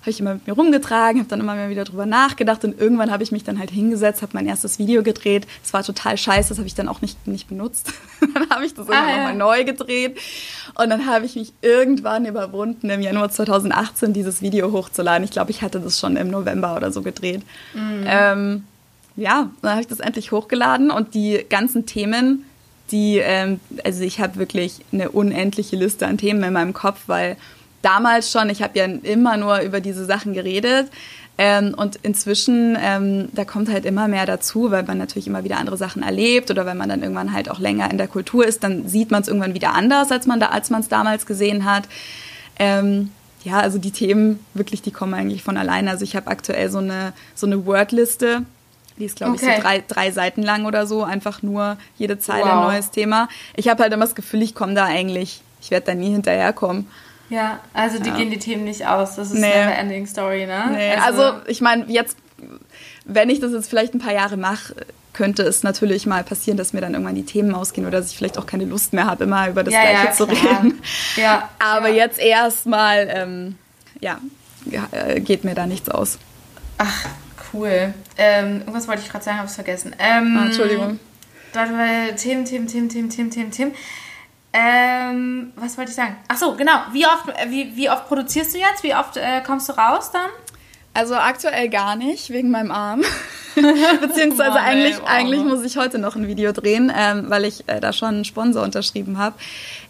habe 0.00 0.10
ich 0.10 0.20
immer 0.20 0.34
mit 0.34 0.46
mir 0.46 0.54
rumgetragen, 0.54 1.20
habe 1.20 1.28
dann 1.28 1.40
immer 1.40 1.68
wieder 1.68 1.84
drüber 1.84 2.06
nachgedacht 2.06 2.64
und 2.64 2.80
irgendwann 2.80 3.10
habe 3.10 3.22
ich 3.22 3.32
mich 3.32 3.44
dann 3.44 3.58
halt 3.58 3.70
hingesetzt, 3.70 4.22
habe 4.22 4.32
mein 4.34 4.46
erstes 4.46 4.78
Video 4.78 5.02
gedreht. 5.02 5.46
Es 5.62 5.74
war 5.74 5.82
total 5.82 6.16
scheiße, 6.16 6.48
das 6.48 6.58
habe 6.58 6.66
ich 6.66 6.74
dann 6.74 6.88
auch 6.88 7.02
nicht, 7.02 7.26
nicht 7.26 7.48
benutzt. 7.48 7.92
dann 8.34 8.48
habe 8.48 8.64
ich 8.64 8.72
das 8.72 8.88
ah, 8.88 8.92
immer 8.92 9.08
ja. 9.08 9.16
nochmal 9.16 9.36
neu 9.36 9.64
gedreht 9.64 10.18
und 10.76 10.88
dann 10.88 11.06
habe 11.06 11.26
ich 11.26 11.36
mich 11.36 11.52
irgendwann 11.60 12.24
überwunden, 12.24 12.88
im 12.88 13.02
Januar 13.02 13.30
2018 13.30 14.14
dieses 14.14 14.40
Video 14.40 14.72
hochzuladen. 14.72 15.22
Ich 15.24 15.32
glaube, 15.32 15.50
ich 15.50 15.60
hatte 15.60 15.80
das 15.80 16.00
schon 16.00 16.16
im 16.16 16.28
November 16.28 16.76
oder 16.76 16.90
so 16.92 17.02
gedreht. 17.02 17.42
Mhm. 17.74 18.04
Ähm, 18.06 18.64
ja, 19.16 19.50
dann 19.60 19.70
habe 19.72 19.82
ich 19.82 19.88
das 19.88 20.00
endlich 20.00 20.32
hochgeladen 20.32 20.90
und 20.90 21.12
die 21.14 21.44
ganzen 21.50 21.84
Themen, 21.84 22.46
die, 22.90 23.18
ähm, 23.18 23.60
also 23.84 24.02
ich 24.02 24.18
habe 24.18 24.36
wirklich 24.36 24.80
eine 24.92 25.10
unendliche 25.10 25.76
Liste 25.76 26.06
an 26.06 26.16
Themen 26.16 26.42
in 26.42 26.54
meinem 26.54 26.72
Kopf, 26.72 27.02
weil 27.06 27.36
damals 27.82 28.30
schon, 28.30 28.50
ich 28.50 28.62
habe 28.62 28.78
ja 28.78 28.84
immer 28.84 29.36
nur 29.36 29.60
über 29.60 29.80
diese 29.80 30.04
Sachen 30.04 30.32
geredet. 30.32 30.88
Ähm, 31.42 31.72
und 31.74 31.96
inzwischen, 32.02 32.76
ähm, 32.78 33.30
da 33.32 33.46
kommt 33.46 33.70
halt 33.70 33.86
immer 33.86 34.08
mehr 34.08 34.26
dazu, 34.26 34.70
weil 34.70 34.82
man 34.82 34.98
natürlich 34.98 35.26
immer 35.26 35.42
wieder 35.42 35.56
andere 35.56 35.78
Sachen 35.78 36.02
erlebt 36.02 36.50
oder 36.50 36.66
wenn 36.66 36.76
man 36.76 36.90
dann 36.90 37.00
irgendwann 37.00 37.32
halt 37.32 37.50
auch 37.50 37.58
länger 37.58 37.90
in 37.90 37.96
der 37.96 38.08
Kultur 38.08 38.46
ist, 38.46 38.62
dann 38.62 38.88
sieht 38.88 39.10
man 39.10 39.22
es 39.22 39.28
irgendwann 39.28 39.54
wieder 39.54 39.74
anders, 39.74 40.12
als 40.12 40.26
man 40.26 40.38
da, 40.38 40.48
als 40.48 40.68
man 40.68 40.82
es 40.82 40.88
damals 40.88 41.24
gesehen 41.24 41.64
hat. 41.64 41.84
Ähm, 42.58 43.10
ja, 43.42 43.58
also 43.60 43.78
die 43.78 43.90
Themen 43.90 44.44
wirklich, 44.52 44.82
die 44.82 44.90
kommen 44.90 45.14
eigentlich 45.14 45.42
von 45.42 45.56
alleine. 45.56 45.90
Also 45.90 46.04
ich 46.04 46.14
habe 46.14 46.26
aktuell 46.26 46.70
so 46.70 46.76
eine 46.76 47.14
so 47.34 47.46
eine 47.46 47.64
Wordliste, 47.64 48.42
die 48.98 49.06
ist 49.06 49.16
glaube 49.16 49.32
okay. 49.32 49.46
ich 49.48 49.56
so 49.56 49.62
drei, 49.62 49.84
drei 49.86 50.10
Seiten 50.10 50.42
lang 50.42 50.66
oder 50.66 50.86
so, 50.86 51.04
einfach 51.04 51.42
nur 51.42 51.78
jede 51.96 52.18
Zeile 52.18 52.44
wow. 52.44 52.52
ein 52.52 52.60
neues 52.64 52.90
Thema. 52.90 53.28
Ich 53.56 53.68
habe 53.68 53.82
halt 53.82 53.94
immer 53.94 54.04
das 54.04 54.14
Gefühl, 54.14 54.42
ich 54.42 54.54
komme 54.54 54.74
da 54.74 54.84
eigentlich, 54.84 55.40
ich 55.62 55.70
werde 55.70 55.86
da 55.86 55.94
nie 55.94 56.10
hinterherkommen. 56.10 56.86
Ja, 57.30 57.60
also 57.72 57.98
die 57.98 58.10
ja. 58.10 58.16
gehen 58.16 58.30
die 58.30 58.38
Themen 58.38 58.64
nicht 58.64 58.86
aus. 58.86 59.16
Das 59.16 59.30
ist 59.30 59.38
nee. 59.38 59.52
eine 59.52 59.74
Ending 59.74 60.06
Story, 60.06 60.46
ne? 60.46 60.64
Nee, 60.72 60.94
also, 60.94 61.22
also 61.22 61.40
ich 61.46 61.60
meine, 61.60 61.84
jetzt, 61.86 62.16
wenn 63.04 63.30
ich 63.30 63.40
das 63.40 63.52
jetzt 63.52 63.70
vielleicht 63.70 63.94
ein 63.94 64.00
paar 64.00 64.12
Jahre 64.12 64.36
mache, 64.36 64.74
könnte 65.12 65.42
es 65.42 65.62
natürlich 65.62 66.06
mal 66.06 66.24
passieren, 66.24 66.56
dass 66.56 66.72
mir 66.72 66.80
dann 66.80 66.92
irgendwann 66.92 67.14
die 67.14 67.24
Themen 67.24 67.54
ausgehen 67.54 67.86
oder 67.86 67.98
dass 67.98 68.10
ich 68.10 68.16
vielleicht 68.16 68.38
auch 68.38 68.46
keine 68.46 68.64
Lust 68.64 68.92
mehr 68.92 69.06
habe, 69.06 69.24
immer 69.24 69.48
über 69.48 69.62
das 69.62 69.74
ja, 69.74 69.80
Gleiche 69.80 70.06
ja, 70.06 70.12
zu 70.12 70.24
reden. 70.24 70.80
Ja, 71.16 71.48
Aber 71.58 71.88
jetzt 71.88 72.18
erstmal, 72.18 73.08
ähm, 73.12 73.58
ja, 74.00 74.18
äh, 74.92 75.20
geht 75.20 75.44
mir 75.44 75.54
da 75.54 75.66
nichts 75.66 75.88
aus. 75.88 76.18
Ach, 76.78 77.06
cool. 77.52 77.94
Ähm, 78.16 78.60
irgendwas 78.60 78.88
wollte 78.88 79.02
ich 79.02 79.10
gerade 79.10 79.24
sagen, 79.24 79.38
habe 79.38 79.48
ich 79.48 79.54
vergessen. 79.54 79.94
Ähm, 79.98 80.36
ah, 80.38 80.46
Entschuldigung. 80.46 80.98
Warte 81.52 81.72
mal, 81.72 82.14
Themen, 82.14 82.44
Themen, 82.44 82.66
Themen, 82.66 82.88
Themen, 82.88 83.10
Themen, 83.10 83.30
Themen, 83.30 83.50
Themen. 83.50 83.72
Ähm, 84.52 85.52
was 85.56 85.78
wollte 85.78 85.90
ich 85.90 85.96
sagen? 85.96 86.16
Ach 86.28 86.36
so, 86.36 86.56
genau. 86.56 86.72
Wie 86.92 87.06
oft, 87.06 87.28
äh, 87.28 87.50
wie, 87.50 87.76
wie 87.76 87.88
oft 87.88 88.08
produzierst 88.08 88.54
du 88.54 88.58
jetzt? 88.58 88.82
Wie 88.82 88.94
oft 88.94 89.16
äh, 89.16 89.42
kommst 89.46 89.68
du 89.68 89.72
raus 89.72 90.10
dann? 90.10 90.30
Also 90.92 91.14
aktuell 91.14 91.68
gar 91.68 91.94
nicht, 91.94 92.30
wegen 92.30 92.50
meinem 92.50 92.72
Arm. 92.72 93.02
Beziehungsweise 93.54 94.56
oh, 94.56 94.60
eigentlich, 94.60 94.98
wow. 94.98 95.08
eigentlich 95.08 95.44
muss 95.44 95.64
ich 95.64 95.76
heute 95.76 95.98
noch 95.98 96.16
ein 96.16 96.26
Video 96.26 96.50
drehen, 96.50 96.92
ähm, 96.94 97.26
weil 97.28 97.44
ich 97.44 97.68
äh, 97.68 97.80
da 97.80 97.92
schon 97.92 98.08
einen 98.08 98.24
Sponsor 98.24 98.64
unterschrieben 98.64 99.18
habe. 99.18 99.36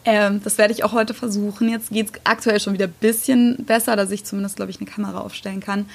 Ähm, 0.04 0.42
das 0.44 0.58
werde 0.58 0.74
ich 0.74 0.84
auch 0.84 0.92
heute 0.92 1.14
versuchen. 1.14 1.70
Jetzt 1.70 1.90
geht 1.90 2.10
es 2.10 2.20
aktuell 2.24 2.60
schon 2.60 2.74
wieder 2.74 2.86
ein 2.86 2.94
bisschen 3.00 3.64
besser, 3.64 3.96
dass 3.96 4.10
ich 4.10 4.24
zumindest, 4.24 4.56
glaube 4.56 4.70
ich, 4.70 4.80
eine 4.80 4.90
Kamera 4.90 5.20
aufstellen 5.20 5.60
kann. 5.60 5.88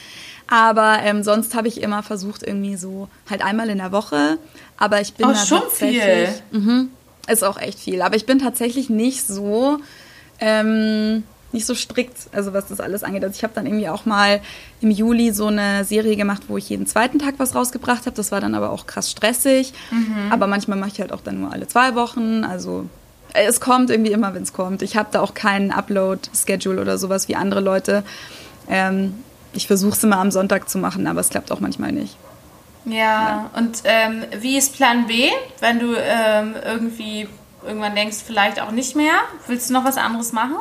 Aber 0.47 0.99
ähm, 1.03 1.24
sonst 1.24 1.53
habe 1.55 1.68
ich 1.68 1.82
immer 1.82 2.01
versucht, 2.01 2.41
irgendwie 2.41 2.76
so 2.76 3.07
halt 3.30 3.43
einmal 3.43 3.70
in 3.70 3.78
der 3.78 3.91
Woche. 3.91 4.38
Aber 4.78 5.01
ich 5.01 5.13
bin 5.13 5.28
oh, 5.28 5.32
da 5.32 5.38
schon. 5.38 5.61
Viel. 5.72 6.30
Mhm, 6.51 6.89
ist 7.28 7.43
auch 7.43 7.59
echt 7.59 7.80
viel. 7.80 8.01
Aber 8.01 8.15
ich 8.15 8.26
bin 8.26 8.39
tatsächlich 8.39 8.89
nicht 8.89 9.26
so, 9.28 9.80
ähm, 10.39 11.23
nicht 11.51 11.65
so 11.65 11.73
strikt, 11.73 12.17
also 12.34 12.53
was 12.53 12.67
das 12.67 12.80
alles 12.80 13.03
angeht. 13.03 13.23
Also 13.23 13.36
ich 13.36 13.43
habe 13.43 13.53
dann 13.55 13.65
irgendwie 13.65 13.89
auch 13.89 14.05
mal 14.05 14.41
im 14.82 14.91
Juli 14.91 15.32
so 15.32 15.47
eine 15.47 15.86
Serie 15.86 16.15
gemacht, 16.15 16.43
wo 16.47 16.57
ich 16.57 16.69
jeden 16.69 16.86
zweiten 16.86 17.19
Tag 17.19 17.36
was 17.38 17.55
rausgebracht 17.55 18.05
habe. 18.05 18.15
Das 18.15 18.32
war 18.32 18.41
dann 18.41 18.55
aber 18.55 18.71
auch 18.71 18.86
krass 18.86 19.09
stressig. 19.09 19.73
Mhm. 19.91 20.32
Aber 20.32 20.47
manchmal 20.47 20.78
mache 20.78 20.91
ich 20.93 20.99
halt 20.99 21.11
auch 21.11 21.21
dann 21.21 21.41
nur 21.41 21.53
alle 21.53 21.67
zwei 21.67 21.95
Wochen. 21.95 22.43
Also 22.43 22.86
es 23.34 23.59
kommt 23.59 23.89
irgendwie 23.89 24.11
immer, 24.11 24.34
wenn 24.34 24.43
es 24.43 24.53
kommt. 24.53 24.82
Ich 24.82 24.95
habe 24.97 25.09
da 25.11 25.21
auch 25.21 25.34
keinen 25.34 25.71
Upload-Schedule 25.71 26.82
oder 26.82 26.97
sowas 26.97 27.28
wie 27.28 27.36
andere 27.36 27.61
Leute. 27.61 28.03
Ähm, 28.69 29.13
ich 29.53 29.67
versuche 29.67 29.93
es 29.93 30.03
immer 30.03 30.19
am 30.19 30.32
Sonntag 30.32 30.69
zu 30.69 30.78
machen, 30.78 31.07
aber 31.07 31.21
es 31.21 31.30
klappt 31.30 31.51
auch 31.51 31.59
manchmal 31.59 31.91
nicht. 31.91 32.17
Ja, 32.86 32.93
ja. 32.93 33.49
und 33.55 33.81
ähm, 33.83 34.23
wie 34.39 34.57
ist 34.57 34.75
Plan 34.75 35.07
B, 35.07 35.29
wenn 35.59 35.79
du 35.79 35.95
ähm, 35.95 36.55
irgendwie 36.63 37.27
irgendwann 37.65 37.95
denkst, 37.95 38.17
vielleicht 38.25 38.61
auch 38.61 38.71
nicht 38.71 38.95
mehr? 38.95 39.15
Willst 39.47 39.69
du 39.69 39.73
noch 39.73 39.86
was 39.86 39.97
anderes 39.97 40.31
machen? 40.31 40.57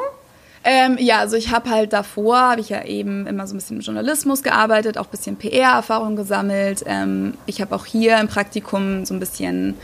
Ähm, 0.67 0.97
ja, 0.99 1.19
also 1.19 1.37
ich 1.37 1.51
habe 1.51 1.69
halt 1.69 1.93
davor, 1.93 2.39
habe 2.39 2.63
ich 2.63 2.71
ja 2.71 2.83
eben 2.85 3.27
immer 3.27 3.47
so 3.47 3.55
ein 3.55 3.59
bisschen 3.59 3.77
im 3.77 3.83
Journalismus 3.83 4.43
gearbeitet, 4.43 4.97
auch 4.97 5.05
ein 5.05 5.11
bisschen 5.11 5.37
PR-Erfahrung 5.37 6.17
gesammelt. 6.17 6.83
Ähm, 6.87 7.35
ich 7.45 7.61
habe 7.61 7.75
auch 7.75 7.85
hier 7.85 8.17
im 8.19 8.29
Praktikum 8.29 9.05
so 9.05 9.13
ein 9.13 9.21
bisschen 9.21 9.75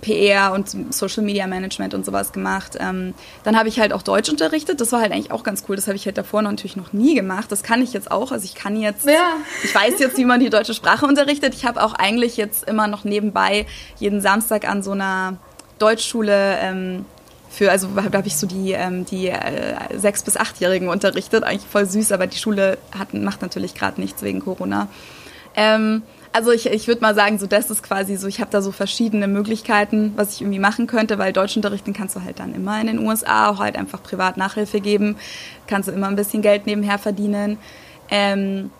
PR 0.00 0.52
und 0.52 0.92
Social 0.92 1.22
Media 1.22 1.46
Management 1.46 1.94
und 1.94 2.04
sowas 2.04 2.32
gemacht. 2.32 2.76
Ähm, 2.80 3.14
dann 3.44 3.58
habe 3.58 3.68
ich 3.68 3.80
halt 3.80 3.92
auch 3.92 4.02
Deutsch 4.02 4.28
unterrichtet. 4.28 4.80
Das 4.80 4.92
war 4.92 5.00
halt 5.00 5.12
eigentlich 5.12 5.30
auch 5.30 5.42
ganz 5.42 5.64
cool. 5.68 5.76
Das 5.76 5.86
habe 5.86 5.96
ich 5.96 6.06
halt 6.06 6.18
davor 6.18 6.42
natürlich 6.42 6.76
noch 6.76 6.92
nie 6.92 7.14
gemacht. 7.14 7.50
Das 7.50 7.62
kann 7.62 7.82
ich 7.82 7.92
jetzt 7.92 8.10
auch. 8.10 8.32
Also 8.32 8.44
ich 8.44 8.54
kann 8.54 8.76
jetzt, 8.80 9.06
ja. 9.06 9.36
ich 9.62 9.74
weiß 9.74 9.98
jetzt, 9.98 10.16
wie 10.16 10.24
man 10.24 10.40
die 10.40 10.50
deutsche 10.50 10.74
Sprache 10.74 11.06
unterrichtet. 11.06 11.54
Ich 11.54 11.64
habe 11.64 11.82
auch 11.82 11.94
eigentlich 11.94 12.36
jetzt 12.36 12.68
immer 12.68 12.86
noch 12.86 13.04
nebenbei 13.04 13.66
jeden 13.98 14.20
Samstag 14.20 14.68
an 14.68 14.82
so 14.82 14.92
einer 14.92 15.36
Deutschschule 15.78 16.58
ähm, 16.60 17.04
für, 17.52 17.70
also 17.70 17.88
da 17.88 18.04
habe 18.04 18.26
ich 18.26 18.36
so 18.36 18.46
die, 18.46 18.72
ähm, 18.72 19.04
die 19.04 19.28
äh, 19.28 19.76
sechs- 19.98 20.22
bis 20.22 20.36
achtjährigen 20.36 20.88
unterrichtet, 20.88 21.44
eigentlich 21.44 21.70
voll 21.70 21.84
süß, 21.84 22.12
aber 22.12 22.26
die 22.26 22.38
Schule 22.38 22.78
hat, 22.98 23.12
macht 23.12 23.42
natürlich 23.42 23.74
gerade 23.74 24.00
nichts 24.00 24.22
wegen 24.22 24.40
Corona. 24.40 24.88
Ähm, 25.54 26.02
also 26.32 26.50
ich, 26.50 26.66
ich 26.66 26.88
würde 26.88 27.02
mal 27.02 27.14
sagen, 27.14 27.38
so 27.38 27.46
das 27.46 27.70
ist 27.70 27.82
quasi 27.82 28.16
so, 28.16 28.26
ich 28.26 28.40
habe 28.40 28.50
da 28.50 28.62
so 28.62 28.72
verschiedene 28.72 29.28
Möglichkeiten, 29.28 30.12
was 30.16 30.34
ich 30.34 30.40
irgendwie 30.40 30.58
machen 30.58 30.86
könnte, 30.86 31.18
weil 31.18 31.32
Deutschunterrichten 31.32 31.92
kannst 31.92 32.16
du 32.16 32.22
halt 32.22 32.40
dann 32.40 32.54
immer 32.54 32.80
in 32.80 32.86
den 32.86 32.98
USA, 33.06 33.50
auch 33.50 33.58
halt 33.58 33.76
einfach 33.76 34.02
privat 34.02 34.36
Nachhilfe 34.36 34.80
geben, 34.80 35.16
kannst 35.66 35.88
du 35.88 35.92
immer 35.92 36.08
ein 36.08 36.16
bisschen 36.16 36.42
Geld 36.42 36.66
nebenher 36.66 36.98
verdienen. 36.98 37.58
Ähm, 38.10 38.70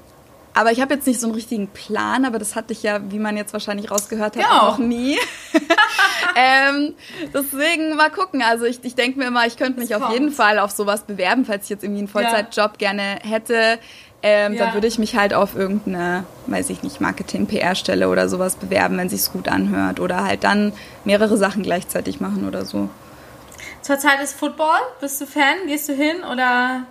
aber 0.54 0.70
ich 0.70 0.80
habe 0.80 0.94
jetzt 0.94 1.06
nicht 1.06 1.18
so 1.18 1.26
einen 1.26 1.34
richtigen 1.34 1.68
Plan, 1.68 2.24
aber 2.26 2.38
das 2.38 2.56
hatte 2.56 2.72
ich 2.72 2.82
ja, 2.82 3.00
wie 3.10 3.18
man 3.18 3.36
jetzt 3.36 3.54
wahrscheinlich 3.54 3.90
rausgehört 3.90 4.36
hat, 4.36 4.42
ja. 4.42 4.66
noch 4.66 4.78
nie. 4.78 5.16
ähm, 6.36 6.94
deswegen 7.32 7.96
mal 7.96 8.10
gucken. 8.10 8.42
Also 8.42 8.66
ich, 8.66 8.80
ich 8.82 8.94
denke 8.94 9.18
mir 9.18 9.26
immer, 9.26 9.46
ich 9.46 9.56
könnte 9.56 9.80
mich 9.80 9.94
auf 9.94 10.12
jeden 10.12 10.30
Fall 10.30 10.58
auf 10.58 10.70
sowas 10.70 11.04
bewerben, 11.04 11.46
falls 11.46 11.64
ich 11.64 11.70
jetzt 11.70 11.84
irgendwie 11.84 12.00
einen 12.00 12.08
Vollzeitjob 12.08 12.72
ja. 12.72 12.76
gerne 12.78 13.18
hätte. 13.22 13.78
Ähm, 14.22 14.54
ja. 14.54 14.64
Dann 14.64 14.74
würde 14.74 14.86
ich 14.86 14.98
mich 14.98 15.16
halt 15.16 15.34
auf 15.34 15.56
irgendeine, 15.56 16.24
weiß 16.46 16.70
ich 16.70 16.82
nicht, 16.82 17.00
Marketing-PR-Stelle 17.00 18.08
oder 18.08 18.28
sowas 18.28 18.56
bewerben, 18.56 18.96
wenn 18.98 19.08
sich's 19.08 19.32
gut 19.32 19.48
anhört. 19.48 19.98
Oder 19.98 20.24
halt 20.24 20.44
dann 20.44 20.72
mehrere 21.04 21.36
Sachen 21.36 21.62
gleichzeitig 21.62 22.20
machen 22.20 22.46
oder 22.46 22.64
so. 22.64 22.88
Zurzeit 23.80 24.22
ist 24.22 24.34
Football. 24.34 24.78
Bist 25.00 25.20
du 25.20 25.26
Fan? 25.26 25.66
Gehst 25.66 25.88
du 25.88 25.92
hin 25.92 26.18
oder 26.30 26.86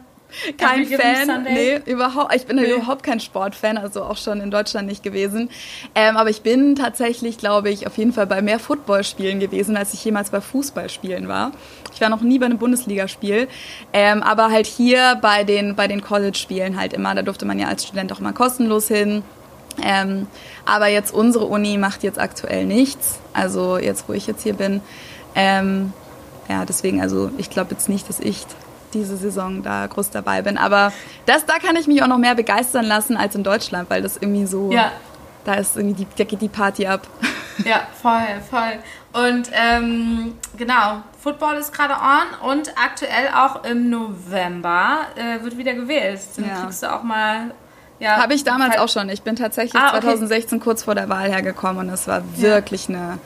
kein 0.57 0.85
Fan. 0.85 1.43
Nee, 1.43 1.79
überhaupt. 1.85 2.33
Ich 2.35 2.45
bin 2.45 2.57
nee. 2.57 2.71
überhaupt 2.71 3.03
kein 3.03 3.19
Sportfan, 3.19 3.77
also 3.77 4.03
auch 4.03 4.17
schon 4.17 4.41
in 4.41 4.51
Deutschland 4.51 4.87
nicht 4.87 5.03
gewesen. 5.03 5.49
Ähm, 5.95 6.17
aber 6.17 6.29
ich 6.29 6.41
bin 6.41 6.75
tatsächlich, 6.75 7.37
glaube 7.37 7.69
ich, 7.69 7.87
auf 7.87 7.97
jeden 7.97 8.13
Fall 8.13 8.27
bei 8.27 8.41
mehr 8.41 8.59
Footballspielen 8.59 9.39
gewesen, 9.39 9.75
als 9.77 9.93
ich 9.93 10.03
jemals 10.03 10.29
bei 10.29 10.41
Fußballspielen 10.41 11.27
war. 11.27 11.51
Ich 11.93 12.01
war 12.01 12.09
noch 12.09 12.21
nie 12.21 12.39
bei 12.39 12.45
einem 12.45 12.57
Bundesligaspiel, 12.57 13.47
ähm, 13.93 14.23
aber 14.23 14.49
halt 14.49 14.65
hier 14.65 15.17
bei 15.21 15.43
den, 15.43 15.75
bei 15.75 15.87
den 15.87 16.01
College-Spielen 16.01 16.79
halt 16.79 16.93
immer. 16.93 17.13
Da 17.15 17.21
durfte 17.21 17.45
man 17.45 17.59
ja 17.59 17.67
als 17.67 17.83
Student 17.83 18.11
auch 18.13 18.19
immer 18.19 18.33
kostenlos 18.33 18.87
hin. 18.87 19.23
Ähm, 19.81 20.27
aber 20.65 20.87
jetzt 20.87 21.13
unsere 21.13 21.45
Uni 21.45 21.77
macht 21.77 22.03
jetzt 22.03 22.19
aktuell 22.19 22.65
nichts. 22.65 23.19
Also 23.33 23.77
jetzt, 23.77 24.07
wo 24.07 24.13
ich 24.13 24.27
jetzt 24.27 24.43
hier 24.43 24.53
bin. 24.53 24.81
Ähm, 25.35 25.93
ja, 26.49 26.65
deswegen, 26.65 27.01
also 27.01 27.31
ich 27.37 27.49
glaube 27.49 27.71
jetzt 27.71 27.87
nicht, 27.87 28.09
dass 28.09 28.19
ich 28.19 28.45
diese 28.93 29.15
Saison 29.15 29.63
da 29.63 29.87
groß 29.87 30.09
dabei 30.09 30.41
bin. 30.41 30.57
Aber 30.57 30.91
das, 31.25 31.45
da 31.45 31.59
kann 31.59 31.75
ich 31.75 31.87
mich 31.87 32.03
auch 32.03 32.07
noch 32.07 32.17
mehr 32.17 32.35
begeistern 32.35 32.85
lassen 32.85 33.15
als 33.15 33.35
in 33.35 33.43
Deutschland, 33.43 33.89
weil 33.89 34.01
das 34.01 34.17
irgendwie 34.17 34.45
so, 34.45 34.71
ja. 34.71 34.91
da 35.45 35.53
ist 35.55 35.77
irgendwie 35.77 36.03
die, 36.03 36.07
da 36.17 36.23
geht 36.23 36.41
die 36.41 36.49
Party 36.49 36.87
ab. 36.87 37.07
Ja, 37.65 37.81
voll, 38.01 38.41
voll. 38.49 38.79
Und 39.13 39.49
ähm, 39.53 40.33
genau, 40.57 41.03
Football 41.21 41.55
ist 41.57 41.71
gerade 41.73 41.93
on 41.93 42.49
und 42.49 42.73
aktuell 42.77 43.29
auch 43.35 43.63
im 43.63 43.89
November 43.89 45.01
äh, 45.15 45.43
wird 45.43 45.57
wieder 45.57 45.73
gewählt. 45.73 46.19
Dann 46.35 46.47
ja. 46.47 46.61
kriegst 46.61 46.83
du 46.83 46.91
auch 46.91 47.03
mal 47.03 47.51
ja, 47.99 48.17
Habe 48.17 48.33
ich 48.33 48.43
damals 48.43 48.71
halt 48.71 48.79
auch 48.79 48.89
schon. 48.89 49.09
Ich 49.09 49.21
bin 49.21 49.35
tatsächlich 49.35 49.79
ah, 49.79 49.89
okay. 49.89 50.01
2016 50.01 50.59
kurz 50.59 50.81
vor 50.81 50.95
der 50.95 51.07
Wahl 51.07 51.29
hergekommen 51.29 51.87
und 51.87 51.93
es 51.93 52.07
war 52.07 52.23
wirklich 52.35 52.89
eine 52.89 53.19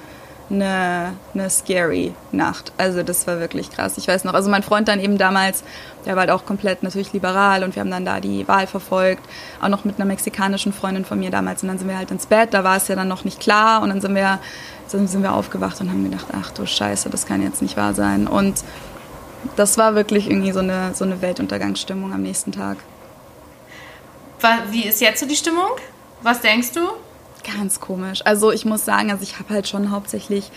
eine, 0.49 1.13
eine 1.33 1.49
scary 1.49 2.13
Nacht. 2.31 2.71
Also 2.77 3.03
das 3.03 3.25
war 3.25 3.39
wirklich 3.39 3.71
krass. 3.71 3.97
Ich 3.97 4.07
weiß 4.07 4.25
noch, 4.25 4.33
also 4.33 4.49
mein 4.49 4.63
Freund 4.63 4.87
dann 4.87 4.99
eben 4.99 5.17
damals, 5.17 5.63
der 6.05 6.15
war 6.15 6.21
halt 6.21 6.29
auch 6.29 6.45
komplett 6.45 6.83
natürlich 6.83 7.13
liberal 7.13 7.63
und 7.63 7.75
wir 7.75 7.81
haben 7.81 7.89
dann 7.89 8.05
da 8.05 8.19
die 8.19 8.47
Wahl 8.47 8.67
verfolgt, 8.67 9.23
auch 9.61 9.69
noch 9.69 9.85
mit 9.85 9.95
einer 9.95 10.05
mexikanischen 10.05 10.71
Freundin 10.71 11.03
von 11.03 11.19
mir 11.19 11.31
damals 11.31 11.63
und 11.63 11.69
dann 11.69 11.79
sind 11.79 11.87
wir 11.87 11.97
halt 11.97 12.11
ins 12.11 12.27
Bett, 12.27 12.53
da 12.53 12.63
war 12.63 12.77
es 12.77 12.87
ja 12.87 12.95
dann 12.95 13.07
noch 13.07 13.23
nicht 13.23 13.39
klar 13.39 13.81
und 13.81 13.89
dann 13.89 14.01
sind 14.01 14.13
wir, 14.13 14.39
dann 14.91 15.07
sind 15.07 15.23
wir 15.23 15.33
aufgewacht 15.33 15.79
und 15.81 15.89
haben 15.89 16.03
gedacht, 16.03 16.27
ach 16.33 16.51
du 16.51 16.65
Scheiße, 16.65 17.09
das 17.09 17.25
kann 17.25 17.41
jetzt 17.41 17.61
nicht 17.61 17.77
wahr 17.77 17.93
sein 17.93 18.27
und 18.27 18.63
das 19.55 19.77
war 19.77 19.95
wirklich 19.95 20.29
irgendwie 20.29 20.51
so 20.51 20.59
eine, 20.59 20.93
so 20.93 21.05
eine 21.05 21.21
Weltuntergangsstimmung 21.21 22.13
am 22.13 22.21
nächsten 22.21 22.51
Tag. 22.51 22.77
Wie 24.69 24.85
ist 24.85 25.01
jetzt 25.01 25.19
so 25.19 25.27
die 25.27 25.35
Stimmung? 25.35 25.69
Was 26.21 26.41
denkst 26.41 26.71
du? 26.73 26.81
Ganz 27.57 27.79
komisch. 27.79 28.21
Also 28.25 28.51
ich 28.51 28.65
muss 28.65 28.85
sagen, 28.85 29.11
also 29.11 29.23
ich 29.23 29.39
habe 29.39 29.53
halt 29.53 29.67
schon 29.67 29.91
hauptsächlich 29.91 30.51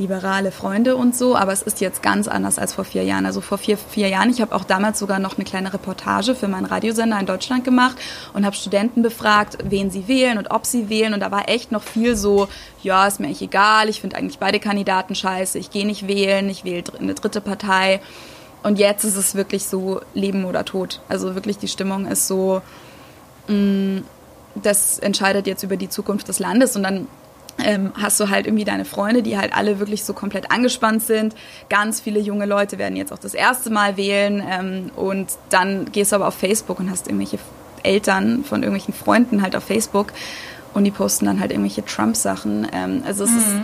liberale 0.00 0.50
Freunde 0.50 0.96
und 0.96 1.14
so, 1.14 1.36
aber 1.36 1.52
es 1.52 1.60
ist 1.60 1.80
jetzt 1.80 2.02
ganz 2.02 2.26
anders 2.26 2.58
als 2.58 2.72
vor 2.72 2.84
vier 2.84 3.04
Jahren. 3.04 3.26
Also 3.26 3.40
vor 3.42 3.58
vier, 3.58 3.76
vier 3.76 4.08
Jahren, 4.08 4.30
ich 4.30 4.40
habe 4.40 4.54
auch 4.54 4.64
damals 4.64 4.98
sogar 4.98 5.18
noch 5.18 5.36
eine 5.36 5.44
kleine 5.44 5.72
Reportage 5.72 6.34
für 6.34 6.48
meinen 6.48 6.64
Radiosender 6.64 7.20
in 7.20 7.26
Deutschland 7.26 7.64
gemacht 7.64 7.96
und 8.32 8.46
habe 8.46 8.56
Studenten 8.56 9.02
befragt, 9.02 9.58
wen 9.62 9.90
sie 9.90 10.08
wählen 10.08 10.38
und 10.38 10.50
ob 10.50 10.64
sie 10.64 10.88
wählen. 10.88 11.12
Und 11.12 11.20
da 11.20 11.30
war 11.30 11.48
echt 11.48 11.70
noch 11.70 11.82
viel 11.82 12.16
so, 12.16 12.48
ja, 12.82 13.06
ist 13.06 13.20
mir 13.20 13.26
eigentlich 13.26 13.42
egal, 13.42 13.90
ich 13.90 14.00
finde 14.00 14.16
eigentlich 14.16 14.38
beide 14.38 14.58
Kandidaten 14.58 15.14
scheiße, 15.14 15.58
ich 15.58 15.70
gehe 15.70 15.86
nicht 15.86 16.08
wählen, 16.08 16.48
ich 16.48 16.64
wähle 16.64 16.84
eine 16.98 17.14
dritte 17.14 17.42
Partei. 17.42 18.00
Und 18.62 18.78
jetzt 18.78 19.04
ist 19.04 19.16
es 19.16 19.34
wirklich 19.34 19.66
so 19.66 20.00
Leben 20.14 20.46
oder 20.46 20.64
Tod. 20.64 21.02
Also 21.08 21.34
wirklich 21.34 21.58
die 21.58 21.68
Stimmung 21.68 22.06
ist 22.06 22.26
so, 22.26 22.62
mh, 23.48 23.54
mm, 23.54 24.04
das 24.54 24.98
entscheidet 24.98 25.46
jetzt 25.46 25.62
über 25.62 25.76
die 25.76 25.88
Zukunft 25.88 26.26
des 26.28 26.38
Landes 26.38 26.74
und 26.74 26.82
dann 26.82 27.06
ähm, 27.58 27.92
hast 28.00 28.18
du 28.20 28.28
halt 28.28 28.46
irgendwie 28.46 28.64
deine 28.64 28.84
Freunde, 28.84 29.22
die 29.22 29.38
halt 29.38 29.54
alle 29.54 29.78
wirklich 29.78 30.04
so 30.04 30.12
komplett 30.12 30.50
angespannt 30.50 31.02
sind. 31.02 31.34
Ganz 31.68 32.00
viele 32.00 32.20
junge 32.20 32.46
Leute 32.46 32.78
werden 32.78 32.96
jetzt 32.96 33.12
auch 33.12 33.18
das 33.18 33.34
erste 33.34 33.70
Mal 33.70 33.96
wählen 33.96 34.42
ähm, 34.48 34.90
und 34.96 35.28
dann 35.50 35.90
gehst 35.92 36.12
du 36.12 36.16
aber 36.16 36.28
auf 36.28 36.34
Facebook 36.34 36.80
und 36.80 36.90
hast 36.90 37.06
irgendwelche 37.06 37.38
Eltern 37.82 38.44
von 38.44 38.62
irgendwelchen 38.62 38.94
Freunden 38.94 39.42
halt 39.42 39.56
auf 39.56 39.64
Facebook 39.64 40.12
und 40.74 40.84
die 40.84 40.90
posten 40.90 41.26
dann 41.26 41.40
halt 41.40 41.50
irgendwelche 41.50 41.84
Trump-Sachen. 41.84 42.68
Ähm, 42.72 43.02
also 43.06 43.24
es 43.24 43.30
mhm. 43.30 43.38
ist 43.38 43.54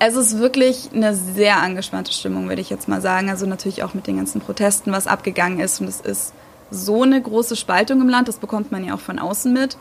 es 0.00 0.16
ist 0.16 0.38
wirklich 0.38 0.90
eine 0.92 1.14
sehr 1.14 1.58
angespannte 1.58 2.12
Stimmung, 2.12 2.48
würde 2.48 2.60
ich 2.60 2.68
jetzt 2.68 2.88
mal 2.88 3.00
sagen. 3.00 3.30
Also 3.30 3.46
natürlich 3.46 3.82
auch 3.84 3.94
mit 3.94 4.06
den 4.06 4.16
ganzen 4.16 4.40
Protesten, 4.40 4.92
was 4.92 5.06
abgegangen 5.06 5.60
ist. 5.60 5.80
Und 5.80 5.88
es 5.88 6.00
ist 6.00 6.32
so 6.70 7.02
eine 7.02 7.20
große 7.20 7.56
Spaltung 7.56 8.00
im 8.00 8.08
Land, 8.08 8.28
das 8.28 8.38
bekommt 8.38 8.72
man 8.72 8.84
ja 8.84 8.94
auch 8.94 9.00
von 9.00 9.18
außen 9.18 9.52
mit. 9.52 9.76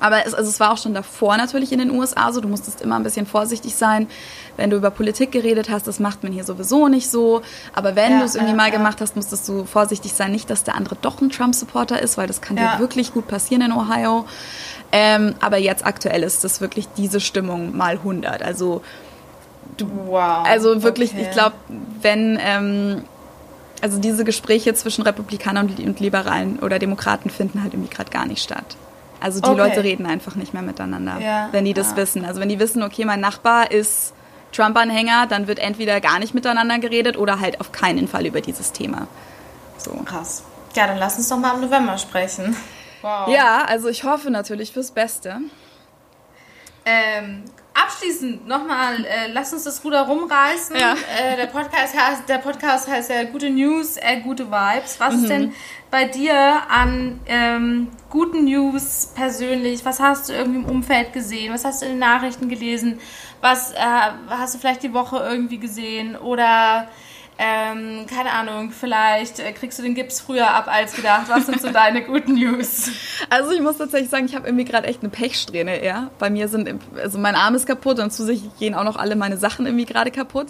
Aber 0.00 0.26
es, 0.26 0.34
also 0.34 0.48
es 0.48 0.60
war 0.60 0.72
auch 0.72 0.78
schon 0.78 0.94
davor 0.94 1.36
natürlich 1.36 1.72
in 1.72 1.78
den 1.78 1.90
USA 1.90 2.32
so. 2.32 2.40
Du 2.40 2.48
musstest 2.48 2.80
immer 2.80 2.96
ein 2.96 3.02
bisschen 3.02 3.26
vorsichtig 3.26 3.74
sein, 3.74 4.08
wenn 4.56 4.70
du 4.70 4.76
über 4.76 4.90
Politik 4.90 5.32
geredet 5.32 5.70
hast. 5.70 5.86
Das 5.86 6.00
macht 6.00 6.22
man 6.22 6.32
hier 6.32 6.44
sowieso 6.44 6.88
nicht 6.88 7.10
so. 7.10 7.42
Aber 7.74 7.96
wenn 7.96 8.12
ja, 8.12 8.18
du 8.20 8.24
es 8.24 8.34
irgendwie 8.34 8.54
äh, 8.54 8.56
mal 8.56 8.68
ja. 8.68 8.76
gemacht 8.76 9.00
hast, 9.00 9.16
musstest 9.16 9.48
du 9.48 9.64
vorsichtig 9.64 10.12
sein. 10.12 10.32
Nicht, 10.32 10.50
dass 10.50 10.64
der 10.64 10.74
andere 10.74 10.96
doch 11.00 11.20
ein 11.20 11.30
Trump-Supporter 11.30 12.00
ist, 12.00 12.18
weil 12.18 12.26
das 12.26 12.40
kann 12.40 12.56
ja. 12.56 12.74
dir 12.74 12.80
wirklich 12.80 13.12
gut 13.12 13.28
passieren 13.28 13.62
in 13.62 13.72
Ohio. 13.72 14.26
Ähm, 14.92 15.34
aber 15.40 15.58
jetzt 15.58 15.84
aktuell 15.84 16.22
ist 16.22 16.44
das 16.44 16.60
wirklich 16.60 16.88
diese 16.96 17.20
Stimmung 17.20 17.76
mal 17.76 17.94
100. 17.94 18.42
Also, 18.42 18.82
du, 19.76 19.86
wow. 20.06 20.46
Also 20.46 20.82
wirklich, 20.82 21.12
okay. 21.12 21.22
ich 21.22 21.30
glaube, 21.30 21.54
wenn. 22.00 22.38
Ähm, 22.40 23.04
also 23.80 24.00
diese 24.00 24.24
Gespräche 24.24 24.74
zwischen 24.74 25.02
Republikanern 25.02 25.68
und 25.68 26.00
Liberalen 26.00 26.58
oder 26.58 26.80
Demokraten 26.80 27.30
finden 27.30 27.62
halt 27.62 27.74
irgendwie 27.74 27.94
gerade 27.94 28.10
gar 28.10 28.26
nicht 28.26 28.42
statt. 28.42 28.76
Also 29.20 29.40
die 29.40 29.48
okay. 29.48 29.58
Leute 29.58 29.84
reden 29.84 30.06
einfach 30.06 30.36
nicht 30.36 30.54
mehr 30.54 30.62
miteinander, 30.62 31.18
ja, 31.20 31.48
wenn 31.52 31.64
die 31.64 31.74
das 31.74 31.90
ja. 31.90 31.96
wissen. 31.96 32.24
Also 32.24 32.40
wenn 32.40 32.48
die 32.48 32.58
wissen, 32.58 32.82
okay, 32.82 33.04
mein 33.04 33.20
Nachbar 33.20 33.70
ist 33.70 34.14
Trump-Anhänger, 34.52 35.26
dann 35.26 35.46
wird 35.46 35.58
entweder 35.58 36.00
gar 36.00 36.18
nicht 36.18 36.34
miteinander 36.34 36.78
geredet 36.78 37.16
oder 37.16 37.40
halt 37.40 37.60
auf 37.60 37.72
keinen 37.72 38.08
Fall 38.08 38.26
über 38.26 38.40
dieses 38.40 38.72
Thema. 38.72 39.08
So. 39.76 39.92
Krass. 40.04 40.44
Ja, 40.74 40.86
dann 40.86 40.98
lass 40.98 41.16
uns 41.16 41.28
doch 41.28 41.38
mal 41.38 41.54
im 41.54 41.62
November 41.62 41.98
sprechen. 41.98 42.56
Wow. 43.02 43.28
Ja, 43.28 43.64
also 43.64 43.88
ich 43.88 44.04
hoffe 44.04 44.30
natürlich 44.30 44.72
fürs 44.72 44.90
Beste. 44.90 45.38
Ähm, 46.84 47.44
abschließend 47.74 48.46
nochmal, 48.46 49.04
äh, 49.04 49.30
lass 49.32 49.52
uns 49.52 49.64
das 49.64 49.84
Ruder 49.84 50.02
rumreißen. 50.02 50.76
Ja. 50.76 50.94
Äh, 51.16 51.36
der, 51.36 51.46
Podcast 51.46 51.96
heißt, 51.96 52.28
der 52.28 52.38
Podcast 52.38 52.88
heißt 52.88 53.10
ja 53.10 53.24
Gute 53.24 53.50
News, 53.50 53.96
äh, 53.98 54.20
gute 54.20 54.50
Vibes. 54.50 54.98
Was 54.98 55.14
mhm. 55.14 55.22
ist 55.22 55.28
denn 55.28 55.52
bei 55.90 56.04
dir 56.04 56.34
an 56.68 57.20
ähm, 57.26 57.88
guten 58.10 58.44
News 58.44 59.12
persönlich? 59.14 59.84
Was 59.84 60.00
hast 60.00 60.28
du 60.28 60.32
irgendwie 60.32 60.60
im 60.60 60.66
Umfeld 60.66 61.12
gesehen? 61.12 61.52
Was 61.52 61.64
hast 61.64 61.82
du 61.82 61.86
in 61.86 61.92
den 61.92 61.98
Nachrichten 61.98 62.48
gelesen? 62.48 63.00
Was 63.40 63.72
äh, 63.72 63.76
hast 64.28 64.54
du 64.54 64.58
vielleicht 64.58 64.82
die 64.82 64.92
Woche 64.92 65.18
irgendwie 65.18 65.58
gesehen? 65.58 66.16
Oder 66.16 66.88
ähm, 67.40 68.06
keine 68.06 68.32
Ahnung, 68.32 68.72
vielleicht 68.72 69.38
äh, 69.38 69.52
kriegst 69.52 69.78
du 69.78 69.84
den 69.84 69.94
Gips 69.94 70.20
früher 70.20 70.50
ab 70.50 70.66
als 70.66 70.94
gedacht. 70.94 71.26
Was 71.28 71.46
sind 71.46 71.60
so 71.60 71.70
deine 71.70 72.02
guten 72.02 72.34
News? 72.34 72.90
Also 73.30 73.50
ich 73.50 73.60
muss 73.60 73.76
tatsächlich 73.76 74.08
sagen, 74.08 74.24
ich 74.24 74.34
habe 74.34 74.46
irgendwie 74.46 74.64
gerade 74.64 74.86
echt 74.86 75.00
eine 75.00 75.10
Pechsträhne 75.10 75.76
eher. 75.76 76.10
Bei 76.18 76.30
mir 76.30 76.48
sind, 76.48 76.80
also 76.96 77.18
mein 77.18 77.34
Arm 77.34 77.54
ist 77.54 77.66
kaputt 77.66 77.98
und 77.98 78.10
zusätzlich 78.10 78.48
gehen 78.58 78.74
auch 78.74 78.84
noch 78.84 78.96
alle 78.96 79.16
meine 79.16 79.36
Sachen 79.36 79.66
irgendwie 79.66 79.84
gerade 79.84 80.10
kaputt. 80.10 80.46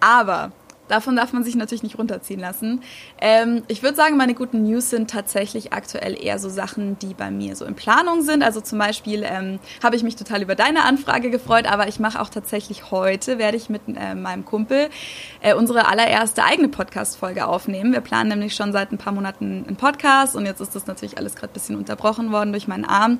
Aber 0.00 0.50
Davon 0.88 1.16
darf 1.16 1.32
man 1.32 1.44
sich 1.44 1.56
natürlich 1.56 1.82
nicht 1.82 1.98
runterziehen 1.98 2.40
lassen. 2.40 2.82
Ähm, 3.20 3.62
ich 3.68 3.82
würde 3.82 3.96
sagen, 3.96 4.16
meine 4.16 4.34
guten 4.34 4.62
News 4.62 4.90
sind 4.90 5.10
tatsächlich 5.10 5.72
aktuell 5.72 6.16
eher 6.22 6.38
so 6.38 6.48
Sachen, 6.48 6.98
die 6.98 7.14
bei 7.14 7.30
mir 7.30 7.56
so 7.56 7.64
in 7.64 7.74
Planung 7.74 8.22
sind. 8.22 8.42
Also 8.42 8.60
zum 8.60 8.78
Beispiel 8.78 9.24
ähm, 9.24 9.58
habe 9.82 9.96
ich 9.96 10.02
mich 10.02 10.16
total 10.16 10.42
über 10.42 10.54
deine 10.54 10.84
Anfrage 10.84 11.30
gefreut, 11.30 11.66
aber 11.70 11.88
ich 11.88 11.98
mache 11.98 12.20
auch 12.20 12.28
tatsächlich 12.28 12.90
heute, 12.90 13.38
werde 13.38 13.56
ich 13.56 13.68
mit 13.68 13.82
äh, 13.88 14.14
meinem 14.14 14.44
Kumpel 14.44 14.88
äh, 15.40 15.54
unsere 15.54 15.88
allererste 15.88 16.44
eigene 16.44 16.68
Podcast-Folge 16.68 17.46
aufnehmen. 17.46 17.92
Wir 17.92 18.00
planen 18.00 18.28
nämlich 18.28 18.54
schon 18.54 18.72
seit 18.72 18.92
ein 18.92 18.98
paar 18.98 19.12
Monaten 19.12 19.64
einen 19.66 19.76
Podcast 19.76 20.36
und 20.36 20.46
jetzt 20.46 20.60
ist 20.60 20.74
das 20.74 20.86
natürlich 20.86 21.18
alles 21.18 21.34
gerade 21.34 21.52
ein 21.52 21.54
bisschen 21.54 21.76
unterbrochen 21.76 22.32
worden 22.32 22.52
durch 22.52 22.68
meinen 22.68 22.84
Arm. 22.84 23.18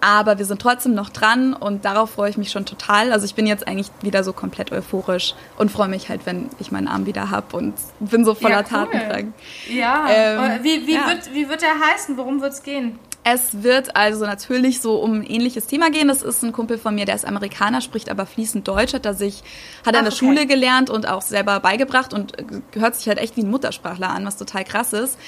Aber 0.00 0.38
wir 0.38 0.44
sind 0.44 0.62
trotzdem 0.62 0.94
noch 0.94 1.10
dran 1.10 1.54
und 1.54 1.84
darauf 1.84 2.10
freue 2.10 2.30
ich 2.30 2.38
mich 2.38 2.50
schon 2.50 2.66
total. 2.66 3.12
Also 3.12 3.26
ich 3.26 3.34
bin 3.34 3.46
jetzt 3.46 3.66
eigentlich 3.66 3.90
wieder 4.02 4.24
so 4.24 4.32
komplett 4.32 4.72
euphorisch 4.72 5.34
und 5.58 5.70
freue 5.70 5.88
mich 5.88 6.08
halt, 6.08 6.26
wenn 6.26 6.48
ich 6.58 6.70
meinen 6.70 6.88
Arm 6.88 6.99
Arm 7.00 7.06
wieder 7.06 7.30
habe 7.30 7.56
und 7.56 7.74
bin 7.98 8.24
so 8.24 8.34
voller 8.34 8.56
ja, 8.56 8.60
cool. 8.60 8.68
Tatendrang. 8.68 9.34
Ja, 9.68 10.06
ähm, 10.08 10.62
wie, 10.62 10.86
wie, 10.86 10.94
ja. 10.94 11.08
Wird, 11.08 11.34
wie 11.34 11.48
wird 11.48 11.62
der 11.62 11.74
heißen? 11.80 12.16
Worum 12.16 12.40
wird 12.40 12.52
es 12.52 12.62
gehen? 12.62 12.98
Es 13.22 13.62
wird 13.62 13.96
also 13.96 14.24
natürlich 14.24 14.80
so 14.80 14.96
um 14.96 15.20
ein 15.20 15.22
ähnliches 15.24 15.66
Thema 15.66 15.90
gehen. 15.90 16.08
Das 16.08 16.22
ist 16.22 16.42
ein 16.42 16.52
Kumpel 16.52 16.78
von 16.78 16.94
mir, 16.94 17.04
der 17.04 17.14
ist 17.14 17.26
Amerikaner, 17.26 17.82
spricht 17.82 18.10
aber 18.10 18.24
fließend 18.24 18.66
Deutsch, 18.66 18.94
hat 18.94 19.04
er 19.04 19.12
sich, 19.12 19.42
hat 19.84 19.94
er 19.94 20.00
in 20.00 20.04
der 20.06 20.12
okay. 20.12 20.24
Schule 20.24 20.46
gelernt 20.46 20.88
und 20.88 21.06
auch 21.06 21.20
selber 21.20 21.60
beigebracht 21.60 22.14
und 22.14 22.32
hört 22.74 22.96
sich 22.96 23.08
halt 23.08 23.18
echt 23.18 23.36
wie 23.36 23.42
ein 23.42 23.50
Muttersprachler 23.50 24.08
an, 24.08 24.24
was 24.24 24.38
total 24.38 24.64
krass 24.64 24.94
ist. 24.94 25.18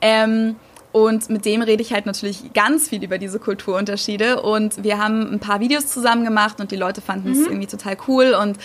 Ähm, 0.00 0.56
und 0.92 1.30
mit 1.30 1.46
dem 1.46 1.62
rede 1.62 1.82
ich 1.82 1.94
halt 1.94 2.04
natürlich 2.04 2.52
ganz 2.52 2.90
viel 2.90 3.02
über 3.02 3.16
diese 3.16 3.38
Kulturunterschiede. 3.38 4.42
Und 4.42 4.84
wir 4.84 4.98
haben 4.98 5.32
ein 5.32 5.40
paar 5.40 5.60
Videos 5.60 5.86
zusammen 5.86 6.22
gemacht 6.22 6.60
und 6.60 6.70
die 6.70 6.76
Leute 6.76 7.00
fanden 7.00 7.30
mhm. 7.30 7.34
es 7.34 7.46
irgendwie 7.46 7.66
total 7.66 7.96
cool. 8.06 8.34
Und 8.34 8.58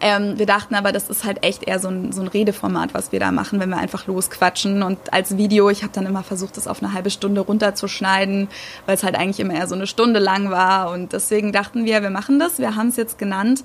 ähm, 0.00 0.38
wir 0.38 0.46
dachten 0.46 0.76
aber, 0.76 0.92
das 0.92 1.10
ist 1.10 1.24
halt 1.24 1.42
echt 1.44 1.64
eher 1.64 1.80
so 1.80 1.88
ein, 1.88 2.12
so 2.12 2.22
ein 2.22 2.28
Redeformat, 2.28 2.94
was 2.94 3.10
wir 3.10 3.18
da 3.18 3.32
machen, 3.32 3.58
wenn 3.58 3.68
wir 3.68 3.78
einfach 3.78 4.06
losquatschen. 4.06 4.84
Und 4.84 5.12
als 5.12 5.36
Video, 5.36 5.70
ich 5.70 5.82
habe 5.82 5.92
dann 5.92 6.06
immer 6.06 6.22
versucht, 6.22 6.56
das 6.56 6.68
auf 6.68 6.82
eine 6.84 6.92
halbe 6.92 7.10
Stunde 7.10 7.40
runterzuschneiden, 7.40 8.46
weil 8.86 8.94
es 8.94 9.02
halt 9.02 9.16
eigentlich 9.16 9.40
immer 9.40 9.54
eher 9.54 9.66
so 9.66 9.74
eine 9.74 9.88
Stunde 9.88 10.20
lang 10.20 10.50
war. 10.50 10.92
Und 10.92 11.12
deswegen 11.12 11.50
dachten 11.50 11.84
wir, 11.84 12.00
wir 12.02 12.10
machen 12.10 12.38
das. 12.38 12.60
Wir 12.60 12.76
haben 12.76 12.88
es 12.88 12.96
jetzt 12.96 13.18
genannt 13.18 13.64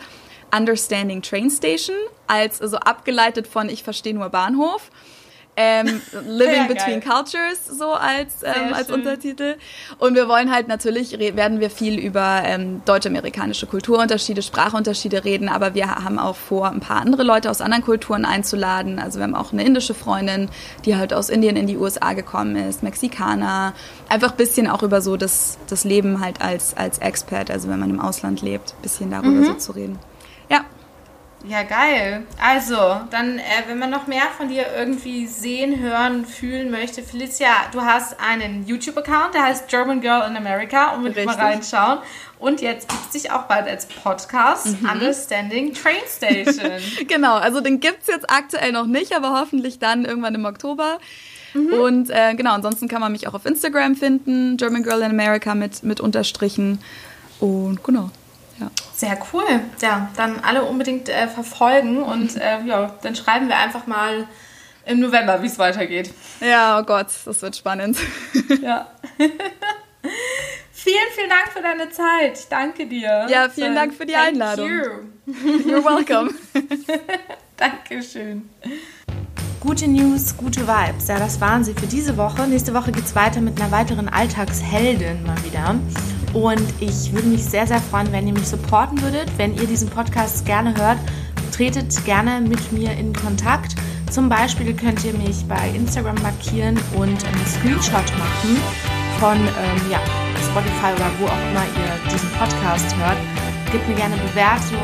Understanding 0.56 1.22
Train 1.22 1.52
Station, 1.52 1.96
als 2.26 2.62
also 2.62 2.78
abgeleitet 2.78 3.48
von 3.48 3.70
Ich 3.70 3.84
verstehe 3.84 4.16
nur 4.16 4.30
Bahnhof 4.30 4.90
ähm, 5.58 6.02
Living 6.28 6.56
ja, 6.56 6.68
Between. 6.68 7.02
Cultures 7.02 7.66
so 7.66 7.92
als, 7.94 8.44
ähm, 8.44 8.74
als 8.74 8.92
Untertitel. 8.92 9.56
Und 9.98 10.16
wir 10.16 10.30
wollen 10.30 10.54
halt 10.54 10.68
natürlich, 10.68 11.18
werden 11.36 11.60
wir 11.60 11.72
viel 11.72 12.00
über 12.00 12.44
ähm, 12.46 12.82
deutsch-amerikanische 12.86 13.66
Kulturunterschiede, 13.66 14.44
Sprachunterschiede 14.44 15.26
reden, 15.26 15.50
aber 15.50 15.74
wir 15.74 15.96
haben 15.96 16.20
auch 16.20 16.36
vor, 16.36 16.70
ein 16.70 16.80
paar 16.80 17.02
andere 17.02 17.24
Leute 17.24 17.50
aus 17.50 17.60
anderen 17.60 17.84
Kulturen 17.84 18.24
einzuladen. 18.24 19.00
Also 19.00 19.18
wir 19.20 19.24
haben 19.24 19.36
auch 19.36 19.52
eine 19.52 19.66
indische 19.66 19.96
Freundin, 19.96 20.50
die 20.86 20.96
halt 20.96 21.12
aus 21.12 21.30
Indien 21.30 21.58
in 21.58 21.66
die 21.66 21.78
USA 21.78 22.14
gekommen 22.14 22.56
ist, 22.56 22.84
Mexikaner. 22.84 23.74
Einfach 24.10 24.32
ein 24.32 24.38
bisschen 24.38 24.68
auch 24.68 24.84
über 24.84 25.02
so 25.02 25.18
das, 25.18 25.58
das 25.68 25.84
Leben 25.84 26.22
halt 26.22 26.40
als, 26.40 26.78
als 26.78 27.00
Expert, 27.00 27.50
also 27.50 27.68
wenn 27.68 27.80
man 27.80 27.90
im 27.90 28.00
Ausland 28.00 28.44
lebt, 28.44 28.76
ein 28.78 28.82
bisschen 28.84 29.10
darüber 29.10 29.32
mhm. 29.32 29.46
so 29.46 29.54
zu 29.56 29.72
reden. 29.72 29.98
Ja, 31.46 31.64
geil. 31.64 32.26
Also, 32.42 32.76
dann, 33.12 33.38
äh, 33.38 33.44
wenn 33.68 33.78
man 33.78 33.90
noch 33.90 34.08
mehr 34.08 34.26
von 34.36 34.50
dir 34.50 34.66
irgendwie 34.76 35.28
sehen, 35.28 35.80
hören, 35.80 36.26
fühlen 36.26 36.72
möchte, 36.72 37.04
Felicia, 37.04 37.50
du 37.72 37.82
hast 37.82 38.20
einen 38.20 38.66
YouTube-Account, 38.66 39.36
der 39.36 39.44
heißt 39.44 39.68
German 39.68 40.02
Girl 40.02 40.28
in 40.30 40.36
America, 40.36 40.96
unbedingt 40.96 41.28
mal 41.28 41.36
reinschauen. 41.36 42.00
Und 42.40 42.62
jetzt 42.62 42.90
gibt 42.90 43.02
es 43.06 43.22
dich 43.22 43.32
auch 43.32 43.44
bald 43.44 43.68
als 43.68 43.86
Podcast, 43.86 44.82
mhm. 44.82 44.90
Understanding 44.90 45.74
Train 45.74 46.02
Station. 46.08 46.72
genau, 47.08 47.36
also 47.36 47.62
den 47.62 47.80
gibt 47.80 48.02
es 48.02 48.08
jetzt 48.08 48.30
aktuell 48.30 48.72
noch 48.72 48.86
nicht, 48.86 49.16
aber 49.16 49.40
hoffentlich 49.40 49.80
dann 49.80 50.06
irgendwann 50.06 50.36
im 50.36 50.46
Oktober. 50.46 51.00
Mhm. 51.54 51.74
Und 51.74 52.10
äh, 52.10 52.36
genau, 52.36 52.54
ansonsten 52.54 52.88
kann 52.88 53.02
man 53.02 53.12
mich 53.12 53.28
auch 53.28 53.34
auf 53.34 53.46
Instagram 53.46 53.96
finden, 53.96 54.58
German 54.58 54.84
Girl 54.84 55.02
in 55.02 55.12
America 55.12 55.56
mit, 55.56 55.84
mit 55.84 56.00
Unterstrichen. 56.00 56.80
Und 57.40 57.84
genau. 57.84 58.10
Ja. 58.60 58.70
Sehr 58.98 59.16
cool. 59.32 59.44
Ja, 59.80 60.10
dann 60.16 60.40
alle 60.40 60.64
unbedingt 60.64 61.08
äh, 61.08 61.28
verfolgen 61.28 62.02
und 62.02 62.36
äh, 62.36 62.64
ja, 62.66 62.96
dann 63.04 63.16
schreiben 63.16 63.48
wir 63.48 63.56
einfach 63.56 63.86
mal 63.86 64.28
im 64.88 65.00
November, 65.00 65.44
wie 65.44 65.46
es 65.46 65.60
weitergeht. 65.60 66.12
Ja, 66.40 66.80
oh 66.80 66.84
Gott, 66.84 67.06
das 67.24 67.40
wird 67.44 67.56
spannend. 67.56 68.00
ja. 68.62 68.88
vielen, 70.72 71.08
vielen 71.14 71.30
Dank 71.30 71.52
für 71.54 71.62
deine 71.62 71.92
Zeit. 71.92 72.40
Ich 72.40 72.48
danke 72.48 72.88
dir. 72.88 73.28
Ja, 73.30 73.50
vielen 73.50 73.76
Dank 73.76 73.94
für 73.94 74.08
die 74.08 74.14
Thank 74.14 74.30
Einladung. 74.30 74.68
You. 74.68 75.34
You're 75.72 75.86
welcome. 75.86 76.34
Dankeschön. 77.56 78.50
Gute 79.60 79.88
News, 79.88 80.36
gute 80.36 80.68
Vibes. 80.68 81.08
Ja, 81.08 81.20
das 81.20 81.40
waren 81.40 81.64
sie 81.64 81.76
für 81.76 81.86
diese 81.86 82.18
Woche. 82.18 82.48
Nächste 82.48 82.74
Woche 82.74 82.92
geht 82.92 83.06
es 83.06 83.14
weiter 83.14 83.42
mit 83.42 83.62
einer 83.62 83.72
weiteren 83.72 84.10
Alltagsheldin 84.10 85.24
mal 85.24 85.38
wieder. 85.44 85.76
Und 86.38 86.62
ich 86.80 87.12
würde 87.14 87.30
mich 87.30 87.44
sehr, 87.44 87.66
sehr 87.66 87.82
freuen, 87.82 88.12
wenn 88.12 88.28
ihr 88.28 88.34
mich 88.34 88.48
supporten 88.48 89.02
würdet. 89.02 89.28
Wenn 89.38 89.56
ihr 89.56 89.66
diesen 89.66 89.90
Podcast 89.90 90.46
gerne 90.46 90.78
hört, 90.78 91.00
tretet 91.52 92.06
gerne 92.06 92.42
mit 92.42 92.72
mir 92.72 92.92
in 92.92 93.12
Kontakt. 93.12 93.74
Zum 94.12 94.30
Beispiel 94.30 94.76
könnt 94.76 95.04
ihr 95.04 95.14
mich 95.14 95.46
bei 95.48 95.70
Instagram 95.76 96.22
markieren 96.22 96.80
und 96.96 97.26
einen 97.26 97.46
Screenshot 97.48 98.06
machen 98.20 98.62
von 99.20 99.36
ähm, 99.36 99.82
ja, 99.92 100.00
Spotify 100.52 100.94
oder 100.96 101.10
wo 101.20 101.26
auch 101.26 101.50
immer 101.50 101.66
ihr 101.66 102.14
diesen 102.14 102.30
Podcast 102.38 102.96
hört. 102.98 103.18
Gebt 103.72 103.88
mir 103.88 103.96
gerne 103.96 104.16
Bewertung 104.18 104.78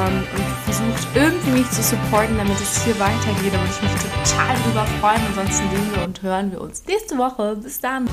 ähm, 0.00 0.24
und 0.34 0.46
versucht 0.64 1.06
irgendwie 1.14 1.60
mich 1.60 1.70
zu 1.72 1.82
supporten, 1.82 2.38
damit 2.38 2.58
es 2.58 2.82
hier 2.84 2.98
weitergeht. 2.98 3.52
Da 3.52 3.58
würde 3.58 3.70
ich 3.70 3.82
mich 3.82 3.92
total 4.00 4.56
drüber 4.64 4.86
freuen. 4.98 5.20
Ansonsten 5.28 5.68
sehen 5.70 5.90
wir 5.94 6.04
und 6.04 6.22
hören 6.22 6.50
wir 6.52 6.62
uns 6.62 6.82
nächste 6.86 7.18
Woche. 7.18 7.56
Bis 7.56 7.80
dann. 7.80 8.08